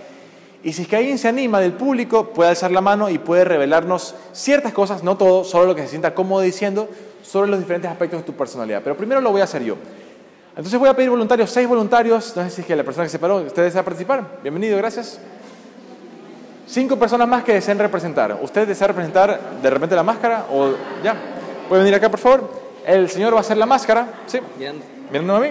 [0.63, 3.43] y si es que alguien se anima del público, puede alzar la mano y puede
[3.43, 6.87] revelarnos ciertas cosas, no todo, solo lo que se sienta cómodo diciendo,
[7.23, 8.81] sobre los diferentes aspectos de tu personalidad.
[8.83, 9.75] Pero primero lo voy a hacer yo.
[10.55, 12.35] Entonces voy a pedir voluntarios, seis voluntarios.
[12.35, 14.39] No sé si es que la persona que se paró, ¿usted desea participar?
[14.43, 15.19] Bienvenido, gracias.
[16.67, 18.37] Cinco personas más que deseen representar.
[18.41, 20.45] ¿Usted desea representar de repente la máscara?
[20.51, 21.15] O ya.
[21.71, 22.49] ¿Puede venir acá, por favor?
[22.85, 24.05] El señor va a hacer la máscara.
[24.27, 24.41] Sí.
[25.09, 25.37] Mirando.
[25.37, 25.47] A mí.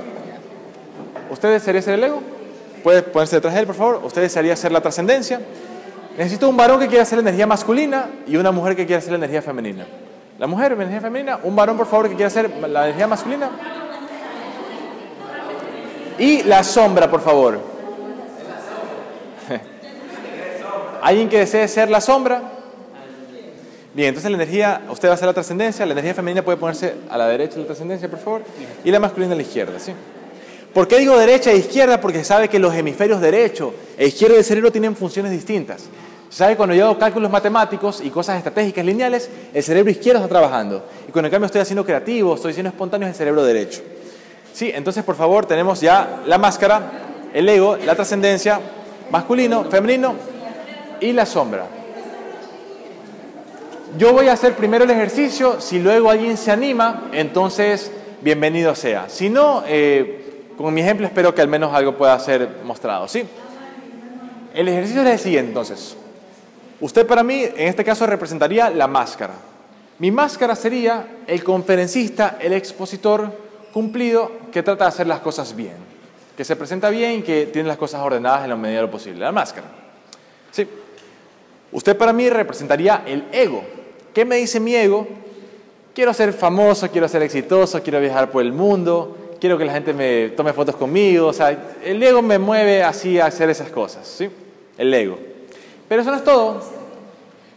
[1.30, 2.20] ¿Usted desearía ser el ego?
[2.84, 4.02] Puede ponerse detrás de él, por favor.
[4.04, 5.40] ¿Usted desearía ser la trascendencia?
[6.18, 9.12] Necesito un varón que quiera hacer la energía masculina y una mujer que quiera hacer
[9.12, 9.86] la energía femenina.
[10.38, 11.40] La mujer, la energía femenina.
[11.42, 13.48] Un varón, por favor, que quiera hacer la energía masculina.
[16.18, 17.60] Y la sombra, por favor.
[21.02, 22.59] ¿Alguien que desee ser la sombra?
[23.92, 26.94] Bien, entonces la energía, usted va a hacer la trascendencia, la energía femenina puede ponerse
[27.10, 28.42] a la derecha de la trascendencia, por favor,
[28.84, 29.92] y la masculina a la izquierda, ¿sí?
[30.72, 32.00] ¿Por qué digo derecha e izquierda?
[32.00, 35.88] Porque se sabe que los hemisferios derecho e izquierdo del cerebro tienen funciones distintas.
[36.28, 40.20] Se sabe que cuando yo hago cálculos matemáticos y cosas estratégicas lineales, el cerebro izquierdo
[40.20, 40.86] está trabajando.
[41.08, 43.80] Y cuando en cambio estoy haciendo creativo, estoy haciendo espontáneo, es el cerebro derecho.
[44.52, 46.92] Sí, entonces por favor tenemos ya la máscara,
[47.34, 48.60] el ego, la trascendencia,
[49.10, 50.14] masculino, femenino
[51.00, 51.79] y la sombra.
[53.98, 57.90] Yo voy a hacer primero el ejercicio, si luego alguien se anima, entonces
[58.20, 59.08] bienvenido sea.
[59.08, 63.08] Si no, eh, con mi ejemplo espero que al menos algo pueda ser mostrado.
[63.08, 63.24] ¿sí?
[64.54, 65.96] El ejercicio es el siguiente entonces.
[66.80, 69.34] Usted para mí, en este caso, representaría la máscara.
[69.98, 73.32] Mi máscara sería el conferencista, el expositor
[73.72, 75.76] cumplido que trata de hacer las cosas bien,
[76.36, 79.20] que se presenta bien que tiene las cosas ordenadas en la medida de lo posible.
[79.20, 79.66] La máscara.
[80.52, 80.66] ¿Sí?
[81.72, 83.79] Usted para mí representaría el ego.
[84.14, 85.06] ¿Qué me dice mi ego?
[85.94, 89.92] Quiero ser famoso, quiero ser exitoso, quiero viajar por el mundo, quiero que la gente
[89.92, 91.28] me tome fotos conmigo.
[91.28, 94.28] O sea, el ego me mueve así a hacer esas cosas, ¿sí?
[94.78, 95.18] El ego.
[95.88, 96.60] Pero eso no es todo.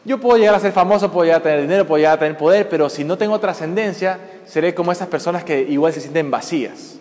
[0.06, 2.38] Yo puedo llegar a ser famoso, puedo llegar a tener dinero, puedo llegar a tener
[2.38, 6.98] poder, pero si no tengo trascendencia, seré como esas personas que igual se sienten vacías.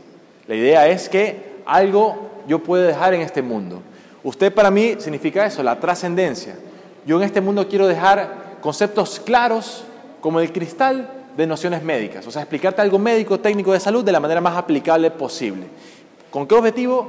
[0.47, 3.83] La idea es que algo yo puedo dejar en este mundo.
[4.23, 6.57] Usted para mí significa eso, la trascendencia.
[7.05, 9.85] Yo en este mundo quiero dejar conceptos claros
[10.23, 14.13] como el cristal de nociones médicas, o sea, explicarte algo médico, técnico de salud de
[14.13, 15.67] la manera más aplicable posible.
[16.31, 17.09] ¿Con qué objetivo?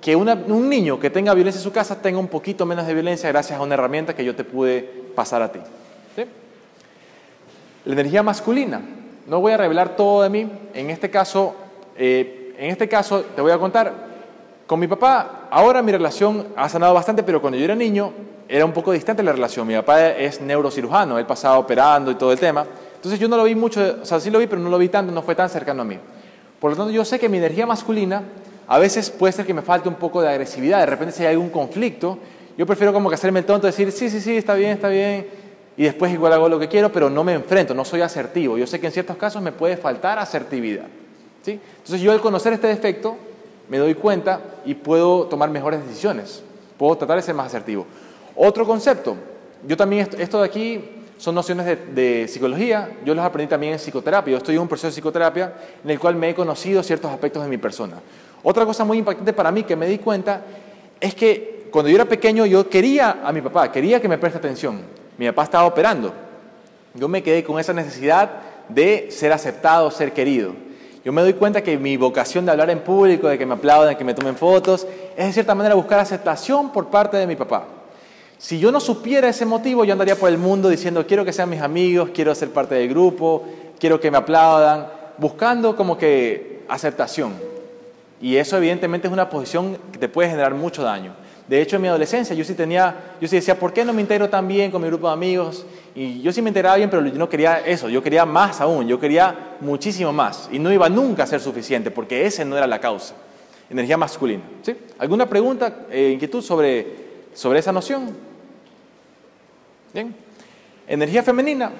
[0.00, 3.30] Que un niño que tenga violencia en su casa tenga un poquito menos de violencia
[3.30, 4.82] gracias a una herramienta que yo te pude
[5.14, 5.60] pasar a ti.
[7.86, 8.80] La energía masculina.
[9.26, 10.50] No voy a revelar todo de mí.
[10.72, 11.54] En este caso,
[11.96, 13.92] eh, en este caso te voy a contar.
[14.66, 18.12] Con mi papá, ahora mi relación ha sanado bastante, pero cuando yo era niño
[18.48, 19.66] era un poco distante la relación.
[19.66, 22.66] Mi papá es neurocirujano, él pasaba operando y todo el tema.
[22.96, 24.88] Entonces yo no lo vi mucho, o sea, sí lo vi, pero no lo vi
[24.88, 25.98] tanto, no fue tan cercano a mí.
[26.58, 28.22] Por lo tanto, yo sé que mi energía masculina
[28.66, 30.80] a veces puede ser que me falte un poco de agresividad.
[30.80, 32.18] De repente, si hay algún conflicto,
[32.56, 35.26] yo prefiero como que hacerme el tonto, decir, sí, sí, sí, está bien, está bien,
[35.76, 38.56] y después igual hago lo que quiero, pero no me enfrento, no soy asertivo.
[38.56, 40.86] Yo sé que en ciertos casos me puede faltar asertividad.
[41.42, 41.60] ¿sí?
[41.78, 43.16] Entonces yo al conocer este defecto,
[43.68, 46.42] me doy cuenta y puedo tomar mejores decisiones.
[46.78, 47.86] Puedo tratar de ser más asertivo.
[48.36, 49.16] Otro concepto,
[49.66, 50.84] yo también, esto de aquí
[51.18, 54.88] son nociones de, psicología, yo los aprendí también en psicoterapia, yo estoy en un proceso
[54.88, 57.96] de psicoterapia en el cual me he conocido ciertos aspectos de mi persona.
[58.42, 60.42] Otra cosa muy impactante para mí que me di cuenta
[61.00, 64.38] es que cuando yo era pequeño yo quería a mi papá, quería que me preste
[64.38, 64.82] atención.
[65.16, 66.12] Mi papá estaba operando.
[66.94, 68.30] Yo me quedé con esa necesidad
[68.68, 70.52] de ser aceptado, ser querido.
[71.04, 73.90] Yo me doy cuenta que mi vocación de hablar en público, de que me aplaudan,
[73.90, 74.86] de que me tomen fotos,
[75.16, 77.66] es de cierta manera buscar aceptación por parte de mi papá.
[78.38, 81.48] Si yo no supiera ese motivo, yo andaría por el mundo diciendo, quiero que sean
[81.48, 83.44] mis amigos, quiero ser parte del grupo,
[83.78, 84.86] quiero que me aplaudan,
[85.18, 87.34] buscando como que aceptación.
[88.20, 91.14] Y eso evidentemente es una posición que te puede generar mucho daño.
[91.46, 94.00] De hecho, en mi adolescencia yo sí tenía, yo sí decía, ¿por qué no me
[94.00, 95.66] integro tan bien con mi grupo de amigos?
[95.94, 98.88] Y yo sí me integraba bien, pero yo no quería eso, yo quería más aún,
[98.88, 100.48] yo quería muchísimo más.
[100.50, 103.14] Y no iba nunca a ser suficiente, porque ese no era la causa.
[103.68, 104.42] Energía masculina.
[104.62, 104.74] ¿sí?
[104.98, 107.03] ¿Alguna pregunta, eh, inquietud sobre,
[107.34, 108.16] sobre esa noción?
[109.92, 110.14] Bien.
[110.86, 111.70] Energía femenina.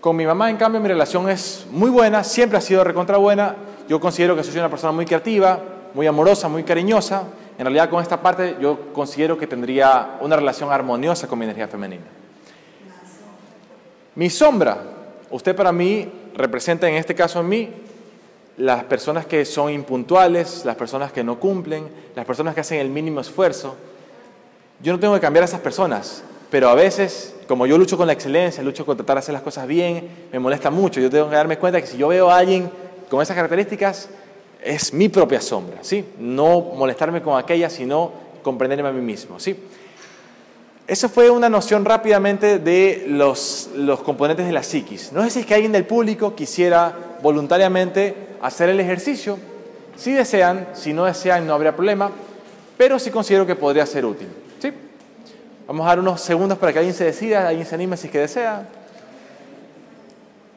[0.00, 3.56] Con mi mamá, en cambio, mi relación es muy buena, siempre ha sido recontra buena.
[3.88, 5.60] Yo considero que soy una persona muy creativa,
[5.94, 7.24] muy amorosa, muy cariñosa.
[7.56, 11.68] En realidad, con esta parte, yo considero que tendría una relación armoniosa con mi energía
[11.68, 12.04] femenina.
[14.16, 14.78] Mi sombra,
[15.30, 17.70] usted para mí representa en este caso en mí
[18.56, 22.90] las personas que son impuntuales, las personas que no cumplen, las personas que hacen el
[22.90, 23.76] mínimo esfuerzo.
[24.84, 28.06] Yo no tengo que cambiar a esas personas, pero a veces, como yo lucho con
[28.06, 31.00] la excelencia, lucho con tratar de hacer las cosas bien, me molesta mucho.
[31.00, 32.70] Yo tengo que darme cuenta que si yo veo a alguien
[33.08, 34.10] con esas características,
[34.62, 36.04] es mi propia sombra, ¿sí?
[36.18, 38.12] No molestarme con aquella, sino
[38.42, 39.56] comprenderme a mí mismo, ¿sí?
[40.86, 45.12] Eso fue una noción rápidamente de los, los componentes de la psiquis.
[45.12, 49.38] No sé si es que alguien del público quisiera voluntariamente hacer el ejercicio.
[49.96, 52.10] Si desean, si no desean, no habría problema,
[52.76, 54.43] pero sí considero que podría ser útil.
[55.66, 58.12] Vamos a dar unos segundos para que alguien se decida, alguien se anime si es
[58.12, 58.66] que desea.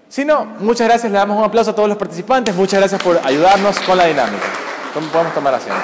[0.09, 3.19] Si no, muchas gracias, le damos un aplauso a todos los participantes, muchas gracias por
[3.23, 4.45] ayudarnos con la dinámica.
[5.11, 5.79] Podemos tomar asiento.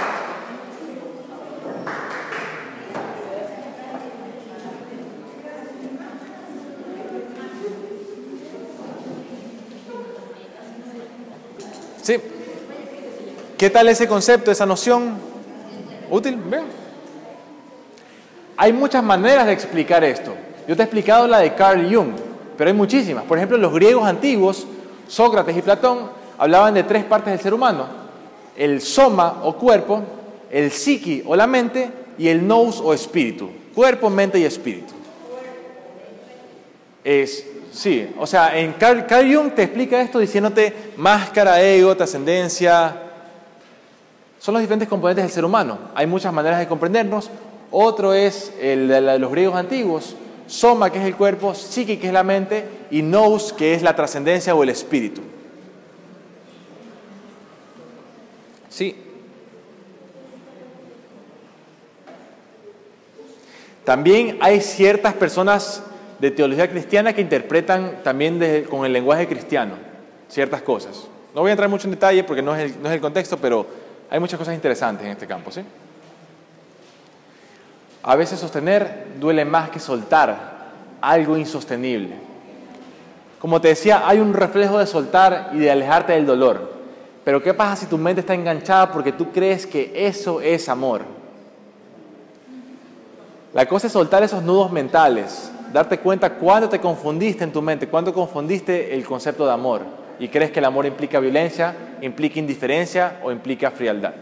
[12.01, 12.17] ¿Sí?
[13.57, 15.17] ¿Qué tal ese concepto, esa noción?
[16.09, 16.35] ¿Útil?
[16.35, 16.82] Bien.
[18.63, 20.33] Hay muchas maneras de explicar esto.
[20.69, 22.13] Yo te he explicado la de Carl Jung,
[22.57, 23.25] pero hay muchísimas.
[23.25, 24.65] Por ejemplo, los griegos antiguos,
[25.05, 27.85] Sócrates y Platón, hablaban de tres partes del ser humano.
[28.55, 30.01] El soma o cuerpo,
[30.49, 33.49] el psiqui o la mente y el nous o espíritu.
[33.75, 34.93] Cuerpo, mente y espíritu.
[37.03, 42.95] Es, sí, o sea, en Carl, Jung te explica esto diciéndote máscara, ego, trascendencia.
[44.39, 45.79] Son los diferentes componentes del ser humano.
[45.93, 47.29] Hay muchas maneras de comprendernos.
[47.75, 52.13] Otro es el de los griegos antiguos, soma, que es el cuerpo, psique, que es
[52.13, 55.21] la mente, y nous, que es la trascendencia o el espíritu.
[58.69, 58.95] Sí.
[63.83, 65.81] También hay ciertas personas
[66.19, 69.73] de teología cristiana que interpretan también con el lenguaje cristiano
[70.29, 71.07] ciertas cosas.
[71.33, 73.37] No voy a entrar mucho en detalle porque no es, el, no es el contexto,
[73.37, 73.65] pero
[74.11, 75.49] hay muchas cosas interesantes en este campo.
[75.49, 75.61] ¿sí?
[78.03, 80.53] A veces sostener duele más que soltar
[80.99, 82.15] algo insostenible.
[83.39, 86.73] Como te decía, hay un reflejo de soltar y de alejarte del dolor.
[87.23, 91.01] Pero ¿qué pasa si tu mente está enganchada porque tú crees que eso es amor?
[93.53, 97.87] La cosa es soltar esos nudos mentales, darte cuenta cuándo te confundiste en tu mente,
[97.87, 99.81] cuándo confundiste el concepto de amor
[100.19, 104.13] y crees que el amor implica violencia, implica indiferencia o implica frialdad.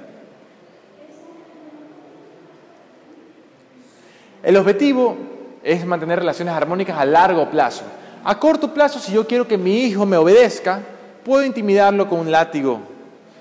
[4.44, 5.16] El objetivo
[5.64, 7.84] es mantener relaciones armónicas a largo plazo.
[8.24, 10.82] A corto plazo, si yo quiero que mi hijo me obedezca,
[11.24, 12.80] puedo intimidarlo con un látigo.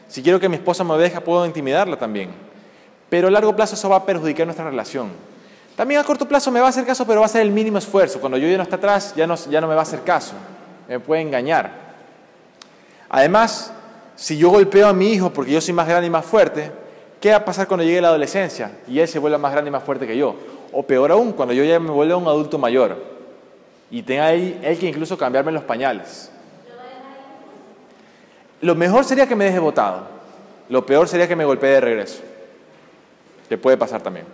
[0.08, 2.30] Si quiero que mi esposa me obedezca, puedo intimidarla también.
[3.08, 5.10] Pero a largo plazo eso va a perjudicar nuestra relación.
[5.76, 7.78] También a corto plazo me va a hacer caso, pero va a ser el mínimo
[7.78, 8.20] esfuerzo.
[8.20, 10.34] Cuando yo ya no atrás, ya no, ya no me va a hacer caso.
[10.88, 11.70] Me puede engañar.
[13.08, 13.72] Además,
[14.14, 16.70] si yo golpeo a mi hijo porque yo soy más grande y más fuerte,
[17.20, 19.72] ¿qué va a pasar cuando llegue la adolescencia y él se vuelva más grande y
[19.72, 20.36] más fuerte que yo?
[20.72, 22.96] O peor aún, cuando yo ya me vuelva un adulto mayor
[23.90, 26.30] y tenga ahí él que incluso cambiarme los pañales.
[28.60, 30.06] Lo mejor sería que me deje botado.
[30.68, 32.22] Lo peor sería que me golpee de regreso.
[33.48, 34.26] Que puede pasar también.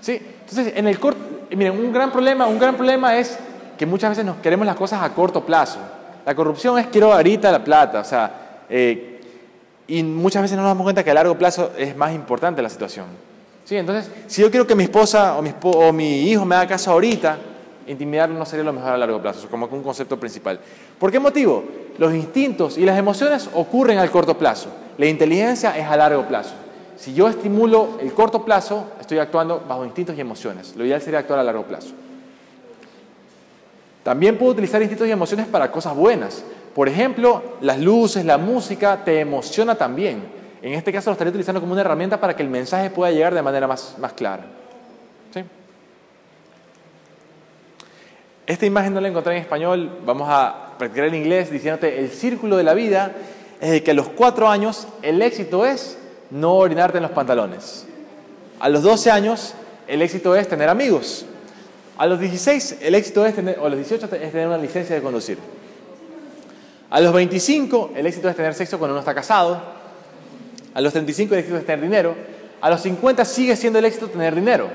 [0.00, 3.38] Sí, entonces en el corto, miren, un gran problema, un gran problema es
[3.78, 5.78] que muchas veces nos queremos las cosas a corto plazo.
[6.26, 9.20] La corrupción es quiero ahorita la plata, o sea, eh,
[9.86, 12.70] y muchas veces no nos damos cuenta que a largo plazo es más importante la
[12.70, 13.06] situación.
[13.64, 17.38] Sí, entonces, si yo quiero que mi esposa o mi, hijo me haga caso ahorita,
[17.86, 20.60] intimidarlo no sería lo mejor a largo plazo, como un concepto principal.
[20.98, 21.64] ¿Por qué motivo?
[21.96, 24.68] Los instintos y las emociones ocurren al corto plazo.
[24.98, 26.54] La inteligencia es a largo plazo.
[26.96, 30.76] Si yo estimulo el corto plazo, estoy actuando bajo instintos y emociones.
[30.76, 31.90] Lo ideal sería actuar a largo plazo.
[34.02, 36.44] También puedo utilizar instintos y emociones para cosas buenas.
[36.74, 40.33] Por ejemplo, las luces, la música te emociona también.
[40.64, 43.34] En este caso lo estaría utilizando como una herramienta para que el mensaje pueda llegar
[43.34, 44.46] de manera más, más clara.
[48.46, 52.56] Esta imagen no la encontré en español, vamos a practicar en inglés diciéndote el círculo
[52.56, 53.12] de la vida
[53.60, 55.98] es de que a los cuatro años el éxito es
[56.30, 57.86] no orinarte en los pantalones.
[58.58, 59.52] A los 12 años
[59.86, 61.26] el éxito es tener amigos.
[61.98, 65.02] A los 16 el éxito es tener, o los 18 es tener una licencia de
[65.02, 65.36] conducir.
[66.88, 69.73] A los 25 el éxito es tener sexo cuando uno está casado.
[70.74, 72.14] A los 35 el éxito es tener dinero.
[72.60, 74.68] A los 50 sigue siendo el éxito tener dinero.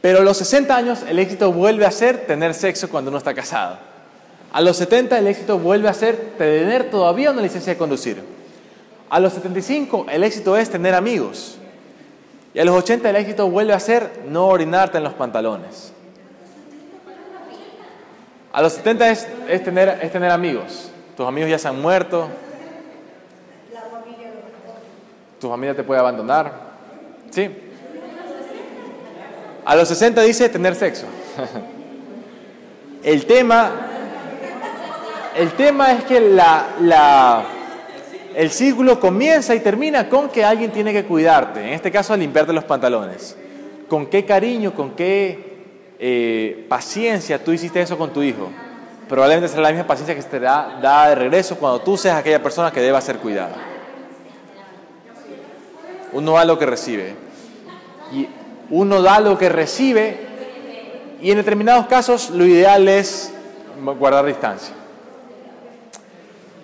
[0.00, 3.32] Pero a los 60 años el éxito vuelve a ser tener sexo cuando uno está
[3.34, 3.78] casado.
[4.52, 8.22] A los 70 el éxito vuelve a ser tener todavía una licencia de conducir.
[9.08, 11.56] A los 75 el éxito es tener amigos.
[12.52, 15.92] Y a los 80 el éxito vuelve a ser no orinarte en los pantalones.
[18.52, 20.90] A los 70 es, es, tener, amigos.
[21.16, 22.28] Tus amigos ya se han muerto,
[25.44, 26.52] tu familia te puede abandonar.
[27.28, 27.50] ¿Sí?
[29.66, 31.04] A los 60 dice tener sexo.
[33.02, 33.70] El tema,
[35.36, 37.44] el tema es que la,
[38.34, 42.54] el círculo comienza y termina con que alguien tiene que cuidarte, en este caso limpiarte
[42.54, 43.36] los pantalones.
[43.90, 45.58] ¿Con qué cariño, con qué
[45.98, 48.48] eh, paciencia tú hiciste eso con tu hijo?
[49.06, 52.16] probablemente será la misma paciencia que se te da, da de regreso cuando tú seas
[52.16, 53.73] aquella persona que deba ser cuidada.
[56.14, 57.14] Uno da lo que recibe.
[58.12, 58.28] Y
[58.70, 60.24] uno da lo que recibe
[61.20, 63.32] y en determinados casos lo ideal es
[63.98, 64.74] guardar distancia.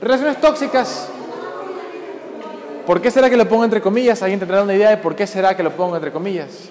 [0.03, 1.09] Relaciones tóxicas.
[2.87, 4.23] ¿Por qué será que lo pongo entre comillas?
[4.23, 6.69] ¿Alguien tendrá una idea de por qué será que lo pongo entre comillas?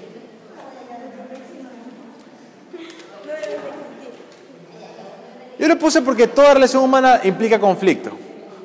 [5.57, 8.11] Yo lo puse porque toda relación humana implica conflicto.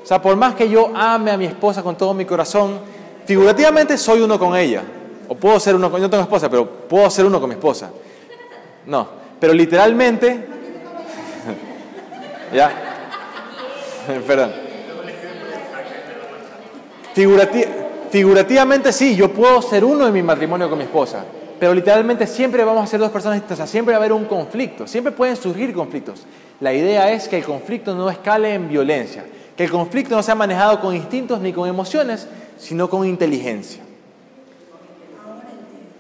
[0.03, 2.79] O sea, por más que yo ame a mi esposa con todo mi corazón,
[3.27, 4.83] figurativamente soy uno con ella.
[5.29, 6.01] O puedo ser uno con...
[6.01, 7.91] Yo no tengo esposa, pero puedo ser uno con mi esposa.
[8.87, 9.09] No,
[9.41, 10.47] pero literalmente...
[12.55, 12.71] ¿Ya?
[14.27, 14.53] Perdón.
[17.15, 17.67] Figurati-
[18.11, 21.25] figurativamente sí, yo puedo ser uno en mi matrimonio con mi esposa,
[21.61, 24.87] pero literalmente siempre vamos a ser dos personas distintas, siempre va a haber un conflicto,
[24.87, 26.27] siempre pueden surgir conflictos.
[26.61, 29.25] La idea es que el conflicto no escale en violencia,
[29.57, 32.27] que el conflicto no sea manejado con instintos ni con emociones,
[32.59, 33.83] sino con inteligencia.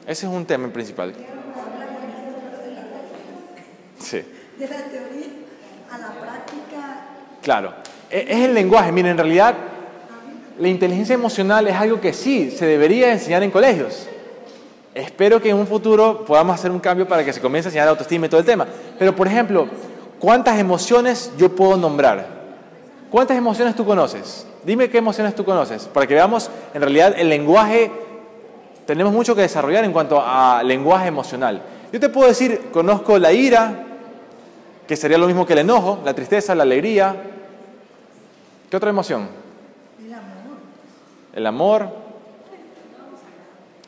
[0.06, 1.14] Ese es un tema principal.
[3.98, 4.22] Sí.
[4.59, 5.26] De la teoría
[5.90, 7.06] a la práctica,
[7.43, 7.72] Claro,
[8.10, 8.93] e- es el lenguaje.
[8.93, 9.55] Miren, en realidad
[10.59, 14.06] la inteligencia emocional es algo que sí se debería enseñar en colegios.
[14.94, 17.89] Espero que en un futuro podamos hacer un cambio para que se comience a enseñar
[17.89, 18.66] autoestima y todo el tema.
[18.98, 19.66] Pero, por ejemplo,
[20.20, 22.44] ¿cuántas emociones yo puedo nombrar?
[23.15, 24.45] ¿Cuántas emociones tú conoces?
[24.65, 27.89] Dime qué emociones tú conoces, para que veamos, en realidad el lenguaje,
[28.86, 31.62] tenemos mucho que desarrollar en cuanto a lenguaje emocional.
[31.93, 33.85] Yo te puedo decir, conozco la ira,
[34.89, 37.15] que sería lo mismo que el enojo, la tristeza, la alegría.
[38.69, 39.28] ¿Qué otra emoción?
[40.05, 40.57] el amor,
[41.35, 41.89] El amor.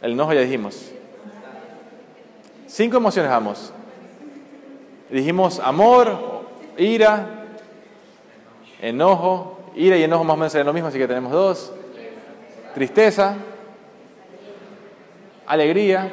[0.03, 0.93] El enojo ya dijimos.
[2.69, 3.73] Cinco emociones vamos.
[5.11, 6.45] Dijimos amor,
[6.79, 7.46] ira,
[8.81, 9.59] enojo.
[9.75, 11.73] Ira y enojo más o menos serían lo mismo, así que tenemos dos.
[12.75, 13.37] Tristeza,
[15.47, 16.11] alegría,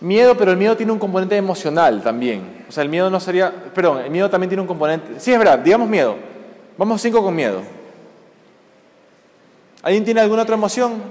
[0.00, 2.64] miedo, pero el miedo tiene un componente emocional también.
[2.68, 5.38] O sea, el miedo no sería, perdón, el miedo también tiene un componente, sí es
[5.38, 6.16] verdad, digamos miedo.
[6.76, 7.62] Vamos cinco con miedo.
[9.82, 11.02] ¿Alguien tiene alguna otra emoción?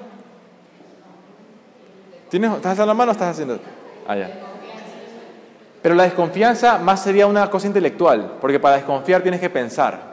[2.30, 3.60] ¿Tienes, ¿Estás haciendo la mano o estás haciendo?
[4.08, 4.51] Ah.
[5.82, 10.12] Pero la desconfianza más sería una cosa intelectual, porque para desconfiar tienes que pensar.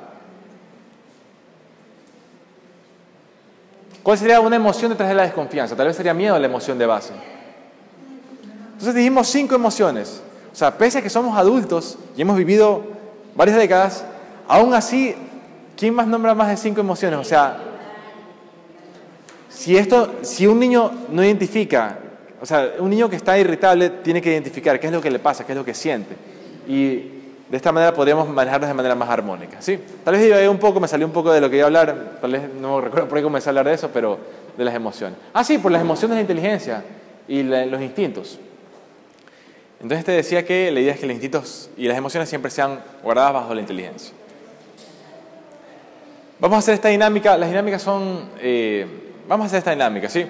[4.03, 5.77] ¿Cuál sería una emoción detrás de la desconfianza?
[5.77, 7.13] Tal vez sería miedo la emoción de base.
[8.73, 10.23] Entonces dijimos cinco emociones.
[10.51, 12.85] O sea, pese a que somos adultos y hemos vivido
[13.35, 14.05] varias décadas,
[14.49, 15.15] aún así,
[15.77, 17.19] ¿quién más nombra más de cinco emociones?
[17.19, 17.59] O sea,
[19.51, 21.99] si esto, si un niño no identifica,
[22.41, 25.19] o sea, un niño que está irritable tiene que identificar qué es lo que le
[25.19, 26.15] pasa, qué es lo que siente.
[26.67, 29.61] Y de esta manera podríamos manejarnos de manera más armónica.
[29.61, 29.79] ¿sí?
[30.05, 32.19] Tal vez divagué un poco, me salió un poco de lo que iba a hablar,
[32.21, 34.19] tal vez no recuerdo por qué comencé a hablar de eso, pero
[34.57, 35.19] de las emociones.
[35.33, 36.85] Ah, sí, por las emociones de inteligencia
[37.27, 38.39] y los instintos.
[39.81, 42.81] Entonces te decía que la idea es que los instintos y las emociones siempre sean
[43.03, 44.13] guardadas bajo la inteligencia.
[46.41, 48.87] Vamos a hacer esta dinámica, las dinámicas son, eh,
[49.27, 50.27] vamos a hacer esta dinámica, ¿sí?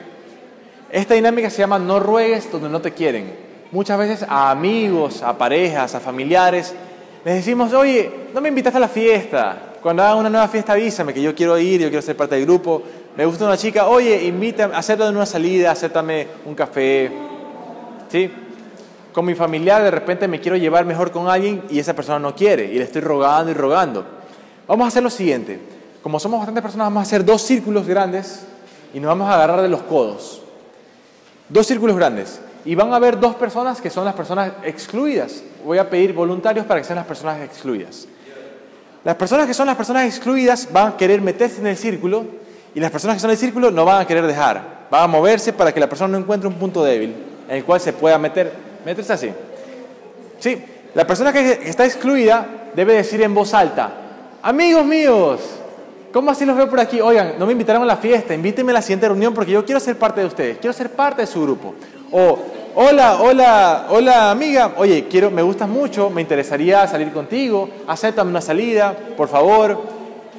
[0.91, 3.35] Esta dinámica se llama no ruegues donde no te quieren.
[3.71, 6.75] Muchas veces a amigos, a parejas, a familiares,
[7.25, 9.75] les decimos, oye, no me invitaste a la fiesta.
[9.83, 12.47] Cuando hagan una nueva fiesta avísame que yo quiero ir, yo quiero ser parte del
[12.47, 12.83] grupo.
[13.17, 17.11] Me gusta una chica, oye, invítame, acéptame una salida, acéptame un café.
[18.09, 18.31] ¿Sí?
[19.13, 22.35] Con mi familiar de repente me quiero llevar mejor con alguien y esa persona no
[22.35, 24.07] quiere y le estoy rogando y rogando.
[24.67, 25.61] Vamos a hacer lo siguiente.
[26.03, 28.47] Como somos bastantes personas, vamos a hacer dos círculos grandes
[28.95, 30.43] y nos vamos a agarrar de los codos.
[31.49, 32.41] Dos círculos grandes.
[32.65, 35.43] Y van a haber dos personas que son las personas excluidas.
[35.65, 38.07] Voy a pedir voluntarios para que sean las personas excluidas.
[39.05, 42.27] Las personas que son las personas excluidas van a querer meterse en el círculo
[42.75, 44.87] y las personas que son el círculo no van a querer dejar.
[44.91, 47.15] Van a moverse para que la persona no encuentre un punto débil
[47.49, 48.53] en el cual se pueda meter,
[48.85, 49.31] meterse así.
[50.39, 50.63] Sí,
[50.95, 53.91] la persona que está excluida debe decir en voz alta,
[54.43, 55.41] amigos míos,
[56.19, 57.01] ¿cómo así los veo por aquí?
[57.01, 59.79] Oigan, no me invitaron a la fiesta, invítenme a la siguiente reunión porque yo quiero
[59.79, 61.77] ser parte de ustedes, quiero ser parte de su grupo.
[62.11, 62.37] O,
[62.75, 68.41] hola, hola, hola amiga, oye, quiero, me gustas mucho, me interesaría salir contigo, acéptame una
[68.41, 69.81] salida, por favor.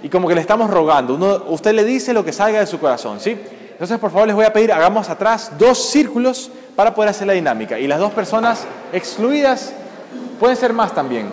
[0.04, 2.78] Y como que le estamos rogando, Uno, usted le dice lo que salga de su
[2.78, 3.40] corazón, ¿sí?
[3.72, 7.32] Entonces, por favor, les voy a pedir, hagamos atrás dos círculos para poder hacer la
[7.32, 7.80] dinámica.
[7.80, 9.72] Y las dos personas excluidas
[10.42, 11.30] pueden ser más también.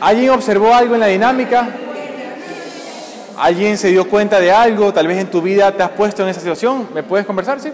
[0.00, 1.66] ¿Alguien observó algo en la dinámica?
[3.38, 4.92] ¿Alguien se dio cuenta de algo?
[4.92, 6.88] Tal vez en tu vida te has puesto en esa situación.
[6.94, 7.60] ¿Me puedes conversar?
[7.60, 7.70] Sí.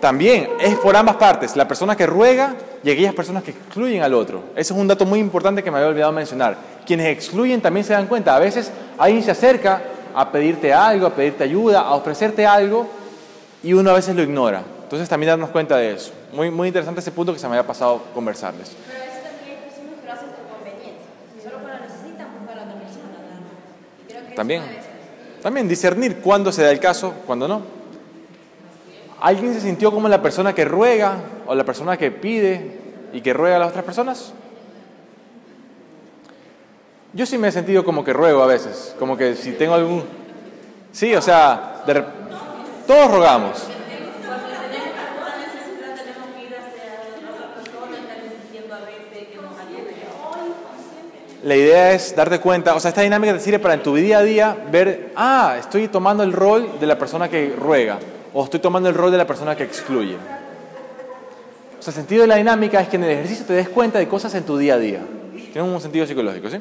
[0.00, 2.54] También es por ambas partes, la persona que ruega
[2.84, 4.44] y aquellas personas que excluyen al otro.
[4.54, 6.56] Ese es un dato muy importante que me había olvidado mencionar.
[6.86, 9.82] Quienes excluyen también se dan cuenta, a veces alguien se acerca
[10.14, 12.86] a pedirte algo, a pedirte ayuda, a ofrecerte algo
[13.62, 14.62] y uno a veces lo ignora.
[14.84, 16.12] Entonces también darnos cuenta de eso.
[16.32, 18.70] Muy, muy interesante ese punto que se me había pasado conversarles.
[18.86, 21.10] Pero a veces también hay personas que lo hacen por conveniencia.
[21.34, 23.18] Si solo cuando necesitan, buscar a la otra persona.
[23.18, 23.52] nada más.
[24.00, 24.62] Y creo que eso También.
[25.42, 27.60] También discernir cuándo se da el caso, cuándo no.
[29.20, 31.16] ¿Alguien se sintió como la persona que ruega
[31.48, 32.78] o la persona que pide
[33.12, 34.32] y que ruega a las otras personas?
[37.12, 40.04] Yo sí me he sentido como que ruego a veces, como que si tengo algún...
[40.92, 41.82] Sí, o sea,
[42.86, 43.64] todos rogamos.
[44.24, 46.84] Cuando tenemos alguna necesidad, tenemos que ir hacia
[47.26, 49.98] la otra persona, estar insistiendo a veces que nos ayude.
[51.44, 54.18] La idea es darte cuenta, o sea, esta dinámica te sirve para en tu día
[54.18, 57.98] a día ver, ah, estoy tomando el rol de la persona que ruega
[58.34, 60.16] o estoy tomando el rol de la persona que excluye.
[61.78, 64.00] O sea, el sentido de la dinámica es que en el ejercicio te des cuenta
[64.00, 65.00] de cosas en tu día a día.
[65.52, 66.58] Tiene un sentido psicológico, ¿sí?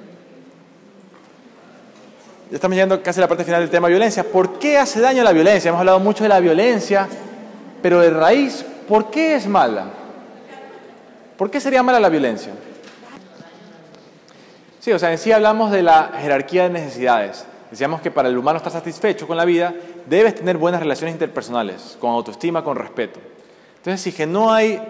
[2.52, 4.24] Ya estamos llegando casi a la parte final del tema violencia.
[4.24, 5.70] ¿Por qué hace daño la violencia?
[5.70, 7.08] Hemos hablado mucho de la violencia,
[7.82, 9.86] pero de raíz, ¿por qué es mala?
[11.36, 12.54] ¿Por qué sería mala la violencia?
[14.88, 17.46] Sí, o sea, en sí hablamos de la jerarquía de necesidades.
[17.70, 21.98] Decíamos que para el humano estar satisfecho con la vida, debes tener buenas relaciones interpersonales,
[22.00, 23.20] con autoestima, con respeto.
[23.76, 24.82] Entonces, si que no hay,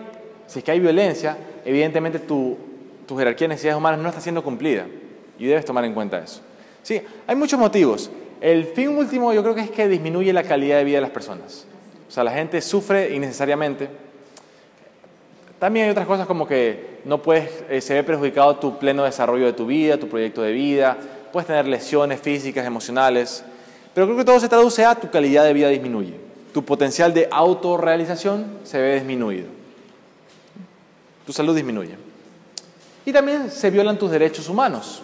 [0.46, 2.56] si es que hay violencia, evidentemente tu,
[3.08, 4.86] tu jerarquía de necesidades humanas no está siendo cumplida
[5.40, 6.42] y debes tomar en cuenta eso.
[6.84, 8.12] Sí, hay muchos motivos.
[8.40, 11.10] El fin último yo creo que es que disminuye la calidad de vida de las
[11.10, 11.66] personas.
[12.08, 13.90] O sea, la gente sufre innecesariamente.
[15.58, 19.46] También hay otras cosas como que no puedes, eh, se ve perjudicado tu pleno desarrollo
[19.46, 20.98] de tu vida, tu proyecto de vida,
[21.32, 23.46] puedes tener lesiones físicas, emocionales,
[23.94, 26.20] pero creo que todo se traduce a tu calidad de vida disminuye,
[26.54, 29.48] tu potencial de autorrealización se ve disminuido,
[31.26, 31.96] tu salud disminuye.
[33.06, 35.02] Y también se violan tus derechos humanos.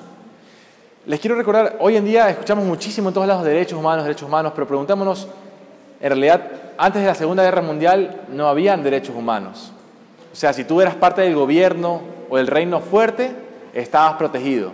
[1.06, 4.52] Les quiero recordar, hoy en día escuchamos muchísimo en todos lados derechos humanos, derechos humanos,
[4.54, 5.30] pero preguntémonos,
[6.02, 6.42] en realidad,
[6.78, 9.72] antes de la Segunda Guerra Mundial no habían derechos humanos.
[10.34, 13.32] O sea, si tú eras parte del gobierno o del reino fuerte,
[13.74, 14.72] estabas protegido.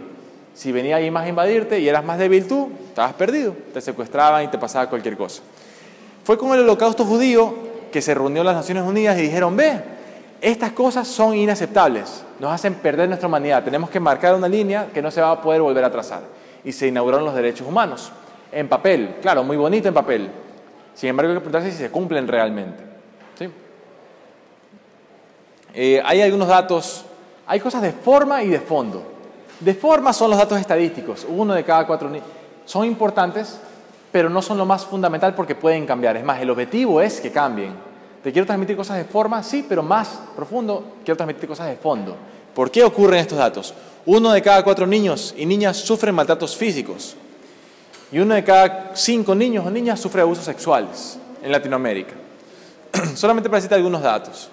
[0.53, 3.53] Si venía alguien más a invadirte y eras más débil tú, estabas perdido.
[3.73, 5.41] Te secuestraban y te pasaba cualquier cosa.
[6.23, 7.53] Fue con el holocausto judío
[7.91, 9.81] que se reunió las Naciones Unidas y dijeron, ve,
[10.41, 15.01] estas cosas son inaceptables, nos hacen perder nuestra humanidad, tenemos que marcar una línea que
[15.01, 16.21] no se va a poder volver a trazar.
[16.63, 18.11] Y se inauguraron los derechos humanos.
[18.51, 20.29] En papel, claro, muy bonito en papel.
[20.93, 22.88] Sin embargo, hay que preguntarse si se cumplen realmente.
[25.73, 27.05] Eh, hay algunos datos,
[27.45, 29.03] hay cosas de forma y de fondo.
[29.59, 32.09] De forma son los datos estadísticos, uno de cada cuatro.
[32.65, 33.59] Son importantes,
[34.11, 36.17] pero no son lo más fundamental porque pueden cambiar.
[36.17, 37.73] Es más, el objetivo es que cambien.
[38.23, 42.15] Te quiero transmitir cosas de forma, sí, pero más profundo, quiero transmitir cosas de fondo.
[42.53, 43.73] ¿Por qué ocurren estos datos?
[44.05, 47.15] Uno de cada cuatro niños y niñas sufren maltratos físicos.
[48.11, 52.13] Y uno de cada cinco niños o niñas sufre abusos sexuales en Latinoamérica.
[53.15, 54.49] Solamente para decirte algunos datos.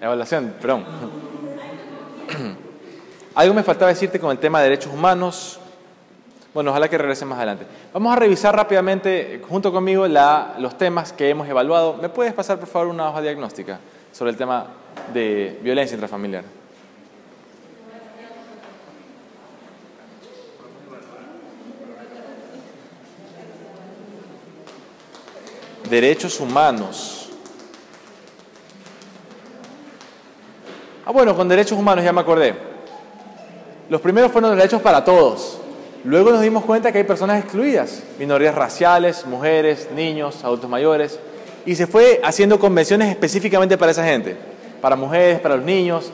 [0.00, 0.84] Evaluación, perdón.
[3.34, 5.60] Algo me faltaba decirte con el tema de derechos humanos.
[6.54, 7.66] Bueno, ojalá que regresen más adelante.
[7.92, 11.94] Vamos a revisar rápidamente, junto conmigo, la- los temas que hemos evaluado.
[12.00, 13.78] ¿Me puedes pasar, por favor, una hoja diagnóstica
[14.12, 14.66] sobre el tema
[15.12, 16.44] de violencia intrafamiliar?
[25.88, 27.27] Derechos humanos.
[31.08, 32.54] Ah, bueno, con derechos humanos ya me acordé.
[33.88, 35.58] Los primeros fueron derechos para todos.
[36.04, 41.18] Luego nos dimos cuenta que hay personas excluidas, minorías raciales, mujeres, niños, adultos mayores,
[41.64, 44.36] y se fue haciendo convenciones específicamente para esa gente,
[44.82, 46.12] para mujeres, para los niños.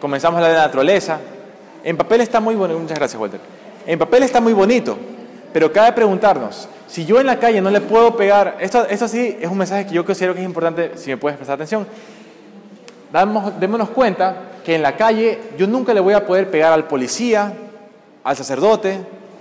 [0.00, 1.18] Comenzamos a hablar de la naturaleza.
[1.84, 3.40] En papel está muy bonito, muchas gracias Walter.
[3.86, 4.96] En papel está muy bonito,
[5.52, 9.36] pero cabe preguntarnos, si yo en la calle no le puedo pegar, esto, esto sí
[9.38, 11.86] es un mensaje que yo considero que es importante, si me puedes prestar atención,
[13.12, 17.52] Démonos cuenta que en la calle yo nunca le voy a poder pegar al policía,
[18.24, 18.98] al sacerdote,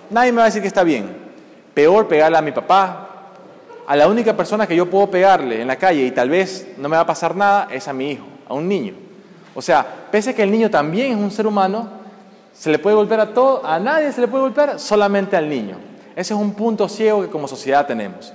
[0.10, 1.16] nadie me va a decir que está bien.
[1.74, 3.08] Peor pegarle a mi papá,
[3.88, 6.90] a la única persona que yo puedo pegarle en la calle y tal vez no
[6.90, 8.94] me va a pasar nada es a mi hijo, a un niño.
[9.54, 11.88] O sea, pese a que el niño también es un ser humano,
[12.54, 15.78] se le puede golpear a todo, a nadie se le puede golpear, solamente al niño.
[16.16, 18.34] Ese es un punto ciego que como sociedad tenemos.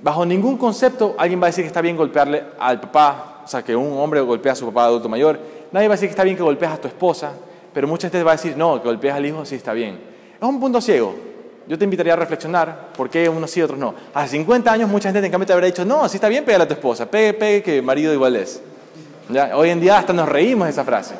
[0.00, 3.62] Bajo ningún concepto alguien va a decir que está bien golpearle al papá, o sea,
[3.62, 5.40] que un hombre golpea a su papá adulto mayor.
[5.72, 7.32] Nadie va a decir que está bien que golpees a tu esposa,
[7.72, 9.98] pero mucha gente va a decir, no, que golpees al hijo sí está bien.
[10.38, 11.14] Es un punto ciego.
[11.66, 13.94] yo te invitaría a reflexionar por qué unos sí y otros no.
[14.12, 16.64] Hace 50 años mucha gente en cambio te habría dicho, no, así está bien, pégale
[16.64, 18.60] a tu esposa, pegue, pegue, que marido igual es.
[19.30, 19.56] ¿Ya?
[19.56, 21.14] Hoy en día hasta nos reímos de esa frase.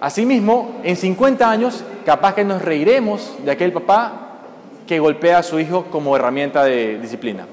[0.00, 4.38] Asimismo, en 50 años, capaz que nos reiremos de aquel papá
[4.86, 7.46] que golpea a su hijo como herramienta de disciplina.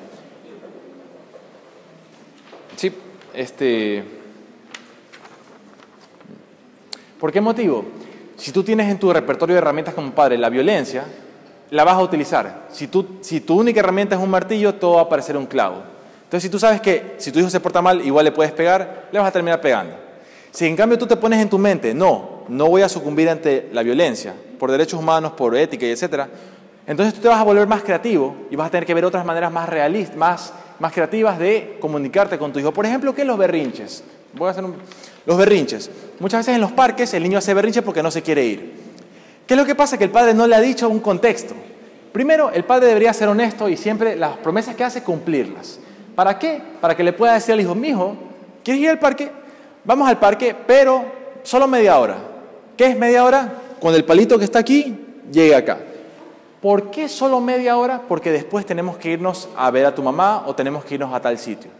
[2.77, 2.93] Sí,
[3.33, 4.03] este...
[7.19, 7.85] ¿Por qué motivo?
[8.37, 11.03] Si tú tienes en tu repertorio de herramientas como padre la violencia,
[11.71, 12.67] la vas a utilizar.
[12.69, 15.83] Si, tú, si tu única herramienta es un martillo, todo va a parecer un clavo.
[16.23, 19.09] Entonces, si tú sabes que si tu hijo se porta mal, igual le puedes pegar,
[19.11, 19.95] le vas a terminar pegando.
[20.51, 23.69] Si en cambio tú te pones en tu mente, no, no voy a sucumbir ante
[23.73, 26.29] la violencia, por derechos humanos, por ética y etcétera,
[26.87, 29.25] entonces tú te vas a volver más creativo y vas a tener que ver otras
[29.25, 32.73] maneras más realistas, más, más creativas de comunicarte con tu hijo.
[32.73, 34.03] Por ejemplo, ¿qué los berrinches?
[34.33, 34.75] Voy a hacer un...
[35.25, 35.91] Los berrinches.
[36.19, 38.73] Muchas veces en los parques el niño hace berrinche porque no se quiere ir.
[39.45, 39.97] ¿Qué es lo que pasa?
[39.97, 41.53] Que el padre no le ha dicho un contexto.
[42.11, 45.79] Primero, el padre debería ser honesto y siempre las promesas que hace cumplirlas.
[46.15, 46.61] ¿Para qué?
[46.81, 48.15] Para que le pueda decir al hijo, mi hijo,
[48.63, 49.31] ¿quieres ir al parque?
[49.83, 51.05] Vamos al parque, pero
[51.43, 52.17] solo media hora.
[52.75, 53.53] ¿Qué es media hora?
[53.79, 54.97] Con el palito que está aquí,
[55.31, 55.79] llega acá.
[56.61, 58.01] ¿Por qué solo media hora?
[58.07, 61.21] Porque después tenemos que irnos a ver a tu mamá o tenemos que irnos a
[61.21, 61.71] tal sitio.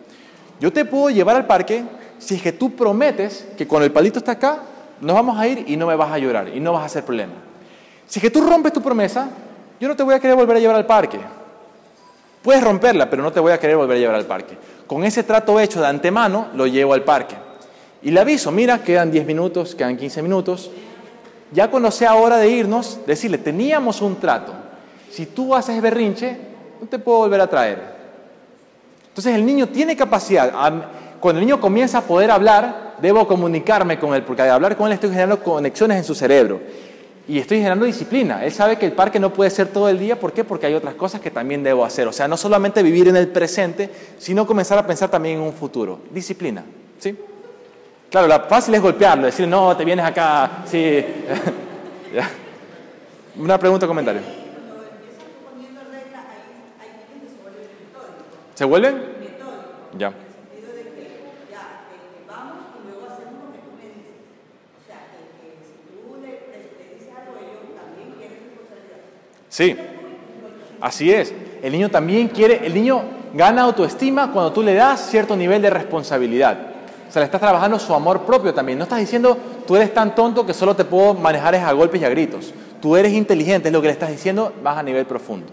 [0.60, 1.84] Yo te puedo llevar al parque
[2.18, 4.60] si es que tú prometes que cuando el palito está acá,
[5.02, 7.04] nos vamos a ir y no me vas a llorar y no vas a hacer
[7.04, 7.34] problema.
[8.08, 9.30] Si es que tú rompes tu promesa,
[9.80, 11.20] yo no te voy a querer volver a llevar al parque.
[12.42, 14.58] Puedes romperla, pero no te voy a querer volver a llevar al parque.
[14.88, 17.36] Con ese trato hecho de antemano, lo llevo al parque.
[18.02, 20.72] Y le aviso, mira, quedan 10 minutos, quedan 15 minutos.
[21.52, 24.54] Ya cuando sea hora de irnos, decirle, teníamos un trato.
[25.12, 26.38] Si tú haces berrinche,
[26.82, 28.00] no te puedo volver a traer.
[29.08, 30.52] Entonces el niño tiene capacidad.
[31.20, 34.88] Cuando el niño comienza a poder hablar, debo comunicarme con él, porque al hablar con
[34.88, 36.60] él estoy generando conexiones en su cerebro.
[37.28, 38.44] Y estoy generando disciplina.
[38.44, 40.20] Él sabe que el parque no puede ser todo el día.
[40.20, 40.44] ¿Por qué?
[40.44, 42.08] Porque hay otras cosas que también debo hacer.
[42.08, 45.54] O sea, no solamente vivir en el presente, sino comenzar a pensar también en un
[45.54, 46.00] futuro.
[46.10, 46.64] Disciplina.
[46.98, 47.16] ¿Sí?
[48.10, 50.64] Claro, la fácil es golpearlo, decir, no, te vienes acá.
[50.66, 51.06] Sí.
[53.38, 54.22] Una pregunta o comentario.
[58.60, 59.02] ¿Se vuelven?
[59.98, 60.12] Ya.
[69.48, 69.78] Sí,
[70.82, 71.34] así es.
[71.64, 73.02] El niño también quiere, el niño
[73.34, 76.58] gana autoestima cuando tú le das cierto nivel de responsabilidad.
[77.08, 78.78] O sea, le estás trabajando su amor propio también.
[78.78, 82.04] No estás diciendo, tú eres tan tonto que solo te puedo manejar a golpes y
[82.04, 82.54] a gritos.
[82.82, 85.48] Tú eres inteligente, es lo que le estás diciendo, vas a nivel profundo.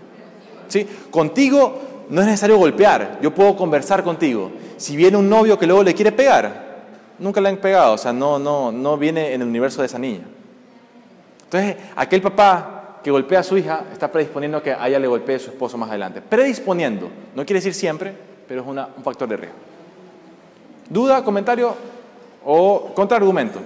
[0.67, 0.89] ¿Sí?
[1.13, 4.51] Contigo no es necesario golpear, yo puedo conversar contigo.
[4.77, 6.67] Si viene un novio que luego le quiere pegar,
[7.19, 9.99] nunca le han pegado, o sea, no, no, no viene en el universo de esa
[9.99, 10.25] niña.
[11.45, 15.07] Entonces, aquel papá que golpea a su hija está predisponiendo a que a ella le
[15.07, 16.21] golpee a su esposo más adelante.
[16.21, 18.13] Predisponiendo, no quiere decir siempre,
[18.49, 19.59] pero es un factor de riesgo.
[20.89, 21.75] ¿Duda, comentario
[22.45, 23.61] o contraargumento?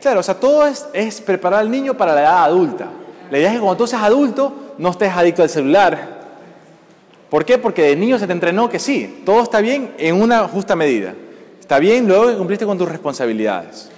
[0.00, 2.86] Claro, o sea, todo es, es, preparar al niño para la edad adulta.
[3.30, 6.18] La idea es que cuando tú seas adulto no estés adicto al celular.
[7.28, 7.58] ¿Por qué?
[7.58, 11.14] Porque de niño se te entrenó que sí, todo está bien en una justa medida.
[11.60, 13.90] Está bien luego que cumpliste con tus responsabilidades.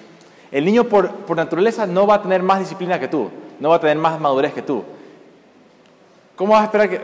[0.51, 3.77] El niño por, por naturaleza no va a tener más disciplina que tú, no va
[3.77, 4.83] a tener más madurez que tú.
[6.35, 7.01] ¿Cómo vas a esperar que...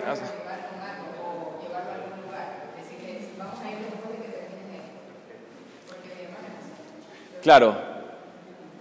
[7.43, 7.77] Claro,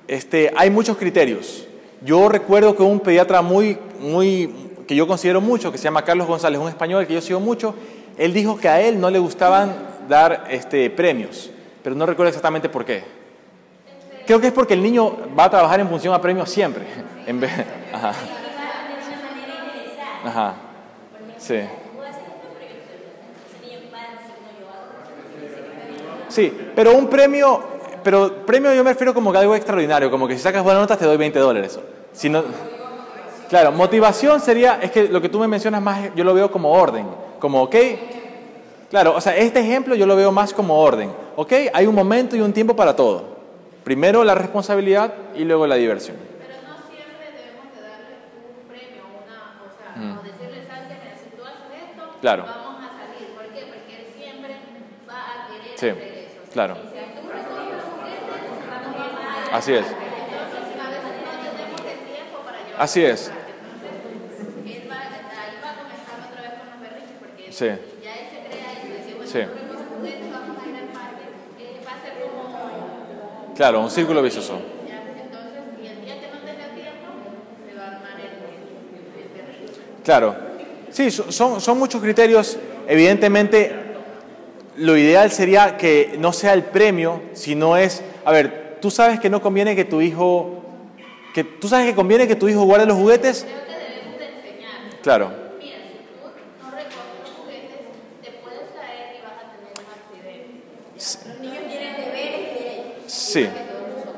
[0.08, 1.68] este, hay muchos criterios.
[2.02, 3.78] Yo recuerdo que un pediatra muy,
[4.88, 7.74] que yo considero mucho, que se llama Carlos González, un español que yo sigo mucho,
[8.18, 9.76] él dijo que a él no le gustaban
[10.08, 11.50] dar este, premios,
[11.84, 13.04] pero no recuerdo exactamente por qué.
[14.26, 16.84] Creo que es porque el niño va a trabajar en función a premios siempre.
[17.28, 17.52] En vez,
[17.92, 18.14] ajá.
[20.24, 20.54] Ajá.
[21.40, 21.62] Sí.
[26.30, 27.75] Sí, pero un premio,
[28.06, 31.00] pero premio yo me refiero como que algo extraordinario, como que si sacas buenas notas
[31.00, 31.80] te doy 20 dólares.
[32.14, 32.44] Si no,
[33.50, 36.72] claro, motivación sería, es que lo que tú me mencionas más, yo lo veo como
[36.72, 37.08] orden,
[37.40, 37.76] como, ok,
[38.92, 42.36] claro, o sea, este ejemplo yo lo veo más como orden, ok, hay un momento
[42.36, 43.24] y un tiempo para todo.
[43.84, 46.18] Primero la responsabilidad y luego la diversión.
[46.38, 50.20] Pero no siempre debemos de darle un premio, una, o sea, mm.
[50.20, 52.44] o decirle, ¿sabes que Si tú haces esto, claro.
[52.44, 53.30] vamos a salir.
[53.34, 53.66] ¿Por qué?
[53.66, 54.58] Porque él siempre
[55.10, 56.42] va a querer sí, hacer eso.
[56.42, 56.95] O sea, claro.
[65.70, 66.20] A comenzar
[66.76, 66.90] otra
[67.48, 67.70] vez Sí.
[69.32, 69.40] Sí.
[73.56, 74.60] Claro, un círculo vicioso.
[80.04, 80.36] Claro.
[80.92, 82.58] Sí, so- son, son muchos criterios.
[82.88, 83.74] Evidentemente,
[84.78, 89.32] lo ideal sería que no sea el premio, sino es, a ver, tú sabes que
[89.32, 90.62] no conviene que tu hijo,
[91.34, 93.44] que tú sabes que conviene que tu hijo guarde los juguetes.
[93.44, 95.02] Creo que debemos de enseñar.
[95.02, 95.32] Claro.
[95.58, 96.94] Mira, si tú no recoges
[97.24, 97.80] los juguetes,
[98.22, 101.30] te puedes caer y vas a tener un accidente.
[101.30, 103.12] Los niños tienen deberes y derechos.
[103.12, 103.50] Sí,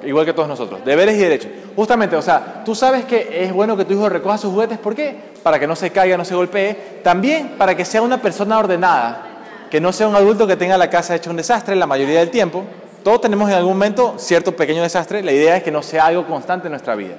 [0.05, 0.83] igual que todos nosotros.
[0.83, 1.51] Deberes y derechos.
[1.73, 4.95] Justamente, o sea, tú sabes que es bueno que tu hijo recoja sus juguetes, ¿por
[4.95, 5.15] qué?
[5.43, 6.99] Para que no se caiga, no se golpee.
[7.05, 10.89] También para que sea una persona ordenada, que no sea un adulto que tenga la
[10.89, 12.65] casa hecha un desastre la mayoría del tiempo.
[13.07, 16.27] Todos tenemos en algún momento cierto pequeño desastre, la idea es que no sea algo
[16.27, 17.15] constante en nuestra vida.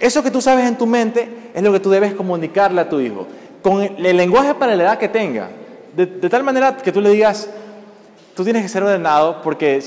[0.00, 2.98] Eso que tú sabes en tu mente es lo que tú debes comunicarle a tu
[2.98, 3.28] hijo,
[3.62, 5.48] con el, lenguaje para la edad que tenga,
[5.94, 7.48] de, tal manera que tú le digas,
[8.34, 9.80] tú tienes que ser ordenado porque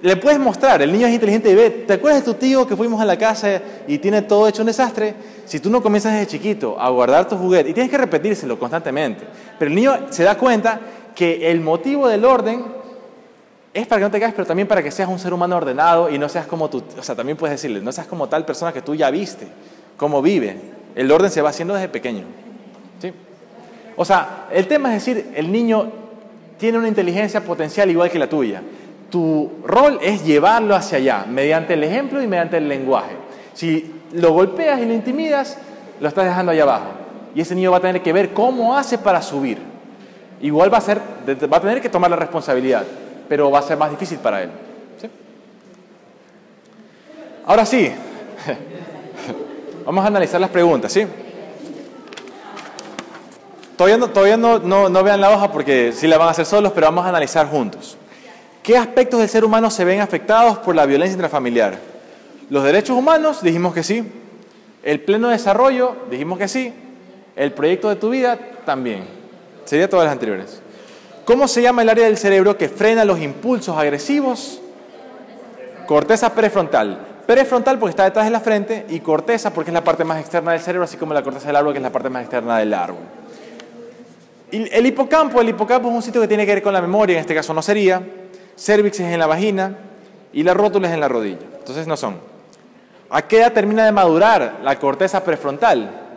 [0.00, 2.74] le puedes mostrar, el niño es inteligente y ve, ¿te acuerdas de tu tío que
[2.74, 5.14] fuimos a la casa y tiene todo hecho un desastre?
[5.44, 9.26] Si tú no comienzas desde chiquito a guardar tu juguete, y tienes que repetírselo constantemente,
[9.58, 10.80] pero el niño se da cuenta
[11.14, 12.79] que el motivo del orden
[13.72, 16.10] es para que no te caigas, pero también para que seas un ser humano ordenado
[16.10, 18.72] y no seas como tú, o sea, también puedes decirle, no seas como tal persona
[18.72, 19.46] que tú ya viste,
[19.96, 20.56] cómo vive.
[20.96, 22.24] El orden se va haciendo desde pequeño.
[23.00, 23.12] ¿sí?
[23.96, 25.92] O sea, el tema es decir, el niño
[26.58, 28.62] tiene una inteligencia potencial igual que la tuya.
[29.08, 33.14] Tu rol es llevarlo hacia allá, mediante el ejemplo y mediante el lenguaje.
[33.54, 35.58] Si lo golpeas y lo intimidas,
[36.00, 36.86] lo estás dejando allá abajo.
[37.34, 39.58] Y ese niño va a tener que ver cómo hace para subir.
[40.40, 41.00] Igual va a, ser,
[41.52, 42.84] va a tener que tomar la responsabilidad,
[43.30, 44.50] pero va a ser más difícil para él.
[47.46, 47.92] Ahora sí,
[49.86, 51.06] vamos a analizar las preguntas, ¿sí?
[53.76, 56.44] Todavía, no, todavía no, no, no vean la hoja porque sí la van a hacer
[56.44, 57.96] solos, pero vamos a analizar juntos.
[58.64, 61.78] ¿Qué aspectos del ser humano se ven afectados por la violencia intrafamiliar?
[62.48, 64.10] Los derechos humanos, dijimos que sí.
[64.82, 66.74] El pleno desarrollo, dijimos que sí.
[67.36, 68.36] El proyecto de tu vida,
[68.66, 69.04] también.
[69.66, 70.60] Sería todas las anteriores.
[71.30, 74.60] ¿Cómo se llama el área del cerebro que frena los impulsos agresivos?
[75.86, 77.06] Corteza prefrontal.
[77.24, 80.50] Prefrontal porque está detrás de la frente y corteza porque es la parte más externa
[80.50, 82.74] del cerebro, así como la corteza del árbol que es la parte más externa del
[82.74, 83.04] árbol.
[84.50, 87.20] El hipocampo, el hipocampo es un sitio que tiene que ver con la memoria, en
[87.20, 88.02] este caso no sería.
[88.56, 89.76] Cervix es en la vagina
[90.32, 91.46] y la rótula es en la rodilla.
[91.60, 92.16] Entonces no son.
[93.08, 96.09] ¿A qué edad termina de madurar la corteza prefrontal?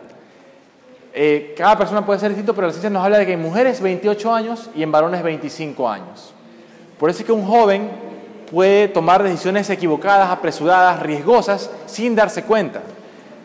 [1.16, 3.80] Eh, cada persona puede ser distinto, pero la ciencia nos habla de que en mujeres
[3.80, 6.32] 28 años y en varones 25 años.
[6.98, 7.88] Por eso es que un joven
[8.50, 12.82] puede tomar decisiones equivocadas, apresuradas, riesgosas, sin darse cuenta,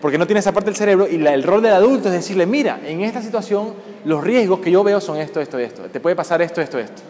[0.01, 2.45] porque no tiene esa parte del cerebro y la- el rol del adulto es decirle,
[2.47, 3.73] mira, en esta situación
[4.05, 7.01] los riesgos que yo veo son esto, esto, esto, te puede pasar esto, esto, esto.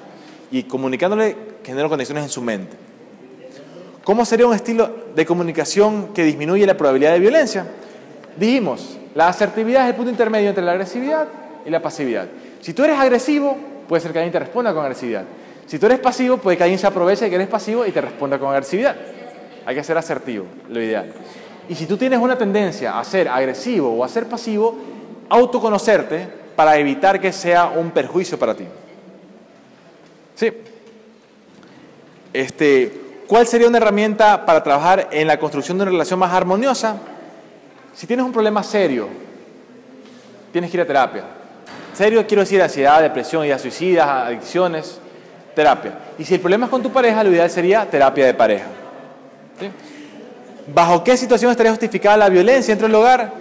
[0.52, 2.76] Y comunicándole genera condiciones en su mente.
[4.04, 7.66] ¿Cómo sería un estilo de comunicación que disminuye la probabilidad de violencia?
[8.38, 11.28] Dijimos, la asertividad es el punto intermedio entre la agresividad
[11.66, 12.30] y la pasividad.
[12.62, 15.26] Si tú eres agresivo, puede ser que alguien te responda con agresividad.
[15.68, 18.00] Si tú eres pasivo, puede que alguien se aproveche de que eres pasivo y te
[18.00, 18.96] responda con agresividad.
[19.66, 21.12] Hay que ser asertivo, lo ideal.
[21.68, 24.78] Y si tú tienes una tendencia a ser agresivo o a ser pasivo,
[25.28, 26.26] autoconocerte
[26.56, 28.68] para evitar que sea un perjuicio para ti.
[30.36, 30.50] Sí.
[32.32, 36.96] Este, ¿Cuál sería una herramienta para trabajar en la construcción de una relación más armoniosa?
[38.00, 39.10] Si tienes un problema serio,
[40.54, 41.24] tienes que ir a terapia.
[41.94, 45.02] Serio quiero decir ansiedad, depresión, ideas suicidas, adicciones,
[45.54, 46.00] terapia.
[46.18, 48.68] Y si el problema es con tu pareja, lo ideal sería terapia de pareja.
[49.60, 49.70] ¿Sí?
[50.74, 53.34] ¿Bajo qué situación estaría justificada la violencia dentro del hogar?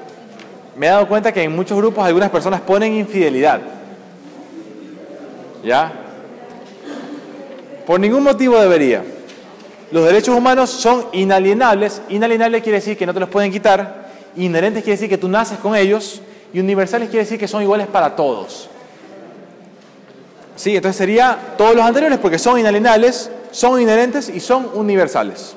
[0.76, 3.60] Me he dado cuenta que en muchos grupos algunas personas ponen infidelidad.
[5.62, 5.92] ¿Ya?
[7.86, 9.04] Por ningún motivo debería.
[9.92, 12.02] Los derechos humanos son inalienables.
[12.08, 14.07] Inalienable quiere decir que no te los pueden quitar.
[14.38, 16.22] Inherentes quiere decir que tú naces con ellos.
[16.52, 18.70] Y universales quiere decir que son iguales para todos.
[20.56, 25.54] Sí, entonces sería todos los anteriores porque son inalienables, son inherentes y son universales.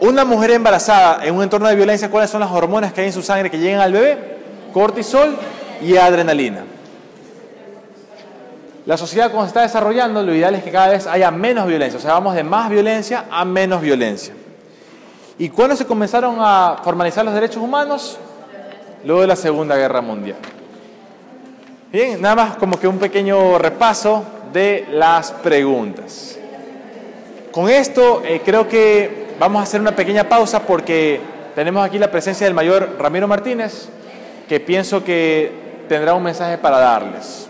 [0.00, 3.12] Una mujer embarazada en un entorno de violencia, ¿cuáles son las hormonas que hay en
[3.12, 4.36] su sangre que llegan al bebé?
[4.72, 5.36] Cortisol
[5.82, 6.64] y adrenalina.
[8.84, 11.98] La sociedad cuando se está desarrollando, lo ideal es que cada vez haya menos violencia,
[11.98, 14.34] o sea, vamos de más violencia a menos violencia.
[15.38, 18.18] ¿Y cuándo se comenzaron a formalizar los derechos humanos?
[19.04, 20.38] Luego de la Segunda Guerra Mundial.
[21.92, 26.38] Bien, nada más como que un pequeño repaso de las preguntas.
[27.52, 31.20] Con esto eh, creo que vamos a hacer una pequeña pausa porque
[31.54, 33.88] tenemos aquí la presencia del mayor Ramiro Martínez,
[34.48, 37.45] que pienso que tendrá un mensaje para darles.